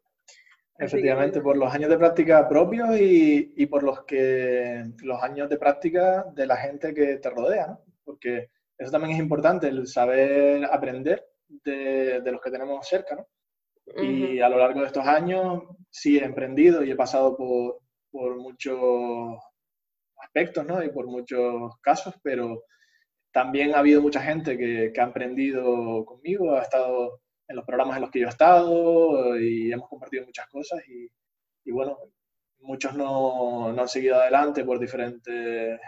Efectivamente, 0.78 1.40
por 1.40 1.56
los 1.56 1.72
años 1.72 1.88
de 1.88 1.98
práctica 1.98 2.48
propios 2.48 2.98
y, 2.98 3.54
y, 3.56 3.66
por 3.66 3.82
los 3.82 4.04
que 4.04 4.84
los 5.02 5.22
años 5.22 5.48
de 5.48 5.58
práctica 5.58 6.26
de 6.34 6.46
la 6.46 6.56
gente 6.56 6.92
que 6.92 7.16
te 7.16 7.30
rodea, 7.30 7.66
¿no? 7.68 7.80
Porque 8.04 8.50
eso 8.76 8.90
también 8.90 9.14
es 9.14 9.18
importante, 9.18 9.68
el 9.68 9.86
saber 9.86 10.64
aprender 10.66 11.24
de, 11.48 12.20
de 12.20 12.32
los 12.32 12.40
que 12.40 12.50
tenemos 12.50 12.86
cerca, 12.86 13.16
¿no? 13.16 13.26
Y 14.02 14.40
a 14.40 14.48
lo 14.48 14.58
largo 14.58 14.80
de 14.80 14.86
estos 14.86 15.06
años 15.06 15.62
sí 15.88 16.18
he 16.18 16.24
emprendido 16.24 16.82
y 16.82 16.90
he 16.90 16.96
pasado 16.96 17.36
por, 17.36 17.78
por 18.10 18.36
muchos 18.36 19.38
aspectos, 20.18 20.66
¿no? 20.66 20.82
Y 20.82 20.90
por 20.90 21.06
muchos 21.06 21.72
casos, 21.80 22.14
pero 22.22 22.64
también 23.32 23.74
ha 23.74 23.78
habido 23.78 24.02
mucha 24.02 24.20
gente 24.20 24.58
que, 24.58 24.90
que 24.92 25.00
ha 25.00 25.04
emprendido 25.04 26.04
conmigo, 26.04 26.56
ha 26.56 26.62
estado 26.62 27.20
en 27.48 27.56
los 27.56 27.64
programas 27.64 27.96
en 27.96 28.02
los 28.02 28.10
que 28.10 28.20
yo 28.20 28.26
he 28.26 28.30
estado 28.30 29.38
y 29.38 29.72
hemos 29.72 29.88
compartido 29.88 30.24
muchas 30.24 30.46
cosas 30.48 30.80
y, 30.88 31.08
y 31.64 31.72
bueno, 31.72 31.98
muchos 32.60 32.94
no, 32.94 33.72
no, 33.72 33.82
han 33.82 33.88
seguido 33.88 34.16
adelante 34.16 34.64
por 34.64 34.78
diferentes 34.78 35.78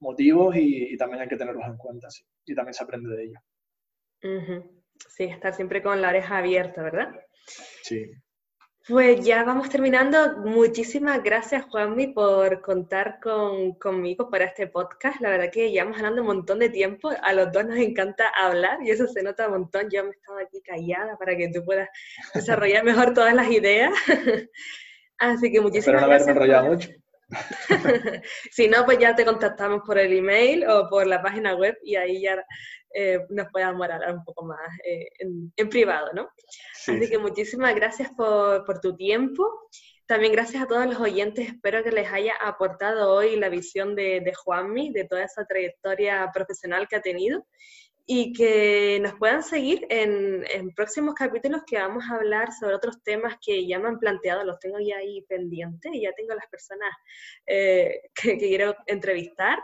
motivos 0.00 0.56
y, 0.56 0.96
también 0.96 1.22
hay 1.22 1.28
que 1.28 1.36
tenerlos 1.36 1.66
en 1.66 1.76
cuenta, 1.76 2.10
sí, 2.10 2.24
y 2.44 2.54
también 2.54 2.74
se 2.74 2.84
aprende 2.84 3.16
de 3.16 3.24
ellos. 3.24 3.42
Sí, 5.08 5.24
estar 5.24 5.54
siempre 5.54 5.82
con 5.82 6.00
la 6.00 6.08
oreja 6.08 6.38
abierta, 6.38 6.82
¿verdad? 6.82 7.08
Sí. 7.82 8.10
Pues 8.88 9.24
ya 9.26 9.42
vamos 9.42 9.68
terminando. 9.68 10.36
Muchísimas 10.44 11.20
gracias, 11.20 11.64
Juanmi, 11.64 12.08
por 12.08 12.60
contar 12.60 13.18
con, 13.20 13.72
conmigo 13.74 14.30
para 14.30 14.44
este 14.44 14.68
podcast. 14.68 15.20
La 15.20 15.30
verdad 15.30 15.50
que 15.52 15.72
llevamos 15.72 15.96
hablando 15.96 16.20
un 16.20 16.28
montón 16.28 16.60
de 16.60 16.68
tiempo. 16.68 17.10
A 17.20 17.32
los 17.32 17.50
dos 17.50 17.64
nos 17.64 17.78
encanta 17.78 18.28
hablar 18.28 18.78
y 18.84 18.90
eso 18.92 19.08
se 19.08 19.24
nota 19.24 19.46
un 19.46 19.54
montón. 19.54 19.90
Yo 19.90 20.04
me 20.04 20.10
estaba 20.10 20.40
aquí 20.40 20.62
callada 20.62 21.18
para 21.18 21.36
que 21.36 21.48
tú 21.48 21.64
puedas 21.64 21.88
desarrollar 22.34 22.84
mejor 22.84 23.12
todas 23.12 23.34
las 23.34 23.50
ideas. 23.50 23.92
Así 25.18 25.50
que 25.50 25.60
muchísimas 25.60 25.88
Espero 25.88 26.00
no 26.00 26.06
haberme 26.06 26.30
enrollado 26.30 26.66
mucho. 26.66 26.90
si 28.52 28.68
no, 28.68 28.84
pues 28.84 28.98
ya 28.98 29.14
te 29.14 29.24
contactamos 29.24 29.82
por 29.84 29.98
el 29.98 30.12
email 30.12 30.64
o 30.68 30.88
por 30.88 31.06
la 31.06 31.22
página 31.22 31.54
web 31.54 31.76
y 31.82 31.96
ahí 31.96 32.22
ya 32.22 32.44
eh, 32.94 33.20
nos 33.30 33.48
podamos 33.48 33.82
hablar 33.82 34.14
un 34.14 34.24
poco 34.24 34.44
más 34.44 34.58
eh, 34.84 35.08
en, 35.18 35.68
privado, 35.68 36.12
¿no? 36.14 36.28
Así 36.72 37.08
que 37.08 37.18
muchísimas 37.18 37.74
gracias 37.74 38.10
por, 38.16 38.64
por, 38.64 38.80
tu 38.80 38.96
tiempo. 38.96 39.68
También 40.06 40.32
gracias 40.32 40.62
a 40.62 40.66
todos 40.66 40.86
los 40.86 41.00
oyentes. 41.00 41.48
Espero 41.48 41.82
que 41.82 41.90
les 41.90 42.12
haya 42.12 42.34
aportado 42.40 43.12
hoy 43.12 43.36
la 43.36 43.48
visión 43.48 43.96
de, 43.96 44.20
de 44.20 44.32
Juanmi, 44.32 44.92
de 44.92 45.04
toda 45.04 45.24
esa 45.24 45.44
trayectoria 45.44 46.30
profesional 46.32 46.86
que 46.86 46.96
ha 46.96 47.02
tenido 47.02 47.44
y 48.08 48.32
que 48.32 49.00
nos 49.02 49.14
puedan 49.14 49.42
seguir 49.42 49.84
en, 49.90 50.44
en, 50.48 50.72
próximos 50.74 51.14
capítulos 51.14 51.62
que 51.66 51.76
vamos 51.76 52.04
a 52.08 52.14
hablar 52.14 52.52
sobre 52.52 52.76
otros 52.76 53.02
temas 53.02 53.36
que 53.44 53.66
ya 53.66 53.80
me 53.80 53.88
han 53.88 53.98
planteado, 53.98 54.44
los 54.44 54.60
tengo 54.60 54.78
ya 54.78 54.98
ahí 54.98 55.22
pendientes 55.22 55.90
ya 56.00 56.12
tengo 56.12 56.32
las 56.34 56.46
personas 56.46 56.90
eh, 57.46 58.02
que, 58.14 58.38
que, 58.38 58.48
quiero 58.48 58.76
entrevistar. 58.86 59.58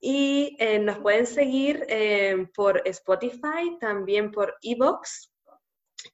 Y 0.00 0.56
eh, 0.58 0.78
nos 0.78 0.98
pueden 0.98 1.26
seguir 1.26 1.84
eh, 1.88 2.46
por 2.54 2.82
Spotify, 2.84 3.76
también 3.80 4.30
por 4.30 4.54
Evox 4.62 5.32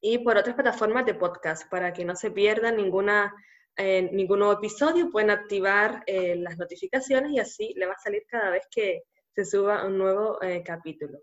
y 0.00 0.18
por 0.18 0.36
otras 0.36 0.54
plataformas 0.54 1.04
de 1.04 1.14
podcast 1.14 1.68
para 1.68 1.92
que 1.92 2.04
no 2.04 2.14
se 2.14 2.30
pierdan 2.30 2.76
ninguna, 2.76 3.34
eh, 3.76 4.08
ningún 4.12 4.38
nuevo 4.38 4.54
episodio. 4.54 5.10
Pueden 5.10 5.30
activar 5.30 6.04
las 6.06 6.56
notificaciones 6.58 7.32
y 7.32 7.40
así 7.40 7.74
le 7.76 7.86
va 7.86 7.94
a 7.94 7.98
salir 7.98 8.24
cada 8.28 8.50
vez 8.50 8.62
que 8.70 9.02
se 9.35 9.45
suba 9.45 9.85
un 9.85 9.99
nuevo 9.99 10.39
capítulo. 10.64 11.18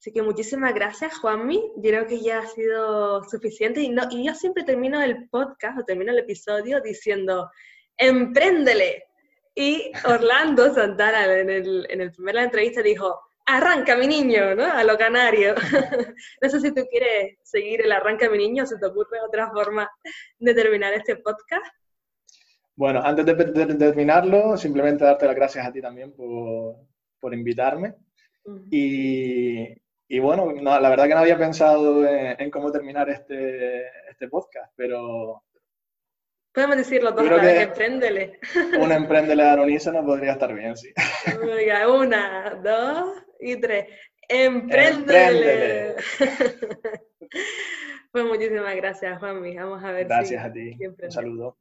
Así 0.00 0.12
que 0.12 0.22
muchísimas 0.22 0.72
gracias, 0.72 1.18
Juanmi. 1.18 1.72
Yo 1.76 1.82
creo 1.82 2.06
que 2.06 2.20
ya 2.22 2.38
ha 2.38 2.46
sido 2.46 3.22
suficiente. 3.24 3.82
Y, 3.82 3.90
no, 3.90 4.04
y 4.10 4.26
yo 4.26 4.34
siempre 4.34 4.64
termino 4.64 5.02
el 5.02 5.28
podcast 5.28 5.78
o 5.78 5.84
termino 5.84 6.10
el 6.10 6.20
episodio 6.20 6.80
diciendo, 6.80 7.50
empréndele, 7.98 9.04
y 9.54 9.92
Orlando 10.06 10.72
Santana 10.74 11.38
en 11.38 11.50
el, 11.50 11.86
en 11.90 12.00
el 12.00 12.12
primer 12.12 12.34
la 12.34 12.44
entrevista 12.44 12.80
dijo, 12.80 13.20
arranca 13.44 13.94
mi 13.94 14.06
niño, 14.06 14.54
¿no? 14.54 14.64
A 14.64 14.82
lo 14.84 14.96
canario. 14.96 15.54
no 16.40 16.48
sé 16.48 16.60
si 16.60 16.72
tú 16.72 16.86
quieres 16.90 17.36
seguir 17.42 17.82
el 17.82 17.92
arranca 17.92 18.30
mi 18.30 18.38
niño, 18.38 18.64
o 18.64 18.66
se 18.66 18.78
te 18.78 18.86
ocurre 18.86 19.20
otra 19.20 19.50
forma 19.50 19.90
de 20.38 20.54
terminar 20.54 20.94
este 20.94 21.16
podcast. 21.16 21.74
Bueno, 22.74 23.02
antes 23.04 23.26
de, 23.26 23.34
terminarlo, 23.34 24.56
simplemente 24.56 25.04
darte 25.04 25.26
las 25.26 25.36
gracias 25.36 25.66
a 25.66 25.72
ti 25.72 25.82
también 25.82 26.12
por, 26.12 26.76
por 27.20 27.34
invitarme. 27.34 27.94
y, 28.70 29.68
y, 30.08 30.18
bueno, 30.18 30.52
no, 30.52 30.80
la 30.80 30.88
verdad 30.88 31.06
que 31.06 31.14
no 31.14 31.20
había 31.20 31.38
pensado 31.38 32.06
en, 32.06 32.40
en 32.40 32.50
cómo 32.50 32.72
terminar 32.72 33.08
este, 33.10 33.86
este 34.08 34.28
podcast, 34.28 34.72
pero 34.76 35.44
Podemos 36.52 36.78
decirlo 36.78 37.12
dos 37.12 37.28
vez, 37.28 37.62
empréndele. 37.62 38.40
Una 38.80 38.96
empréndele 38.96 39.48
a 39.48 39.54
unísono 39.54 40.04
podría 40.04 40.32
estar 40.32 40.52
bien, 40.52 40.76
sí. 40.76 40.92
Una, 41.88 42.58
dos 42.60 43.22
y 43.38 43.56
tres. 43.60 43.86
Empréndele. 44.28 45.94
pues 48.12 48.24
muchísimas 48.24 48.74
gracias, 48.74 49.18
Juanmi. 49.20 49.56
Vamos 49.56 49.84
a 49.84 49.92
ver 49.92 50.06
Gracias 50.06 50.44
a 50.44 50.52
ti. 50.52 50.76
Un 50.80 51.10
saludo. 51.10 51.56